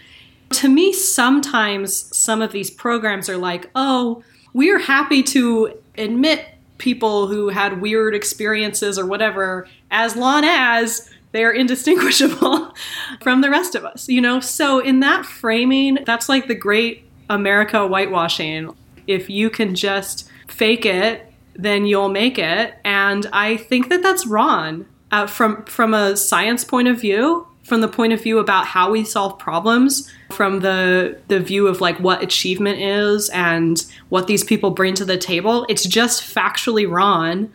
to 0.51 0.69
me, 0.69 0.93
sometimes 0.93 2.17
some 2.17 2.41
of 2.41 2.53
these 2.53 2.71
programs 2.71 3.29
are 3.29 3.37
like, 3.37 3.71
oh, 3.75 4.23
we're 4.53 4.79
happy 4.79 5.23
to 5.23 5.79
admit 5.99 6.47
people 6.79 7.27
who 7.27 7.49
had 7.49 7.81
weird 7.81 8.15
experiences 8.15 8.99
or 8.99 9.07
whatever, 9.07 9.67
as 9.91 10.17
long 10.17 10.45
as 10.45 11.11
they're 11.33 11.53
indistinguishable 11.53 12.75
from 13.21 13.41
the 13.41 13.51
rest 13.51 13.75
of 13.75 13.85
us, 13.85 14.09
you 14.09 14.21
know? 14.21 14.41
So, 14.41 14.79
in 14.79 15.01
that 15.01 15.27
framing, 15.27 15.99
that's 16.05 16.29
like 16.29 16.49
the 16.49 16.55
great 16.55 17.05
America 17.29 17.87
whitewashing. 17.87 18.75
If 19.07 19.29
you 19.29 19.51
can 19.51 19.75
just 19.75 20.31
fake 20.49 20.87
it, 20.87 21.33
then 21.55 21.87
you'll 21.87 22.09
make 22.09 22.39
it. 22.39 22.75
And 22.85 23.27
I 23.33 23.57
think 23.57 23.89
that 23.89 24.03
that's 24.03 24.27
wrong 24.27 24.87
uh, 25.11 25.27
from, 25.27 25.65
from 25.65 25.95
a 25.95 26.17
science 26.17 26.65
point 26.65 26.89
of 26.89 27.01
view 27.01 27.47
from 27.67 27.81
the 27.81 27.89
point 27.89 28.13
of 28.13 28.23
view 28.23 28.39
about 28.39 28.65
how 28.65 28.91
we 28.91 29.05
solve 29.05 29.39
problems 29.39 30.11
from 30.31 30.61
the 30.61 31.19
the 31.29 31.41
view 31.41 31.67
of 31.67 31.81
like 31.81 31.99
what 31.99 32.23
achievement 32.23 32.79
is 32.79 33.29
and 33.31 33.85
what 34.09 34.29
these 34.29 34.45
people 34.45 34.71
bring 34.71 34.95
to 34.95 35.05
the 35.05 35.19
table 35.19 35.67
it's 35.69 35.85
just 35.85 36.23
factually 36.23 36.89
wrong 36.89 37.51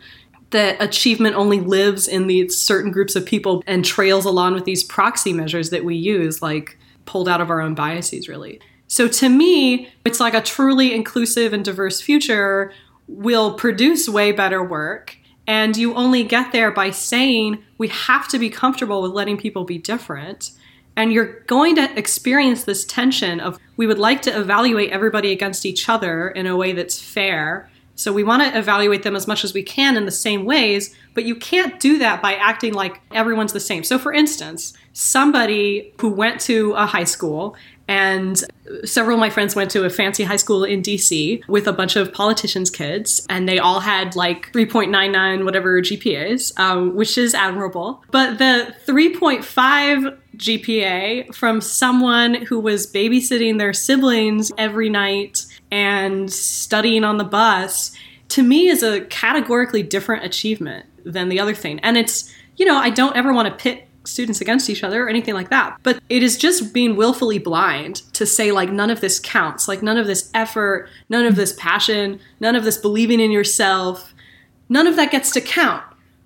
that 0.52 0.80
achievement 0.82 1.34
only 1.34 1.60
lives 1.60 2.06
in 2.06 2.26
these 2.26 2.56
certain 2.56 2.92
groups 2.92 3.16
of 3.16 3.24
people 3.24 3.62
and 3.66 3.84
trails 3.84 4.24
along 4.26 4.52
with 4.54 4.64
these 4.64 4.84
proxy 4.84 5.32
measures 5.32 5.70
that 5.70 5.84
we 5.84 5.96
use 5.96 6.40
like 6.42 6.78
pulled 7.06 7.28
out 7.28 7.40
of 7.40 7.50
our 7.50 7.60
own 7.60 7.74
biases 7.74 8.28
really. 8.28 8.60
So 8.86 9.08
to 9.08 9.28
me 9.28 9.88
it's 10.04 10.20
like 10.20 10.34
a 10.34 10.42
truly 10.42 10.94
inclusive 10.94 11.52
and 11.52 11.64
diverse 11.64 12.00
future 12.00 12.72
will 13.08 13.54
produce 13.54 14.08
way 14.08 14.30
better 14.30 14.62
work 14.62 15.16
And 15.46 15.76
you 15.76 15.94
only 15.94 16.22
get 16.22 16.52
there 16.52 16.70
by 16.70 16.90
saying 16.90 17.62
we 17.78 17.88
have 17.88 18.28
to 18.28 18.38
be 18.38 18.48
comfortable 18.48 19.02
with 19.02 19.12
letting 19.12 19.36
people 19.36 19.64
be 19.64 19.78
different. 19.78 20.52
And 20.94 21.12
you're 21.12 21.40
going 21.46 21.74
to 21.76 21.98
experience 21.98 22.64
this 22.64 22.84
tension 22.84 23.40
of 23.40 23.58
we 23.76 23.86
would 23.86 23.98
like 23.98 24.22
to 24.22 24.40
evaluate 24.40 24.90
everybody 24.90 25.32
against 25.32 25.66
each 25.66 25.88
other 25.88 26.28
in 26.28 26.46
a 26.46 26.56
way 26.56 26.72
that's 26.72 27.00
fair. 27.00 27.70
So 27.94 28.12
we 28.12 28.24
want 28.24 28.42
to 28.42 28.58
evaluate 28.58 29.02
them 29.02 29.16
as 29.16 29.26
much 29.26 29.44
as 29.44 29.54
we 29.54 29.62
can 29.62 29.96
in 29.96 30.06
the 30.06 30.10
same 30.10 30.44
ways, 30.44 30.94
but 31.14 31.24
you 31.24 31.34
can't 31.34 31.78
do 31.78 31.98
that 31.98 32.22
by 32.22 32.34
acting 32.34 32.72
like 32.72 33.00
everyone's 33.12 33.52
the 33.52 33.60
same. 33.60 33.84
So, 33.84 33.98
for 33.98 34.12
instance, 34.12 34.74
somebody 34.92 35.92
who 36.00 36.10
went 36.10 36.40
to 36.42 36.72
a 36.72 36.86
high 36.86 37.04
school 37.04 37.54
and 37.88 38.42
several 38.84 39.16
of 39.16 39.20
my 39.20 39.30
friends 39.30 39.54
went 39.54 39.70
to 39.72 39.84
a 39.84 39.90
fancy 39.90 40.24
high 40.24 40.36
school 40.36 40.64
in 40.64 40.82
DC 40.82 41.46
with 41.48 41.66
a 41.66 41.72
bunch 41.72 41.96
of 41.96 42.12
politicians' 42.12 42.70
kids, 42.70 43.26
and 43.28 43.48
they 43.48 43.58
all 43.58 43.80
had 43.80 44.16
like 44.16 44.52
3.99 44.52 45.44
whatever 45.44 45.80
GPAs, 45.80 46.58
um, 46.58 46.94
which 46.94 47.18
is 47.18 47.34
admirable. 47.34 48.02
But 48.10 48.38
the 48.38 48.74
3.5 48.86 50.18
GPA 50.36 51.34
from 51.34 51.60
someone 51.60 52.34
who 52.34 52.58
was 52.58 52.90
babysitting 52.90 53.58
their 53.58 53.72
siblings 53.72 54.52
every 54.56 54.88
night 54.88 55.44
and 55.70 56.32
studying 56.32 57.04
on 57.04 57.18
the 57.18 57.24
bus 57.24 57.92
to 58.28 58.42
me 58.42 58.68
is 58.68 58.82
a 58.82 59.02
categorically 59.02 59.82
different 59.82 60.24
achievement 60.24 60.86
than 61.04 61.28
the 61.28 61.38
other 61.38 61.54
thing. 61.54 61.78
And 61.80 61.98
it's, 61.98 62.32
you 62.56 62.64
know, 62.64 62.76
I 62.76 62.90
don't 62.90 63.14
ever 63.14 63.32
want 63.32 63.48
to 63.48 63.62
pit 63.62 63.88
students 64.04 64.40
against 64.40 64.68
each 64.70 64.84
other 64.84 65.04
or 65.04 65.08
anything 65.08 65.34
like 65.34 65.50
that. 65.50 65.78
But 65.82 66.00
it 66.08 66.22
is 66.22 66.36
just 66.36 66.72
being 66.72 66.96
willfully 66.96 67.38
blind 67.38 67.96
to 68.14 68.26
say, 68.26 68.52
like, 68.52 68.70
none 68.70 68.90
of 68.90 69.00
this 69.00 69.20
counts, 69.20 69.68
like, 69.68 69.82
none 69.82 69.96
of 69.96 70.06
this 70.06 70.30
effort, 70.34 70.88
none 71.08 71.26
of 71.26 71.36
this 71.36 71.54
passion, 71.58 72.20
none 72.40 72.56
of 72.56 72.64
this 72.64 72.76
believing 72.76 73.20
in 73.20 73.30
yourself, 73.30 74.14
none 74.68 74.86
of 74.86 74.96
that 74.96 75.10
gets 75.10 75.30
to 75.32 75.40
count. 75.40 75.84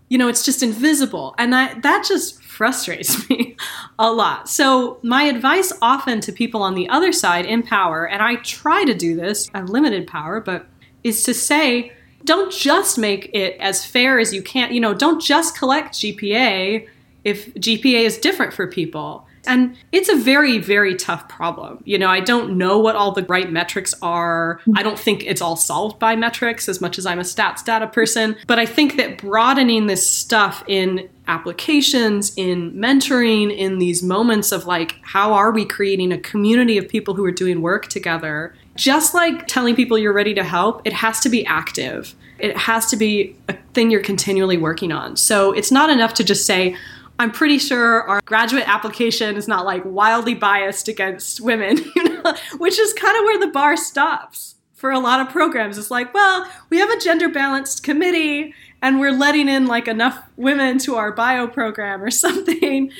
You 0.09 0.19
know, 0.19 0.29
it's 0.29 0.45
just 0.45 0.63
invisible. 0.63 1.35
And 1.37 1.53
that, 1.53 1.83
that 1.83 2.05
just 2.07 2.43
frustrates 2.43 3.29
me 3.31 3.57
a 3.99 4.13
lot. 4.13 4.49
So, 4.49 4.99
my 5.03 5.25
advice 5.25 5.73
often 5.83 6.21
to 6.23 6.33
people 6.33 6.63
on 6.63 6.75
the 6.75 6.89
other 6.89 7.13
side 7.13 7.45
in 7.45 7.63
power, 7.63 8.09
and 8.09 8.23
I 8.23 8.37
try 8.37 8.85
to 8.85 8.95
do 8.95 9.17
this, 9.17 9.51
I 9.53 9.59
have 9.59 9.69
limited 9.69 10.07
power, 10.07 10.41
but 10.41 10.67
is 11.03 11.23
to 11.25 11.35
say, 11.35 11.93
don't 12.25 12.53
just 12.53 12.99
make 12.99 13.31
it 13.33 13.57
as 13.61 13.87
fair 13.87 14.19
as 14.19 14.35
you 14.35 14.43
can. 14.43 14.73
You 14.73 14.81
know, 14.81 14.93
don't 14.93 15.23
just 15.23 15.57
collect 15.57 15.95
GPA 15.95 16.89
if 17.27 17.53
GPA 17.55 18.05
is 18.05 18.19
different 18.19 18.55
for 18.55 18.69
people. 18.69 19.27
And 19.49 19.77
it's 19.91 20.09
a 20.09 20.15
very, 20.15 20.59
very 20.59 20.95
tough 20.95 21.29
problem. 21.29 21.83
You 21.85 21.99
know, 21.99 22.09
I 22.09 22.21
don't 22.21 22.57
know 22.57 22.79
what 22.79 22.95
all 22.95 23.11
the 23.11 23.25
right 23.25 23.51
metrics 23.51 23.95
are. 24.01 24.61
I 24.77 24.85
don't 24.85 24.99
think 24.99 25.25
it's 25.25 25.41
all 25.41 25.57
solved 25.57 25.99
by 25.99 26.15
metrics 26.15 26.69
as 26.69 26.81
much 26.81 26.99
as 26.99 27.07
I'm 27.07 27.19
a 27.19 27.23
stats 27.23 27.65
data 27.65 27.89
person. 27.89 28.37
But 28.47 28.61
I 28.61 28.67
think 28.67 28.97
that 28.97 29.19
broadening 29.19 29.89
this 29.89 30.09
stuff 30.09 30.63
in 30.69 31.09
applications, 31.27 32.33
in 32.37 32.73
mentoring, 32.75 33.57
in 33.57 33.79
these 33.79 34.05
moments 34.05 34.53
of 34.53 34.67
like, 34.67 34.97
how 35.03 35.33
are 35.33 35.51
we 35.51 35.65
creating 35.65 36.13
a 36.13 36.19
community 36.19 36.79
of 36.79 36.89
people 36.89 37.15
who 37.15 37.25
are 37.25 37.33
doing 37.33 37.61
work 37.61 37.89
together? 37.89 38.55
Just 38.77 39.15
like 39.15 39.49
telling 39.49 39.75
people 39.75 39.99
you're 39.99 40.13
ready 40.13 40.35
to 40.35 40.45
help, 40.45 40.83
it 40.85 40.93
has 40.93 41.19
to 41.21 41.29
be 41.29 41.45
active. 41.47 42.15
It 42.39 42.57
has 42.57 42.87
to 42.87 42.97
be 42.97 43.35
a 43.49 43.57
thing 43.75 43.91
you're 43.91 44.03
continually 44.03 44.59
working 44.59 44.93
on. 44.93 45.17
So 45.17 45.53
it's 45.53 45.73
not 45.73 45.89
enough 45.89 46.15
to 46.15 46.25
just 46.25 46.47
say, 46.47 46.77
I'm 47.19 47.31
pretty 47.31 47.59
sure 47.59 48.03
our 48.03 48.21
graduate 48.25 48.69
application 48.69 49.37
is 49.37 49.49
not 49.49 49.65
like 49.65 49.83
wildly 49.85 50.35
biased 50.35 50.89
against 50.89 51.41
women, 51.41 51.79
you 51.97 52.05
know, 52.05 52.35
which 52.59 52.79
is 52.79 52.93
kind 52.93 53.17
of 53.17 53.25
where 53.25 53.41
the 53.41 53.53
bar 53.53 53.77
stops 53.77 54.57
for 54.75 54.91
a 54.91 54.99
lot 54.99 55.21
of 55.21 55.31
programs. 55.31 55.79
It's 55.79 55.91
like, 55.91 56.13
well, 56.13 56.51
we 56.69 56.79
have 56.79 56.91
a 56.91 57.01
gender 57.01 57.29
balanced 57.29 57.83
committee 57.83 58.55
and 58.83 59.01
we're 59.01 59.13
letting 59.13 59.49
in 59.49 59.67
like 59.67 59.89
enough 59.89 60.23
women 60.37 60.79
to 60.81 60.97
our 60.97 61.13
bio 61.13 61.47
program 61.47 62.03
or 62.03 62.11
something. 62.11 62.93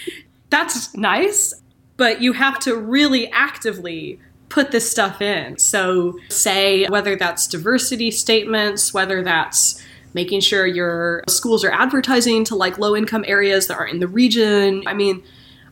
That's 0.51 0.95
nice, 0.95 1.55
but 1.97 2.23
you 2.23 2.33
have 2.33 2.59
to 2.61 2.77
really 2.77 3.31
actively 3.31 4.19
put 4.49 4.71
this 4.71 4.91
stuff 4.91 5.21
in. 5.21 5.59
So, 5.59 6.19
say 6.29 6.87
whether 6.87 7.17
that's 7.17 7.47
diversity 7.47 8.11
statements, 8.11 8.95
whether 8.95 9.23
that's 9.23 9.85
making 10.17 10.41
sure 10.41 10.67
your 10.67 11.23
schools 11.29 11.63
are 11.63 11.71
advertising 11.71 12.43
to 12.43 12.57
like 12.57 12.79
low 12.79 12.97
income 12.97 13.23
areas 13.29 13.67
that 13.67 13.77
are 13.77 13.87
in 13.87 14.01
the 14.01 14.09
region. 14.09 14.83
I 14.87 14.95
mean, 14.95 15.23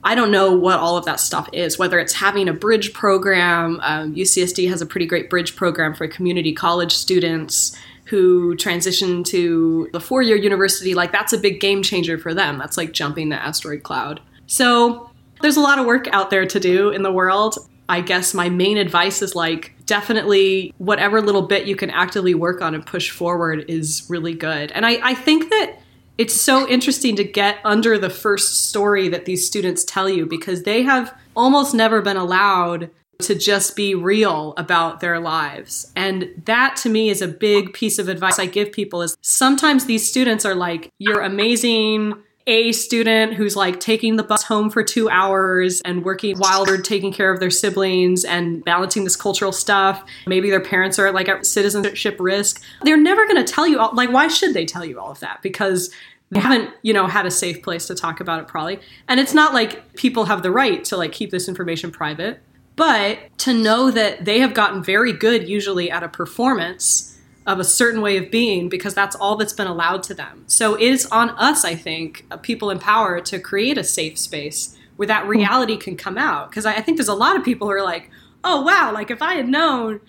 I 0.05 0.15
don't 0.15 0.31
know 0.31 0.55
what 0.55 0.79
all 0.79 0.99
of 0.99 1.07
that 1.07 1.19
stuff 1.19 1.49
is, 1.55 1.79
whether 1.79 1.99
it's 1.99 2.13
having 2.13 2.47
a 2.47 2.53
bridge 2.53 2.93
program. 2.93 3.81
Um, 3.83 4.15
UCSD 4.15 4.69
has 4.69 4.83
a 4.83 4.87
pretty 4.87 5.07
great 5.07 5.31
bridge 5.31 5.57
program 5.57 5.95
for 5.95 6.07
community 6.07 6.53
college 6.53 6.93
students 6.93 7.75
who 8.05 8.55
transition 8.57 9.25
to 9.25 9.89
the 9.95 10.01
four 10.01 10.21
year 10.21 10.37
university. 10.37 10.95
Like, 10.95 11.11
that's 11.11 11.33
a 11.33 11.39
big 11.39 11.59
game 11.59 11.83
changer 11.83 12.19
for 12.19 12.35
them. 12.35 12.59
That's 12.59 12.77
like 12.77 12.93
jumping 12.93 13.31
the 13.31 13.43
asteroid 13.43 13.83
cloud. 13.83 14.21
So, 14.47 15.11
there's 15.41 15.57
a 15.57 15.61
lot 15.61 15.79
of 15.79 15.87
work 15.87 16.07
out 16.13 16.29
there 16.29 16.45
to 16.45 16.61
do 16.61 16.91
in 16.91 17.03
the 17.03 17.11
world. 17.11 17.57
I 17.89 18.03
guess 18.03 18.35
my 18.35 18.51
main 18.51 18.77
advice 18.77 19.23
is 19.23 19.35
like 19.35 19.74
definitely 19.87 20.75
whatever 20.79 21.21
little 21.21 21.43
bit 21.43 21.67
you 21.67 21.77
can 21.77 21.91
actively 21.91 22.35
work 22.35 22.63
on 22.63 22.75
and 22.75 22.85
push 22.85 23.11
forward 23.11 23.65
is 23.69 24.07
really 24.09 24.35
good. 24.35 24.73
And 24.73 24.87
I, 24.87 24.99
I 25.03 25.15
think 25.15 25.51
that 25.51 25.79
it's 26.17 26.41
so 26.41 26.69
interesting 26.69 27.17
to 27.17 27.25
get 27.25 27.59
under 27.65 27.99
the 27.99 28.11
first 28.11 28.69
story 28.69 29.09
that 29.09 29.25
these 29.25 29.47
students 29.47 29.85
tell 29.85 30.09
you 30.09 30.27
because 30.27 30.63
they 30.63 30.83
have 30.83 31.17
almost 31.35 31.75
never 31.75 32.01
been 32.03 32.17
allowed 32.17 32.91
to 33.21 33.35
just 33.35 33.77
be 33.77 33.95
real 33.95 34.55
about 34.57 35.01
their 35.01 35.21
lives. 35.21 35.93
And 35.97 36.43
that 36.47 36.77
to 36.77 36.89
me 36.89 37.11
is 37.11 37.23
a 37.23 37.29
big 37.29 37.73
piece 37.73 37.99
of 37.99 38.09
advice 38.09 38.39
I 38.39 38.47
give 38.47 38.73
people 38.73 39.03
is 39.03 39.17
sometimes 39.23 39.87
these 39.87 40.09
students 40.09 40.45
are 40.45 40.55
like, 40.55 40.91
you're 40.99 41.21
amazing, 41.21 42.15
a 42.47 42.73
student 42.73 43.35
who's 43.35 43.57
like 43.57 43.81
taking 43.81 44.17
the 44.17 44.23
bus 44.23 44.43
home 44.43 44.71
for 44.71 44.83
two 44.83 45.09
hours 45.09 45.81
and 45.85 46.05
working 46.05 46.37
while 46.39 46.65
they're 46.65 46.81
taking 46.81 47.13
care 47.13 47.33
of 47.33 47.41
their 47.41 47.51
siblings 47.51 48.25
and 48.25 48.63
balancing 48.65 49.05
this 49.05 49.17
cultural 49.17 49.53
stuff. 49.53 50.05
Maybe 50.27 50.51
their 50.51 50.61
parents 50.61 50.99
are 50.99 51.11
like 51.11 51.29
at 51.29 51.47
citizenship 51.47 52.17
risk. 52.21 52.63
They're 52.83 52.99
never 52.99 53.27
going 53.27 53.43
to 53.45 53.51
tell 53.51 53.67
you, 53.67 53.79
all, 53.79 53.95
like, 53.95 54.13
why 54.13 54.29
should 54.29 54.53
they 54.53 54.67
tell 54.67 54.85
you 54.85 55.01
all 55.01 55.11
of 55.11 55.21
that? 55.21 55.41
Because 55.43 55.91
they 56.31 56.41
haven't, 56.41 56.71
you 56.83 56.93
know, 56.93 57.07
had 57.07 57.27
a 57.27 57.31
safe 57.31 57.63
place 57.63 57.87
to 57.87 57.95
talk 57.95 58.21
about 58.21 58.41
it 58.41 58.49
probably. 58.49 58.81
And 59.09 59.21
it's 59.21 59.35
not 59.35 59.55
like 59.55 59.95
people 59.95 60.25
have 60.27 60.43
the 60.43 60.51
right 60.51 60.85
to 60.87 60.97
like 60.97 61.13
keep 61.13 61.31
this 61.31 61.49
information 61.49 61.91
private, 61.91 62.41
but 62.77 63.19
to 63.39 63.55
know 63.55 63.91
that 63.91 64.25
they 64.25 64.41
have 64.41 64.53
gotten 64.53 64.83
very 64.83 65.13
good 65.13 65.49
usually 65.49 65.91
at 65.91 66.03
a 66.03 66.09
performance 66.09 67.14
of 67.47 67.61
a 67.61 67.65
certain 67.65 68.01
way 68.01 68.17
of 68.17 68.31
being 68.31 68.69
because 68.69 68.95
that's 68.95 69.17
all 69.17 69.37
that's 69.37 69.53
been 69.53 69.67
allowed 69.67 70.03
to 70.05 70.15
them. 70.15 70.45
So 70.47 70.75
it 70.75 70.83
is 70.83 71.07
on 71.07 71.31
us, 71.31 71.65
I 71.65 71.75
think, 71.75 72.25
uh, 72.31 72.37
people 72.37 72.71
in 72.71 72.79
power, 72.79 73.21
to 73.21 73.39
create 73.39 73.77
a 73.77 73.85
safe 73.85 74.19
space 74.19 74.77
where 74.97 75.09
that 75.09 75.27
reality 75.27 75.77
can 75.77 75.97
come 75.97 76.17
out. 76.17 76.51
Because 76.51 76.65
I, 76.67 76.75
I 76.75 76.81
think 76.81 76.97
there's 76.97 77.09
a 77.09 77.15
lot 77.15 77.37
of 77.37 77.45
people 77.45 77.67
who 77.67 77.75
are 77.75 77.83
like, 77.83 78.11
oh, 78.43 78.63
wow, 78.63 78.93
like 78.93 79.11
if 79.11 79.21
I 79.21 79.35
had 79.35 79.49
known 79.49 80.01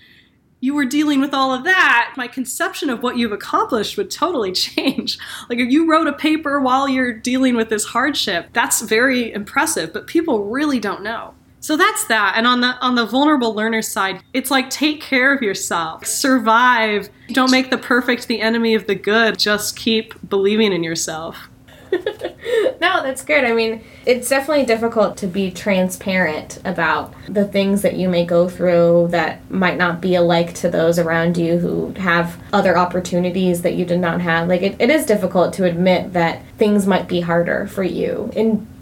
you 0.65 0.73
were 0.73 0.85
dealing 0.85 1.21
with 1.21 1.31
all 1.31 1.53
of 1.53 1.63
that, 1.63 2.13
my 2.17 2.27
conception 2.27 2.89
of 2.89 3.03
what 3.03 3.17
you've 3.17 3.31
accomplished 3.31 3.97
would 3.97 4.09
totally 4.09 4.51
change. 4.53 5.19
Like 5.47 5.59
if 5.59 5.69
you 5.69 5.87
wrote 5.87 6.07
a 6.07 6.13
paper 6.13 6.59
while 6.59 6.89
you're 6.89 7.13
dealing 7.13 7.55
with 7.55 7.69
this 7.69 7.85
hardship, 7.85 8.49
that's 8.51 8.81
very 8.81 9.31
impressive, 9.31 9.93
but 9.93 10.07
people 10.07 10.45
really 10.45 10.79
don't 10.79 11.03
know. 11.03 11.34
So 11.65 11.75
that's 11.75 12.05
that. 12.05 12.35
And 12.37 12.45
on 12.45 12.61
the 12.61 12.77
on 12.79 12.93
the 12.93 13.07
vulnerable 13.07 13.55
learner 13.55 13.81
side, 13.81 14.21
it's 14.33 14.51
like 14.51 14.69
take 14.69 15.01
care 15.01 15.33
of 15.33 15.41
yourself. 15.41 16.05
Survive. 16.05 17.09
Don't 17.29 17.49
make 17.49 17.71
the 17.71 17.77
perfect 17.79 18.27
the 18.27 18.39
enemy 18.39 18.75
of 18.75 18.85
the 18.85 18.93
good. 18.93 19.39
Just 19.39 19.75
keep 19.75 20.13
believing 20.29 20.71
in 20.73 20.83
yourself. 20.83 21.49
no, 21.91 23.01
that's 23.01 23.23
good. 23.23 23.43
I 23.43 23.53
mean, 23.53 23.83
it's 24.05 24.29
definitely 24.29 24.67
difficult 24.67 25.17
to 25.17 25.27
be 25.27 25.49
transparent 25.49 26.61
about 26.65 27.15
the 27.27 27.45
things 27.47 27.81
that 27.81 27.95
you 27.95 28.09
may 28.09 28.27
go 28.27 28.47
through 28.47 29.07
that 29.09 29.49
might 29.49 29.79
not 29.79 30.01
be 30.01 30.13
alike 30.13 30.53
to 30.55 30.69
those 30.69 30.99
around 30.99 31.35
you 31.35 31.57
who 31.57 31.93
have 31.93 32.39
other 32.53 32.77
opportunities 32.77 33.63
that 33.63 33.73
you 33.73 33.85
did 33.85 33.99
not 33.99 34.21
have. 34.21 34.47
Like, 34.47 34.61
it, 34.61 34.75
it 34.79 34.91
is 34.91 35.07
difficult 35.07 35.53
to 35.55 35.63
admit 35.63 36.13
that 36.13 36.43
things 36.59 36.85
might 36.85 37.07
be 37.07 37.21
harder 37.21 37.65
for 37.65 37.83
you 37.83 38.29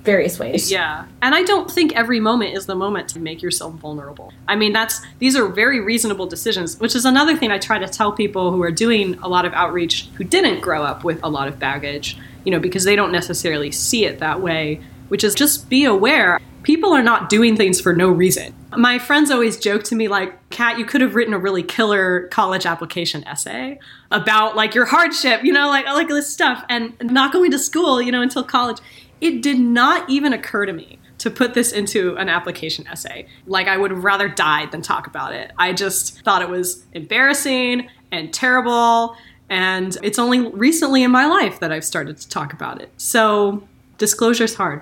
various 0.04 0.38
ways. 0.38 0.72
Yeah. 0.72 1.06
And 1.22 1.34
I 1.34 1.44
don't 1.44 1.72
think 1.72 1.94
every 1.94 2.20
moment 2.20 2.56
is 2.56 2.66
the 2.66 2.76
moment 2.76 3.08
to 3.10 3.20
make 3.20 3.42
yourself 3.42 3.74
vulnerable. 3.76 4.34
I 4.48 4.56
mean, 4.56 4.74
that's 4.74 5.02
these 5.20 5.36
are 5.36 5.48
very 5.48 5.80
reasonable 5.80 6.28
decisions, 6.28 6.80
which 6.80 6.96
is 6.96 7.06
another 7.06 7.36
thing 7.38 7.52
I 7.52 7.58
try 7.58 7.80
to 7.80 7.88
tell 7.88 8.12
people 8.12 8.52
who 8.52 8.62
are 8.64 8.72
doing 8.72 9.16
a 9.20 9.30
lot 9.30 9.46
of 9.46 9.54
outreach 9.54 10.08
who 10.16 10.24
didn't 10.24 10.62
grow 10.62 10.84
up 10.84 11.04
with 11.04 11.20
a 11.24 11.30
lot 11.30 11.48
of 11.48 11.58
baggage, 11.58 12.18
you 12.44 12.52
know, 12.52 12.60
because 12.60 12.84
they 12.84 12.96
don't 12.96 13.12
necessarily 13.12 13.72
see 13.72 14.06
it 14.06 14.20
that 14.20 14.42
way, 14.42 14.82
which 15.08 15.24
is 15.24 15.34
just 15.34 15.70
be 15.70 15.86
aware. 15.86 16.40
People 16.64 16.94
are 16.94 17.04
not 17.04 17.30
doing 17.30 17.56
things 17.58 17.82
for 17.82 17.94
no 17.94 18.10
reason. 18.10 18.54
My 18.76 18.98
friends 18.98 19.30
always 19.30 19.58
joke 19.58 19.84
to 19.86 19.96
me 19.96 20.08
like, 20.08 20.50
"Cat, 20.50 20.80
you 20.80 20.86
could 20.86 21.02
have 21.02 21.14
written 21.14 21.34
a 21.34 21.38
really 21.38 21.62
killer 21.62 22.28
college 22.30 22.66
application 22.66 23.24
essay 23.28 23.80
about 24.12 24.56
like 24.56 24.74
your 24.74 24.86
hardship, 24.86 25.44
you 25.44 25.52
know, 25.52 25.68
like 25.68 25.86
like 25.86 26.08
this 26.08 26.32
stuff 26.32 26.64
and 26.70 26.94
not 27.02 27.34
going 27.34 27.52
to 27.52 27.60
school, 27.60 28.02
you 28.02 28.12
know, 28.12 28.22
until 28.22 28.44
college." 28.44 28.80
It 29.24 29.42
did 29.42 29.58
not 29.58 30.10
even 30.10 30.34
occur 30.34 30.66
to 30.66 30.74
me 30.74 31.00
to 31.20 31.32
put 31.32 31.54
this 31.54 31.72
into 31.72 32.16
an 32.18 32.28
application 32.28 32.86
essay. 32.88 33.26
Like, 33.48 33.68
I 33.68 33.78
would 33.78 33.94
rather 33.94 34.28
died 34.28 34.72
than 34.72 34.82
talk 34.82 35.08
about 35.08 35.34
it. 35.34 35.52
I 35.58 35.72
just 35.72 36.22
thought 36.24 36.42
it 36.42 36.50
was 36.50 36.86
embarrassing 36.94 37.88
and 38.12 38.34
terrible 38.34 39.16
And 39.50 39.96
it's 40.02 40.18
only 40.18 40.50
recently 40.50 41.04
in 41.04 41.12
my 41.12 41.28
life 41.28 41.60
that 41.60 41.72
I've 41.72 41.86
started 41.86 42.18
to 42.18 42.28
talk 42.28 42.54
about 42.54 42.82
it. 42.82 42.92
So 42.98 43.64
disclosure's 43.98 44.56
hard. 44.56 44.82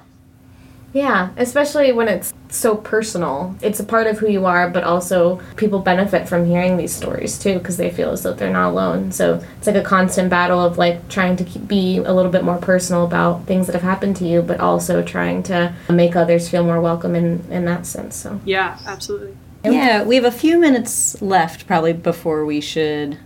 Yeah, 0.93 1.31
especially 1.37 1.91
when 1.91 2.07
it's 2.07 2.33
so 2.51 2.75
personal. 2.75 3.55
It's 3.61 3.79
a 3.79 3.83
part 3.83 4.07
of 4.07 4.19
who 4.19 4.29
you 4.29 4.45
are, 4.45 4.69
but 4.69 4.83
also 4.83 5.41
people 5.55 5.79
benefit 5.79 6.27
from 6.27 6.45
hearing 6.45 6.77
these 6.77 6.93
stories 6.93 7.39
too 7.39 7.57
because 7.57 7.77
they 7.77 7.89
feel 7.89 8.11
as 8.11 8.23
though 8.23 8.33
they're 8.33 8.51
not 8.51 8.69
alone. 8.69 9.11
So 9.11 9.43
it's 9.57 9.67
like 9.67 9.75
a 9.75 9.81
constant 9.81 10.29
battle 10.29 10.59
of 10.59 10.77
like 10.77 11.07
trying 11.09 11.37
to 11.37 11.43
keep, 11.43 11.67
be 11.67 11.97
a 11.97 12.13
little 12.13 12.31
bit 12.31 12.43
more 12.43 12.57
personal 12.57 13.05
about 13.05 13.45
things 13.45 13.67
that 13.67 13.73
have 13.73 13.81
happened 13.81 14.17
to 14.17 14.25
you, 14.25 14.41
but 14.41 14.59
also 14.59 15.01
trying 15.01 15.43
to 15.43 15.73
make 15.89 16.15
others 16.15 16.49
feel 16.49 16.63
more 16.63 16.81
welcome 16.81 17.15
in 17.15 17.45
in 17.49 17.65
that 17.65 17.85
sense. 17.85 18.15
So 18.15 18.39
Yeah, 18.45 18.77
absolutely. 18.85 19.35
Yeah, 19.63 20.03
we 20.03 20.15
have 20.15 20.25
a 20.25 20.31
few 20.31 20.59
minutes 20.59 21.21
left 21.21 21.67
probably 21.67 21.93
before 21.93 22.45
we 22.45 22.61
should. 22.61 23.19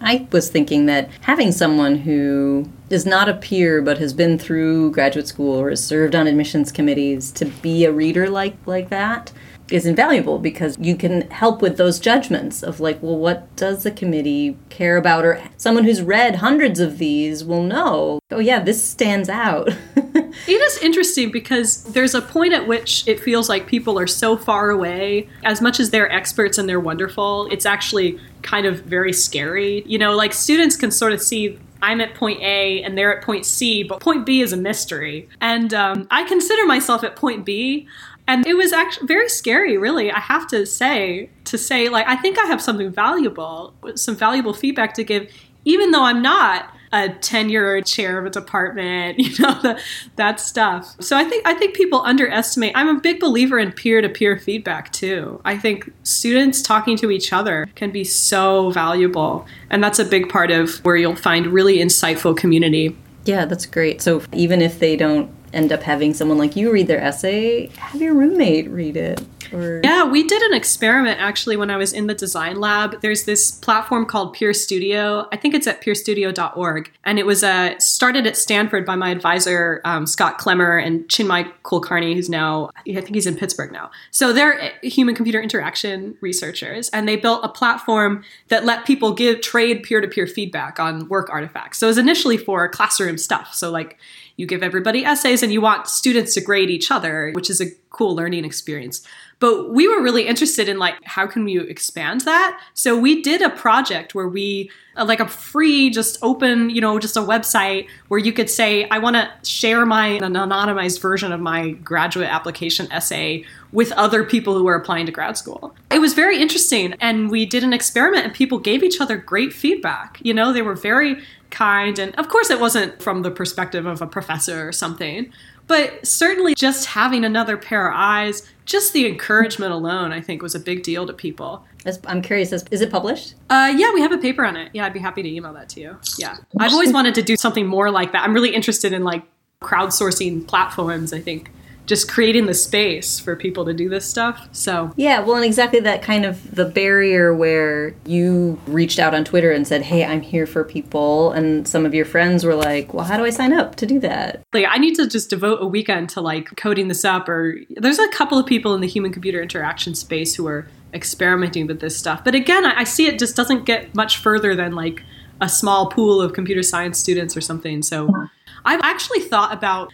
I 0.00 0.26
was 0.32 0.48
thinking 0.48 0.86
that 0.86 1.08
having 1.20 1.52
someone 1.52 1.96
who 1.96 2.68
is 2.92 3.06
not 3.06 3.28
a 3.28 3.34
peer 3.34 3.80
but 3.82 3.98
has 3.98 4.12
been 4.12 4.38
through 4.38 4.90
graduate 4.90 5.26
school 5.26 5.58
or 5.58 5.70
has 5.70 5.84
served 5.84 6.14
on 6.14 6.26
admissions 6.26 6.70
committees 6.70 7.30
to 7.30 7.44
be 7.44 7.84
a 7.84 7.92
reader 7.92 8.28
like 8.28 8.56
like 8.66 8.88
that 8.90 9.32
is 9.70 9.86
invaluable 9.86 10.38
because 10.38 10.76
you 10.78 10.94
can 10.94 11.22
help 11.30 11.62
with 11.62 11.78
those 11.78 11.98
judgments 11.98 12.62
of 12.62 12.80
like 12.80 13.02
well 13.02 13.16
what 13.16 13.54
does 13.56 13.82
the 13.84 13.90
committee 13.90 14.56
care 14.68 14.96
about 14.96 15.24
or 15.24 15.40
someone 15.56 15.84
who's 15.84 16.02
read 16.02 16.36
hundreds 16.36 16.78
of 16.78 16.98
these 16.98 17.44
will 17.44 17.62
know 17.62 18.18
oh 18.30 18.38
yeah 18.38 18.60
this 18.60 18.82
stands 18.82 19.28
out 19.28 19.70
It 20.46 20.60
is 20.60 20.78
interesting 20.78 21.30
because 21.30 21.84
there's 21.84 22.14
a 22.14 22.22
point 22.22 22.54
at 22.54 22.66
which 22.66 23.06
it 23.06 23.20
feels 23.20 23.48
like 23.48 23.66
people 23.66 23.98
are 23.98 24.06
so 24.06 24.36
far 24.36 24.70
away. 24.70 25.28
As 25.44 25.60
much 25.60 25.78
as 25.78 25.90
they're 25.90 26.10
experts 26.10 26.58
and 26.58 26.68
they're 26.68 26.80
wonderful, 26.80 27.48
it's 27.50 27.66
actually 27.66 28.18
kind 28.40 28.66
of 28.66 28.80
very 28.82 29.12
scary. 29.12 29.82
You 29.86 29.98
know, 29.98 30.16
like 30.16 30.32
students 30.32 30.76
can 30.76 30.90
sort 30.90 31.12
of 31.12 31.20
see 31.20 31.58
I'm 31.82 32.00
at 32.00 32.14
point 32.14 32.40
A 32.42 32.82
and 32.82 32.96
they're 32.96 33.16
at 33.16 33.24
point 33.24 33.44
C, 33.44 33.82
but 33.82 34.00
point 34.00 34.24
B 34.24 34.40
is 34.40 34.52
a 34.52 34.56
mystery. 34.56 35.28
And 35.40 35.74
um, 35.74 36.06
I 36.10 36.24
consider 36.24 36.64
myself 36.66 37.04
at 37.04 37.16
point 37.16 37.44
B. 37.44 37.86
And 38.28 38.46
it 38.46 38.54
was 38.54 38.72
actually 38.72 39.08
very 39.08 39.28
scary, 39.28 39.76
really. 39.76 40.10
I 40.10 40.20
have 40.20 40.46
to 40.48 40.64
say, 40.64 41.28
to 41.44 41.58
say, 41.58 41.88
like, 41.88 42.06
I 42.06 42.14
think 42.14 42.38
I 42.38 42.46
have 42.46 42.62
something 42.62 42.92
valuable, 42.92 43.74
some 43.96 44.14
valuable 44.14 44.54
feedback 44.54 44.94
to 44.94 45.04
give, 45.04 45.28
even 45.64 45.90
though 45.90 46.04
I'm 46.04 46.22
not 46.22 46.72
a 46.92 47.08
tenure 47.08 47.80
chair 47.80 48.18
of 48.18 48.26
a 48.26 48.30
department, 48.30 49.18
you 49.18 49.30
know, 49.42 49.60
the, 49.62 49.80
that 50.16 50.40
stuff. 50.40 50.94
So 51.00 51.16
I 51.16 51.24
think 51.24 51.46
I 51.46 51.54
think 51.54 51.74
people 51.74 52.02
underestimate. 52.02 52.72
I'm 52.74 52.88
a 52.88 53.00
big 53.00 53.20
believer 53.20 53.58
in 53.58 53.72
peer-to-peer 53.72 54.38
feedback 54.38 54.92
too. 54.92 55.40
I 55.44 55.56
think 55.58 55.92
students 56.02 56.62
talking 56.62 56.96
to 56.98 57.10
each 57.10 57.32
other 57.32 57.68
can 57.74 57.90
be 57.90 58.04
so 58.04 58.70
valuable, 58.70 59.46
and 59.70 59.82
that's 59.82 59.98
a 59.98 60.04
big 60.04 60.28
part 60.28 60.50
of 60.50 60.76
where 60.84 60.96
you'll 60.96 61.16
find 61.16 61.46
really 61.46 61.78
insightful 61.78 62.36
community. 62.36 62.96
yeah 63.24 63.44
that's 63.44 63.66
great 63.66 64.02
so 64.02 64.20
even 64.32 64.60
if 64.60 64.78
they 64.80 64.96
don't 64.96 65.30
end 65.52 65.72
up 65.72 65.82
having 65.82 66.14
someone 66.14 66.38
like 66.38 66.56
you 66.56 66.72
read 66.72 66.86
their 66.86 67.00
essay 67.00 67.66
have 67.76 68.00
your 68.00 68.14
roommate 68.14 68.68
read 68.70 68.96
it 68.96 69.20
or 69.52 69.80
Yeah, 69.84 70.04
we 70.04 70.26
did 70.26 70.42
an 70.42 70.54
experiment 70.54 71.20
actually 71.20 71.56
when 71.56 71.70
I 71.70 71.76
was 71.76 71.92
in 71.92 72.06
the 72.06 72.14
design 72.14 72.60
lab. 72.60 73.00
There's 73.00 73.24
this 73.24 73.50
platform 73.50 74.06
called 74.06 74.34
Peer 74.34 74.52
Studio. 74.52 75.28
I 75.30 75.36
think 75.36 75.54
it's 75.54 75.66
at 75.66 75.82
peerstudio.org. 75.82 76.92
And 77.04 77.18
it 77.18 77.26
was 77.26 77.44
uh, 77.44 77.78
started 77.78 78.26
at 78.26 78.36
Stanford 78.36 78.86
by 78.86 78.96
my 78.96 79.10
advisor, 79.10 79.80
um, 79.84 80.06
Scott 80.06 80.38
Klemmer, 80.38 80.84
and 80.84 81.06
Chinmay 81.08 81.52
Kulkarni, 81.64 82.14
who's 82.14 82.28
now, 82.28 82.70
I 82.88 83.00
think 83.00 83.14
he's 83.14 83.26
in 83.26 83.36
Pittsburgh 83.36 83.72
now. 83.72 83.90
So 84.10 84.32
they're 84.32 84.72
human 84.82 85.14
computer 85.14 85.40
interaction 85.40 86.16
researchers. 86.20 86.88
And 86.90 87.06
they 87.06 87.16
built 87.16 87.44
a 87.44 87.48
platform 87.48 88.24
that 88.48 88.64
let 88.64 88.86
people 88.86 89.12
give 89.12 89.40
trade 89.40 89.82
peer 89.82 90.00
to 90.00 90.08
peer 90.08 90.26
feedback 90.26 90.80
on 90.80 91.08
work 91.08 91.28
artifacts. 91.30 91.78
So 91.78 91.86
it 91.86 91.90
was 91.90 91.98
initially 91.98 92.36
for 92.36 92.68
classroom 92.68 93.18
stuff. 93.18 93.54
So, 93.54 93.70
like, 93.70 93.98
you 94.42 94.46
give 94.48 94.64
everybody 94.64 95.04
essays 95.04 95.40
and 95.44 95.52
you 95.52 95.60
want 95.60 95.86
students 95.86 96.34
to 96.34 96.40
grade 96.40 96.68
each 96.68 96.90
other, 96.90 97.30
which 97.32 97.48
is 97.48 97.60
a 97.60 97.70
cool 97.90 98.16
learning 98.16 98.44
experience. 98.44 99.06
But 99.38 99.70
we 99.70 99.86
were 99.86 100.02
really 100.02 100.26
interested 100.26 100.68
in 100.68 100.78
like 100.78 100.96
how 101.04 101.28
can 101.28 101.44
we 101.44 101.60
expand 101.60 102.22
that? 102.22 102.60
So 102.74 102.98
we 102.98 103.22
did 103.22 103.40
a 103.40 103.50
project 103.50 104.16
where 104.16 104.26
we 104.26 104.68
uh, 104.96 105.04
like 105.04 105.20
a 105.20 105.28
free 105.28 105.90
just 105.90 106.18
open, 106.22 106.70
you 106.70 106.80
know, 106.80 106.98
just 106.98 107.16
a 107.16 107.20
website 107.20 107.86
where 108.08 108.18
you 108.18 108.32
could 108.32 108.50
say 108.50 108.88
I 108.88 108.98
want 108.98 109.14
to 109.14 109.30
share 109.48 109.86
my 109.86 110.08
an 110.08 110.34
anonymized 110.34 111.00
version 111.00 111.30
of 111.30 111.40
my 111.40 111.70
graduate 111.70 112.28
application 112.28 112.90
essay 112.90 113.44
with 113.70 113.92
other 113.92 114.24
people 114.24 114.58
who 114.58 114.66
are 114.66 114.74
applying 114.74 115.06
to 115.06 115.12
grad 115.12 115.36
school. 115.36 115.72
It 115.92 116.00
was 116.00 116.14
very 116.14 116.40
interesting 116.40 116.94
and 117.00 117.30
we 117.30 117.46
did 117.46 117.62
an 117.62 117.72
experiment 117.72 118.24
and 118.24 118.34
people 118.34 118.58
gave 118.58 118.82
each 118.82 119.00
other 119.00 119.16
great 119.16 119.52
feedback. 119.52 120.18
You 120.22 120.34
know, 120.34 120.52
they 120.52 120.62
were 120.62 120.74
very 120.74 121.22
kind 121.52 121.98
and 121.98 122.14
of 122.16 122.28
course 122.28 122.50
it 122.50 122.58
wasn't 122.58 123.00
from 123.00 123.22
the 123.22 123.30
perspective 123.30 123.86
of 123.86 124.02
a 124.02 124.06
professor 124.06 124.66
or 124.66 124.72
something 124.72 125.32
but 125.68 126.04
certainly 126.04 126.54
just 126.54 126.86
having 126.86 127.24
another 127.24 127.56
pair 127.56 127.88
of 127.88 127.94
eyes 127.96 128.48
just 128.64 128.92
the 128.92 129.06
encouragement 129.06 129.72
alone 129.72 130.10
i 130.10 130.20
think 130.20 130.42
was 130.42 130.54
a 130.54 130.60
big 130.60 130.82
deal 130.82 131.06
to 131.06 131.12
people. 131.12 131.64
I'm 132.06 132.22
curious 132.22 132.52
is, 132.52 132.64
is 132.70 132.80
it 132.80 132.90
published? 132.90 133.34
Uh, 133.50 133.72
yeah 133.76 133.92
we 133.92 134.00
have 134.00 134.12
a 134.12 134.18
paper 134.18 134.44
on 134.44 134.56
it. 134.56 134.70
Yeah 134.72 134.86
i'd 134.86 134.92
be 134.92 135.00
happy 135.00 135.22
to 135.22 135.28
email 135.28 135.52
that 135.52 135.68
to 135.70 135.80
you. 135.80 135.96
Yeah. 136.18 136.36
I've 136.58 136.72
always 136.72 136.92
wanted 136.92 137.14
to 137.16 137.22
do 137.22 137.36
something 137.36 137.66
more 137.66 137.90
like 137.90 138.12
that. 138.12 138.22
I'm 138.22 138.32
really 138.34 138.54
interested 138.54 138.92
in 138.92 139.04
like 139.04 139.22
crowdsourcing 139.60 140.46
platforms 140.48 141.12
i 141.12 141.20
think 141.20 141.50
just 141.86 142.08
creating 142.08 142.46
the 142.46 142.54
space 142.54 143.18
for 143.18 143.34
people 143.34 143.64
to 143.64 143.74
do 143.74 143.88
this 143.88 144.08
stuff 144.08 144.48
so 144.52 144.92
Yeah, 144.96 145.20
well, 145.20 145.36
and 145.36 145.44
exactly 145.44 145.80
that 145.80 146.02
kind 146.02 146.24
of 146.24 146.54
the 146.54 146.64
barrier 146.64 147.34
where 147.34 147.94
you 148.06 148.60
reached 148.66 148.98
out 148.98 149.14
on 149.14 149.24
Twitter 149.24 149.50
and 149.50 149.66
said, 149.66 149.82
"Hey, 149.82 150.04
I'm 150.04 150.20
here 150.20 150.46
for 150.46 150.64
people," 150.64 151.32
and 151.32 151.66
some 151.66 151.84
of 151.84 151.94
your 151.94 152.04
friends 152.04 152.44
were 152.44 152.54
like, 152.54 152.94
"Well, 152.94 153.04
how 153.04 153.16
do 153.16 153.24
I 153.24 153.30
sign 153.30 153.52
up 153.52 153.76
to 153.76 153.86
do 153.86 153.98
that?" 154.00 154.42
like 154.52 154.66
I 154.68 154.78
need 154.78 154.94
to 154.96 155.06
just 155.06 155.30
devote 155.30 155.58
a 155.60 155.66
weekend 155.66 156.08
to 156.10 156.20
like 156.20 156.56
coding 156.56 156.88
this 156.88 157.04
up 157.04 157.28
or 157.28 157.58
there's 157.70 157.98
a 157.98 158.08
couple 158.08 158.38
of 158.38 158.46
people 158.46 158.74
in 158.74 158.80
the 158.80 158.86
human 158.86 159.12
computer 159.12 159.42
interaction 159.42 159.94
space 159.94 160.34
who 160.34 160.46
are 160.46 160.66
experimenting 160.94 161.66
with 161.66 161.80
this 161.80 161.96
stuff. 161.96 162.22
But 162.24 162.34
again, 162.34 162.64
I, 162.64 162.80
I 162.80 162.84
see 162.84 163.06
it 163.06 163.18
just 163.18 163.34
doesn't 163.34 163.64
get 163.64 163.94
much 163.94 164.18
further 164.18 164.54
than 164.54 164.74
like 164.74 165.02
a 165.40 165.48
small 165.48 165.90
pool 165.90 166.20
of 166.20 166.32
computer 166.32 166.62
science 166.62 166.98
students 166.98 167.36
or 167.36 167.40
something. 167.40 167.82
So 167.82 168.08
uh-huh. 168.08 168.26
I've 168.64 168.80
actually 168.82 169.20
thought 169.20 169.52
about 169.52 169.92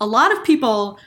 a 0.00 0.06
lot 0.06 0.32
of 0.32 0.42
people 0.44 0.98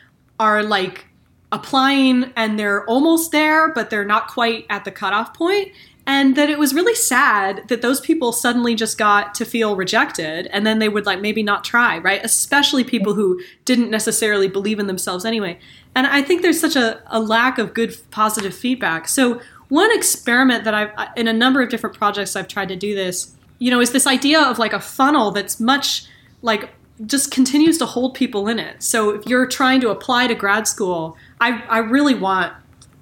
are 0.43 0.61
like 0.61 1.05
applying 1.53 2.33
and 2.35 2.59
they're 2.59 2.85
almost 2.85 3.31
there, 3.31 3.73
but 3.73 3.89
they're 3.89 4.03
not 4.03 4.27
quite 4.27 4.65
at 4.69 4.83
the 4.83 4.91
cutoff 4.91 5.33
point. 5.33 5.71
And 6.05 6.35
that 6.35 6.49
it 6.49 6.59
was 6.59 6.73
really 6.73 6.95
sad 6.95 7.65
that 7.69 7.81
those 7.81 8.01
people 8.01 8.33
suddenly 8.33 8.75
just 8.75 8.97
got 8.97 9.33
to 9.35 9.45
feel 9.45 9.77
rejected 9.77 10.47
and 10.47 10.67
then 10.67 10.79
they 10.79 10.89
would 10.89 11.05
like 11.05 11.21
maybe 11.21 11.43
not 11.43 11.63
try, 11.63 11.97
right? 11.99 12.19
Especially 12.25 12.83
people 12.83 13.13
who 13.13 13.41
didn't 13.63 13.89
necessarily 13.89 14.49
believe 14.49 14.79
in 14.79 14.87
themselves 14.87 15.23
anyway. 15.23 15.57
And 15.95 16.05
I 16.05 16.21
think 16.21 16.41
there's 16.41 16.59
such 16.59 16.75
a, 16.75 17.01
a 17.05 17.21
lack 17.21 17.57
of 17.57 17.73
good 17.73 17.95
positive 18.11 18.53
feedback. 18.53 19.07
So, 19.07 19.39
one 19.69 19.95
experiment 19.95 20.65
that 20.65 20.73
I've, 20.73 20.91
in 21.15 21.27
a 21.27 21.33
number 21.33 21.61
of 21.61 21.69
different 21.69 21.95
projects, 21.95 22.35
I've 22.35 22.49
tried 22.49 22.67
to 22.67 22.75
do 22.75 22.93
this, 22.93 23.33
you 23.59 23.71
know, 23.71 23.79
is 23.79 23.91
this 23.91 24.05
idea 24.05 24.41
of 24.41 24.59
like 24.59 24.73
a 24.73 24.79
funnel 24.79 25.31
that's 25.31 25.59
much 25.59 26.05
like 26.41 26.69
just 27.05 27.31
continues 27.31 27.77
to 27.79 27.85
hold 27.85 28.13
people 28.13 28.47
in 28.47 28.59
it. 28.59 28.81
So 28.83 29.09
if 29.11 29.25
you're 29.25 29.47
trying 29.47 29.81
to 29.81 29.89
apply 29.89 30.27
to 30.27 30.35
grad 30.35 30.67
school, 30.67 31.17
I, 31.41 31.63
I 31.69 31.79
really 31.79 32.15
want 32.15 32.53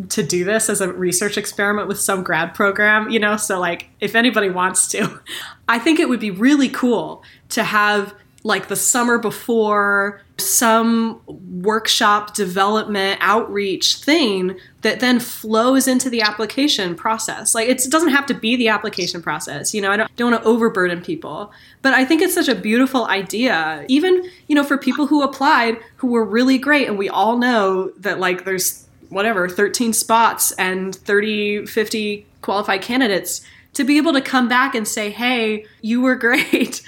to 0.10 0.24
do 0.24 0.44
this 0.44 0.70
as 0.70 0.82
a 0.82 0.92
research 0.92 1.38
experiment 1.38 1.88
with 1.88 2.00
some 2.00 2.24
grad 2.24 2.54
program, 2.54 3.10
you 3.10 3.20
know? 3.20 3.38
So, 3.38 3.60
like, 3.60 3.90
if 4.00 4.16
anybody 4.16 4.50
wants 4.50 4.88
to, 4.90 5.20
I 5.68 5.80
think 5.80 6.00
it 6.00 6.10
would 6.10 6.20
be 6.20 6.32
really 6.32 6.70
cool 6.70 7.24
to 7.50 7.64
have 7.64 8.14
like 8.44 8.68
the 8.68 8.76
summer 8.76 9.20
before 9.20 10.22
some 10.42 11.22
workshop 11.28 12.34
development 12.34 13.18
outreach 13.22 13.96
thing 13.96 14.58
that 14.82 15.00
then 15.00 15.20
flows 15.20 15.88
into 15.88 16.10
the 16.10 16.22
application 16.22 16.96
process. 16.96 17.54
Like 17.54 17.70
it 17.70 17.84
doesn't 17.90 18.10
have 18.10 18.26
to 18.28 18.34
be 18.34 18.56
the 18.56 18.68
application 18.68 19.22
process. 19.22 19.74
You 19.74 19.82
know, 19.82 19.92
I 19.92 19.98
don't, 19.98 20.16
don't 20.16 20.32
want 20.32 20.44
to 20.44 20.50
overburden 20.50 21.02
people, 21.02 21.52
but 21.82 21.94
I 21.94 22.06
think 22.06 22.22
it's 22.22 22.34
such 22.34 22.48
a 22.48 22.56
beautiful 22.56 23.06
idea. 23.06 23.86
Even, 23.88 24.24
you 24.48 24.56
know, 24.56 24.64
for 24.64 24.78
people 24.78 25.08
who 25.08 25.24
applied 25.24 25.78
who 25.98 26.08
were 26.08 26.26
really 26.26 26.58
great 26.58 26.88
and 26.88 26.98
we 26.98 27.10
all 27.10 27.38
know 27.38 27.92
that 27.98 28.20
like 28.20 28.46
there's 28.46 28.88
whatever 29.10 29.48
13 29.48 29.94
spots 29.94 30.52
and 30.54 30.96
30 30.96 31.66
50 31.66 32.26
qualified 32.42 32.82
candidates 32.82 33.42
to 33.74 33.84
be 33.84 33.98
able 33.98 34.14
to 34.14 34.22
come 34.22 34.48
back 34.48 34.76
and 34.76 34.88
say, 34.88 35.10
"Hey, 35.10 35.66
you 35.82 36.02
were 36.02 36.16
great." 36.28 36.82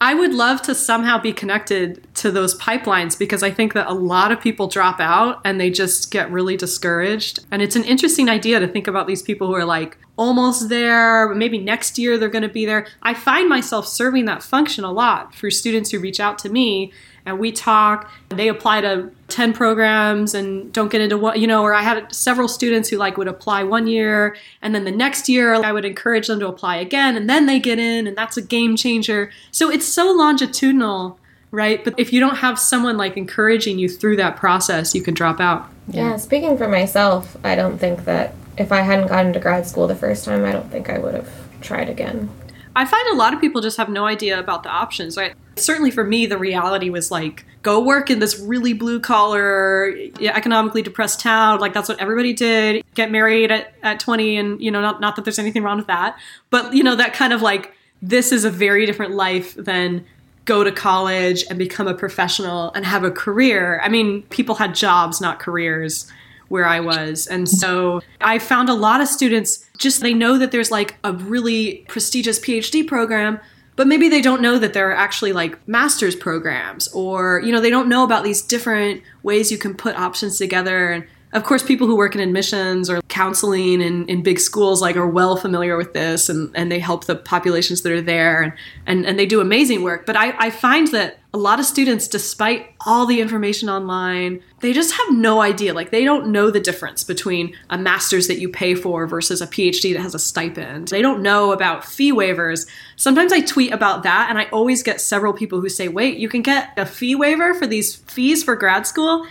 I 0.00 0.14
would 0.14 0.34
love 0.34 0.62
to 0.62 0.74
somehow 0.74 1.18
be 1.18 1.32
connected 1.32 2.05
to 2.16 2.30
those 2.30 2.58
pipelines 2.58 3.18
because 3.18 3.42
I 3.42 3.50
think 3.50 3.74
that 3.74 3.86
a 3.86 3.94
lot 3.94 4.32
of 4.32 4.40
people 4.40 4.66
drop 4.66 5.00
out 5.00 5.40
and 5.44 5.60
they 5.60 5.70
just 5.70 6.10
get 6.10 6.30
really 6.30 6.56
discouraged. 6.56 7.40
And 7.50 7.62
it's 7.62 7.76
an 7.76 7.84
interesting 7.84 8.28
idea 8.28 8.58
to 8.60 8.68
think 8.68 8.86
about 8.86 9.06
these 9.06 9.22
people 9.22 9.46
who 9.46 9.54
are 9.54 9.64
like 9.64 9.98
almost 10.16 10.68
there, 10.68 11.28
but 11.28 11.36
maybe 11.36 11.58
next 11.58 11.98
year 11.98 12.18
they're 12.18 12.28
going 12.28 12.42
to 12.42 12.48
be 12.48 12.64
there. 12.64 12.86
I 13.02 13.14
find 13.14 13.48
myself 13.48 13.86
serving 13.86 14.24
that 14.26 14.42
function 14.42 14.84
a 14.84 14.90
lot 14.90 15.34
for 15.34 15.50
students 15.50 15.90
who 15.90 16.00
reach 16.00 16.20
out 16.20 16.38
to 16.40 16.48
me 16.48 16.92
and 17.26 17.38
we 17.38 17.52
talk. 17.52 18.10
They 18.28 18.48
apply 18.48 18.80
to 18.82 19.10
10 19.28 19.52
programs 19.52 20.32
and 20.32 20.72
don't 20.72 20.90
get 20.90 21.00
into 21.00 21.18
what, 21.18 21.38
you 21.40 21.46
know, 21.46 21.62
or 21.62 21.74
I 21.74 21.82
had 21.82 22.14
several 22.14 22.48
students 22.48 22.88
who 22.88 22.96
like 22.96 23.16
would 23.18 23.28
apply 23.28 23.64
one 23.64 23.86
year 23.86 24.36
and 24.62 24.74
then 24.74 24.84
the 24.84 24.92
next 24.92 25.28
year 25.28 25.54
I 25.54 25.72
would 25.72 25.84
encourage 25.84 26.28
them 26.28 26.40
to 26.40 26.48
apply 26.48 26.76
again 26.76 27.16
and 27.16 27.28
then 27.28 27.46
they 27.46 27.58
get 27.58 27.78
in 27.78 28.06
and 28.06 28.16
that's 28.16 28.36
a 28.36 28.42
game 28.42 28.76
changer. 28.76 29.30
So 29.50 29.70
it's 29.70 29.86
so 29.86 30.12
longitudinal, 30.12 31.18
right? 31.56 31.82
But 31.82 31.94
if 31.96 32.12
you 32.12 32.20
don't 32.20 32.36
have 32.36 32.58
someone 32.58 32.98
like 32.98 33.16
encouraging 33.16 33.78
you 33.78 33.88
through 33.88 34.16
that 34.16 34.36
process, 34.36 34.94
you 34.94 35.02
can 35.02 35.14
drop 35.14 35.40
out. 35.40 35.68
Yeah. 35.88 36.10
yeah, 36.10 36.16
speaking 36.18 36.58
for 36.58 36.68
myself, 36.68 37.34
I 37.42 37.54
don't 37.54 37.78
think 37.78 38.04
that 38.04 38.34
if 38.58 38.72
I 38.72 38.82
hadn't 38.82 39.08
gotten 39.08 39.32
to 39.32 39.40
grad 39.40 39.66
school 39.66 39.86
the 39.86 39.96
first 39.96 40.26
time, 40.26 40.44
I 40.44 40.52
don't 40.52 40.70
think 40.70 40.90
I 40.90 40.98
would 40.98 41.14
have 41.14 41.30
tried 41.62 41.88
again. 41.88 42.28
I 42.74 42.84
find 42.84 43.08
a 43.08 43.14
lot 43.14 43.32
of 43.32 43.40
people 43.40 43.62
just 43.62 43.78
have 43.78 43.88
no 43.88 44.04
idea 44.04 44.38
about 44.38 44.64
the 44.64 44.68
options, 44.68 45.16
right? 45.16 45.34
Certainly 45.56 45.92
for 45.92 46.04
me, 46.04 46.26
the 46.26 46.36
reality 46.36 46.90
was 46.90 47.10
like, 47.10 47.46
go 47.62 47.82
work 47.82 48.10
in 48.10 48.18
this 48.18 48.38
really 48.38 48.74
blue 48.74 49.00
collar, 49.00 49.96
economically 50.20 50.82
depressed 50.82 51.20
town. 51.20 51.58
Like, 51.58 51.72
that's 51.72 51.88
what 51.88 51.98
everybody 52.00 52.34
did. 52.34 52.84
Get 52.94 53.10
married 53.10 53.50
at, 53.50 53.72
at 53.82 53.98
20, 53.98 54.36
and, 54.36 54.60
you 54.60 54.70
know, 54.70 54.82
not, 54.82 55.00
not 55.00 55.16
that 55.16 55.24
there's 55.24 55.38
anything 55.38 55.62
wrong 55.62 55.78
with 55.78 55.86
that, 55.86 56.18
but, 56.50 56.74
you 56.74 56.82
know, 56.82 56.96
that 56.96 57.14
kind 57.14 57.32
of 57.32 57.40
like, 57.40 57.72
this 58.02 58.30
is 58.30 58.44
a 58.44 58.50
very 58.50 58.84
different 58.84 59.14
life 59.14 59.54
than 59.54 60.04
go 60.46 60.64
to 60.64 60.72
college 60.72 61.44
and 61.50 61.58
become 61.58 61.86
a 61.86 61.94
professional 61.94 62.72
and 62.72 62.86
have 62.86 63.04
a 63.04 63.10
career. 63.10 63.80
I 63.84 63.88
mean, 63.88 64.22
people 64.22 64.54
had 64.54 64.74
jobs, 64.74 65.20
not 65.20 65.38
careers 65.38 66.10
where 66.48 66.64
I 66.64 66.80
was. 66.80 67.26
And 67.26 67.48
so 67.48 68.00
I 68.20 68.38
found 68.38 68.68
a 68.68 68.74
lot 68.74 69.00
of 69.00 69.08
students 69.08 69.66
just 69.76 70.00
they 70.00 70.14
know 70.14 70.38
that 70.38 70.52
there's 70.52 70.70
like 70.70 70.96
a 71.02 71.12
really 71.12 71.84
prestigious 71.88 72.38
PhD 72.38 72.86
program, 72.86 73.40
but 73.74 73.88
maybe 73.88 74.08
they 74.08 74.22
don't 74.22 74.40
know 74.40 74.58
that 74.58 74.72
there 74.72 74.88
are 74.88 74.94
actually 74.94 75.32
like 75.32 75.66
master's 75.68 76.14
programs 76.14 76.88
or 76.88 77.42
you 77.44 77.52
know 77.52 77.60
they 77.60 77.70
don't 77.70 77.88
know 77.88 78.04
about 78.04 78.22
these 78.24 78.40
different 78.40 79.02
ways 79.24 79.50
you 79.50 79.58
can 79.58 79.74
put 79.74 79.96
options 79.96 80.38
together 80.38 80.92
and 80.92 81.04
of 81.32 81.44
course, 81.44 81.62
people 81.62 81.86
who 81.86 81.96
work 81.96 82.14
in 82.14 82.20
admissions 82.20 82.88
or 82.88 83.02
counseling 83.02 83.80
in, 83.80 84.06
in 84.08 84.22
big 84.22 84.38
schools 84.38 84.80
like 84.80 84.96
are 84.96 85.08
well 85.08 85.36
familiar 85.36 85.76
with 85.76 85.92
this 85.92 86.28
and, 86.28 86.50
and 86.54 86.70
they 86.70 86.78
help 86.78 87.06
the 87.06 87.16
populations 87.16 87.82
that 87.82 87.92
are 87.92 88.00
there 88.00 88.42
and, 88.42 88.52
and, 88.86 89.04
and 89.04 89.18
they 89.18 89.26
do 89.26 89.40
amazing 89.40 89.82
work. 89.82 90.06
But 90.06 90.16
I, 90.16 90.34
I 90.38 90.50
find 90.50 90.86
that 90.88 91.18
a 91.34 91.38
lot 91.38 91.58
of 91.58 91.66
students, 91.66 92.08
despite 92.08 92.74
all 92.86 93.06
the 93.06 93.20
information 93.20 93.68
online, 93.68 94.40
they 94.60 94.72
just 94.72 94.94
have 94.94 95.12
no 95.12 95.42
idea. 95.42 95.74
Like 95.74 95.90
they 95.90 96.04
don't 96.04 96.28
know 96.28 96.50
the 96.50 96.60
difference 96.60 97.02
between 97.02 97.54
a 97.68 97.76
master's 97.76 98.28
that 98.28 98.38
you 98.38 98.48
pay 98.48 98.74
for 98.74 99.06
versus 99.06 99.42
a 99.42 99.46
PhD 99.46 99.94
that 99.94 100.00
has 100.00 100.14
a 100.14 100.18
stipend. 100.20 100.88
They 100.88 101.02
don't 101.02 101.22
know 101.22 101.52
about 101.52 101.84
fee 101.84 102.12
waivers. 102.12 102.66
Sometimes 102.94 103.32
I 103.32 103.40
tweet 103.40 103.72
about 103.72 104.04
that 104.04 104.28
and 104.30 104.38
I 104.38 104.44
always 104.46 104.82
get 104.82 105.00
several 105.00 105.32
people 105.32 105.60
who 105.60 105.68
say, 105.68 105.88
wait, 105.88 106.18
you 106.18 106.28
can 106.28 106.40
get 106.40 106.72
a 106.78 106.86
fee 106.86 107.16
waiver 107.16 107.52
for 107.52 107.66
these 107.66 107.96
fees 107.96 108.44
for 108.44 108.54
grad 108.54 108.86
school? 108.86 109.26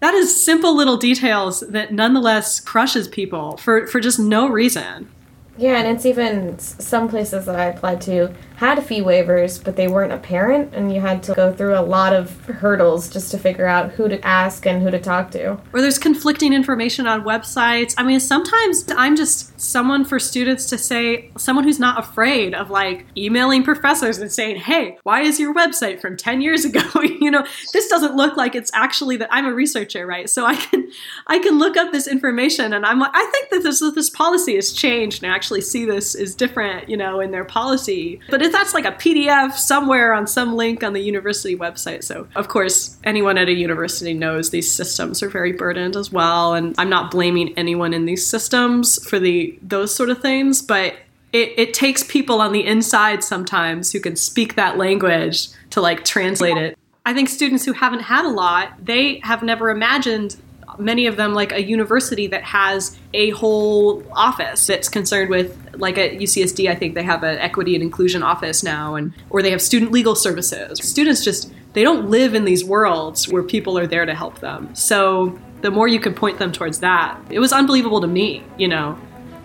That 0.00 0.14
is 0.14 0.44
simple 0.44 0.76
little 0.76 0.96
details 0.96 1.60
that 1.60 1.92
nonetheless 1.92 2.60
crushes 2.60 3.08
people 3.08 3.56
for, 3.56 3.86
for 3.86 4.00
just 4.00 4.18
no 4.18 4.48
reason. 4.48 5.10
Yeah, 5.56 5.78
and 5.78 5.88
it's 5.88 6.06
even 6.06 6.58
some 6.58 7.08
places 7.08 7.46
that 7.46 7.56
I 7.56 7.66
applied 7.66 8.00
to 8.02 8.32
had 8.58 8.84
fee 8.84 9.00
waivers, 9.00 9.62
but 9.62 9.76
they 9.76 9.86
weren't 9.86 10.12
apparent, 10.12 10.74
and 10.74 10.92
you 10.92 11.00
had 11.00 11.22
to 11.22 11.32
go 11.32 11.52
through 11.52 11.78
a 11.78 11.80
lot 11.80 12.12
of 12.12 12.44
hurdles 12.46 13.08
just 13.08 13.30
to 13.30 13.38
figure 13.38 13.66
out 13.66 13.92
who 13.92 14.08
to 14.08 14.20
ask 14.26 14.66
and 14.66 14.82
who 14.82 14.90
to 14.90 14.98
talk 14.98 15.30
to. 15.30 15.52
Or 15.72 15.80
there's 15.80 15.96
conflicting 15.96 16.52
information 16.52 17.06
on 17.06 17.22
websites. 17.22 17.94
I 17.96 18.02
mean, 18.02 18.18
sometimes 18.18 18.84
I'm 18.96 19.14
just 19.14 19.60
someone 19.60 20.04
for 20.04 20.18
students 20.18 20.66
to 20.66 20.78
say, 20.78 21.30
someone 21.38 21.62
who's 21.62 21.78
not 21.78 22.00
afraid 22.00 22.52
of 22.52 22.68
like 22.68 23.06
emailing 23.16 23.62
professors 23.62 24.18
and 24.18 24.32
saying, 24.32 24.56
hey, 24.56 24.98
why 25.04 25.20
is 25.20 25.38
your 25.38 25.54
website 25.54 26.00
from 26.00 26.16
10 26.16 26.40
years 26.40 26.64
ago? 26.64 26.82
you 27.02 27.30
know, 27.30 27.46
this 27.72 27.86
doesn't 27.86 28.16
look 28.16 28.36
like 28.36 28.56
it's 28.56 28.72
actually 28.74 29.16
that 29.18 29.28
I'm 29.30 29.46
a 29.46 29.54
researcher, 29.54 30.04
right? 30.04 30.28
So 30.28 30.44
I 30.44 30.56
can 30.56 30.90
I 31.28 31.38
can 31.38 31.60
look 31.60 31.76
up 31.76 31.92
this 31.92 32.08
information 32.08 32.72
and 32.72 32.84
I'm 32.84 32.98
like, 32.98 33.12
I 33.14 33.24
think 33.26 33.50
that 33.50 33.62
this 33.62 33.78
this 33.94 34.10
policy 34.10 34.56
has 34.56 34.72
changed 34.72 35.22
and 35.22 35.30
I 35.30 35.34
actually 35.36 35.60
see 35.60 35.84
this 35.84 36.16
is 36.16 36.34
different, 36.34 36.88
you 36.88 36.96
know, 36.96 37.20
in 37.20 37.30
their 37.30 37.44
policy. 37.44 38.18
But 38.28 38.42
that's 38.52 38.74
like 38.74 38.84
a 38.84 38.92
PDF 38.92 39.52
somewhere 39.52 40.12
on 40.12 40.26
some 40.26 40.54
link 40.54 40.82
on 40.82 40.92
the 40.92 41.00
university 41.00 41.56
website. 41.56 42.04
So, 42.04 42.26
of 42.34 42.48
course, 42.48 42.96
anyone 43.04 43.38
at 43.38 43.48
a 43.48 43.52
university 43.52 44.14
knows 44.14 44.50
these 44.50 44.70
systems 44.70 45.22
are 45.22 45.28
very 45.28 45.52
burdened 45.52 45.96
as 45.96 46.12
well. 46.12 46.54
And 46.54 46.74
I'm 46.78 46.90
not 46.90 47.10
blaming 47.10 47.56
anyone 47.58 47.94
in 47.94 48.04
these 48.04 48.26
systems 48.26 49.02
for 49.08 49.18
the 49.18 49.58
those 49.62 49.94
sort 49.94 50.10
of 50.10 50.20
things, 50.20 50.62
but 50.62 50.94
it, 51.32 51.52
it 51.58 51.74
takes 51.74 52.02
people 52.02 52.40
on 52.40 52.52
the 52.52 52.64
inside 52.64 53.22
sometimes 53.22 53.92
who 53.92 54.00
can 54.00 54.16
speak 54.16 54.54
that 54.54 54.78
language 54.78 55.48
to 55.70 55.80
like 55.80 56.04
translate 56.04 56.56
it. 56.56 56.78
I 57.04 57.14
think 57.14 57.28
students 57.28 57.64
who 57.64 57.72
haven't 57.72 58.00
had 58.00 58.24
a 58.24 58.28
lot, 58.28 58.84
they 58.84 59.20
have 59.20 59.42
never 59.42 59.70
imagined 59.70 60.36
many 60.78 61.06
of 61.06 61.16
them 61.16 61.34
like 61.34 61.52
a 61.52 61.62
university 61.62 62.26
that 62.28 62.42
has 62.42 62.96
a 63.14 63.30
whole 63.30 64.02
office 64.12 64.66
that's 64.66 64.88
concerned 64.88 65.30
with 65.30 65.56
like 65.74 65.98
at 65.98 66.12
UCSD 66.12 66.70
I 66.70 66.74
think 66.74 66.94
they 66.94 67.02
have 67.02 67.22
an 67.22 67.38
equity 67.38 67.74
and 67.74 67.82
inclusion 67.82 68.22
office 68.22 68.62
now 68.62 68.94
and 68.94 69.12
or 69.30 69.42
they 69.42 69.50
have 69.50 69.62
student 69.62 69.92
legal 69.92 70.14
services. 70.14 70.78
Students 70.82 71.24
just 71.24 71.52
they 71.72 71.82
don't 71.82 72.10
live 72.10 72.34
in 72.34 72.44
these 72.44 72.64
worlds 72.64 73.28
where 73.28 73.42
people 73.42 73.78
are 73.78 73.86
there 73.86 74.06
to 74.06 74.14
help 74.14 74.40
them. 74.40 74.74
So 74.74 75.38
the 75.60 75.70
more 75.70 75.88
you 75.88 76.00
can 76.00 76.14
point 76.14 76.38
them 76.38 76.52
towards 76.52 76.80
that. 76.80 77.20
It 77.30 77.40
was 77.40 77.52
unbelievable 77.52 78.00
to 78.00 78.06
me, 78.06 78.44
you 78.56 78.68
know, 78.68 78.98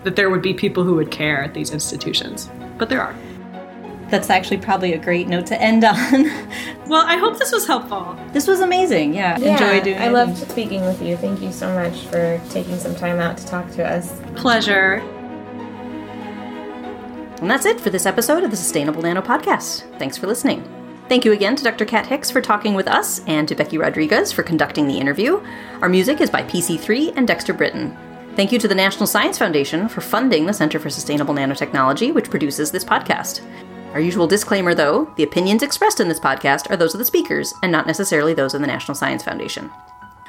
that 0.04 0.16
there 0.16 0.30
would 0.30 0.42
be 0.42 0.54
people 0.54 0.84
who 0.84 0.94
would 0.94 1.10
care 1.10 1.42
at 1.42 1.54
these 1.54 1.70
institutions. 1.70 2.48
But 2.78 2.88
there 2.88 3.00
are 3.00 3.14
that's 4.10 4.30
actually 4.30 4.58
probably 4.58 4.92
a 4.92 4.98
great 4.98 5.28
note 5.28 5.46
to 5.46 5.60
end 5.60 5.84
on. 5.84 5.96
well, 6.86 7.04
I 7.06 7.16
hope 7.16 7.38
this 7.38 7.52
was 7.52 7.66
helpful. 7.66 8.16
This 8.32 8.46
was 8.46 8.60
amazing. 8.60 9.14
Yeah, 9.14 9.38
yeah 9.38 9.52
enjoy 9.52 9.84
doing 9.84 9.98
I 9.98 10.06
it. 10.06 10.08
I 10.08 10.10
loved 10.10 10.50
speaking 10.50 10.82
with 10.82 11.02
you. 11.02 11.16
Thank 11.16 11.40
you 11.40 11.52
so 11.52 11.74
much 11.74 12.06
for 12.06 12.40
taking 12.50 12.76
some 12.78 12.94
time 12.94 13.18
out 13.18 13.36
to 13.38 13.46
talk 13.46 13.70
to 13.72 13.84
us. 13.86 14.20
Pleasure. 14.36 15.02
And 17.40 17.50
that's 17.50 17.66
it 17.66 17.80
for 17.80 17.90
this 17.90 18.06
episode 18.06 18.44
of 18.44 18.50
the 18.50 18.56
Sustainable 18.56 19.02
Nano 19.02 19.20
Podcast. 19.20 19.82
Thanks 19.98 20.16
for 20.16 20.26
listening. 20.26 20.62
Thank 21.08 21.26
you 21.26 21.32
again 21.32 21.56
to 21.56 21.64
Dr. 21.64 21.84
Cat 21.84 22.06
Hicks 22.06 22.30
for 22.30 22.40
talking 22.40 22.72
with 22.72 22.88
us 22.88 23.22
and 23.26 23.46
to 23.48 23.54
Becky 23.54 23.76
Rodriguez 23.76 24.32
for 24.32 24.42
conducting 24.42 24.88
the 24.88 24.96
interview. 24.96 25.44
Our 25.82 25.88
music 25.90 26.22
is 26.22 26.30
by 26.30 26.42
PC3 26.44 27.14
and 27.16 27.28
Dexter 27.28 27.52
Britton. 27.52 27.94
Thank 28.36 28.50
you 28.50 28.58
to 28.58 28.66
the 28.66 28.74
National 28.74 29.06
Science 29.06 29.36
Foundation 29.38 29.88
for 29.88 30.00
funding 30.00 30.46
the 30.46 30.52
Center 30.52 30.80
for 30.80 30.88
Sustainable 30.90 31.34
Nanotechnology, 31.34 32.12
which 32.12 32.30
produces 32.30 32.72
this 32.72 32.84
podcast. 32.84 33.42
Our 33.94 34.00
usual 34.00 34.26
disclaimer, 34.26 34.74
though 34.74 35.10
the 35.16 35.22
opinions 35.22 35.62
expressed 35.62 36.00
in 36.00 36.08
this 36.08 36.18
podcast 36.18 36.68
are 36.68 36.76
those 36.76 36.94
of 36.94 36.98
the 36.98 37.04
speakers 37.04 37.54
and 37.62 37.70
not 37.70 37.86
necessarily 37.86 38.34
those 38.34 38.52
of 38.52 38.60
the 38.60 38.66
National 38.66 38.96
Science 38.96 39.22
Foundation. 39.22 39.70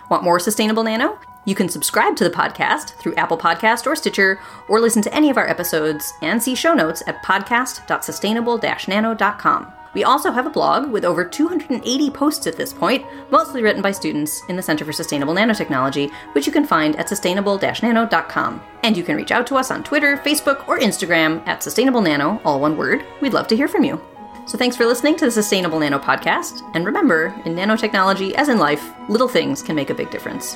Want 0.10 0.24
more 0.24 0.40
Sustainable 0.40 0.84
Nano? 0.84 1.18
You 1.46 1.56
can 1.56 1.68
subscribe 1.68 2.16
to 2.18 2.24
the 2.24 2.30
podcast 2.30 2.90
through 3.00 3.16
Apple 3.16 3.40
Podcast 3.40 3.88
or 3.88 3.96
Stitcher, 3.96 4.40
or 4.68 4.80
listen 4.80 5.02
to 5.02 5.12
any 5.14 5.32
of 5.32 5.38
our 5.38 5.48
episodes 5.48 6.14
and 6.22 6.42
see 6.42 6.54
show 6.54 6.76
notes 6.76 7.02
at 7.08 7.24
podcast.sustainable-nano.com. 7.24 9.74
We 9.96 10.04
also 10.04 10.32
have 10.32 10.46
a 10.46 10.52
blog 10.52 10.92
with 10.92 11.06
over 11.06 11.26
280 11.26 12.12
posts 12.12 12.46
at 12.46 12.58
this 12.58 12.74
point, 12.74 13.06
mostly 13.32 13.64
written 13.64 13.82
by 13.82 13.92
students 13.92 14.44
in 14.50 14.56
the 14.56 14.62
Center 14.62 14.86
for 14.86 14.92
Sustainable 14.92 15.34
Nanotechnology, 15.34 16.12
which 16.34 16.46
you 16.46 16.52
can 16.52 16.68
find 16.68 16.96
at 16.98 17.10
sustainable-nano.com. 17.10 18.62
And 18.84 18.96
you 18.96 19.04
can 19.04 19.16
reach 19.16 19.32
out 19.32 19.48
to 19.48 19.56
us 19.56 19.72
on 19.72 19.84
Twitter, 19.84 20.18
Facebook, 20.18 20.68
or 20.68 20.78
Instagram 20.78 21.46
at 21.48 21.64
Sustainable 21.64 22.02
Nano, 22.02 22.40
all 22.46 22.60
one 22.60 22.78
word. 22.78 23.04
We'd 23.22 23.34
love 23.34 23.48
to 23.48 23.56
hear 23.56 23.68
from 23.68 23.84
you. 23.84 24.00
So 24.46 24.58
thanks 24.58 24.78
for 24.78 24.86
listening 24.86 25.16
to 25.16 25.26
the 25.26 25.32
Sustainable 25.32 25.80
Nano 25.80 25.98
podcast. 25.98 26.62
And 26.76 26.86
remember, 26.86 27.28
in 27.46 27.56
nanotechnology, 27.56 28.34
as 28.34 28.50
in 28.50 28.60
life, 28.60 28.92
little 29.10 29.28
things 29.28 29.64
can 29.64 29.76
make 29.76 29.90
a 29.90 29.96
big 29.96 30.12
difference. 30.12 30.56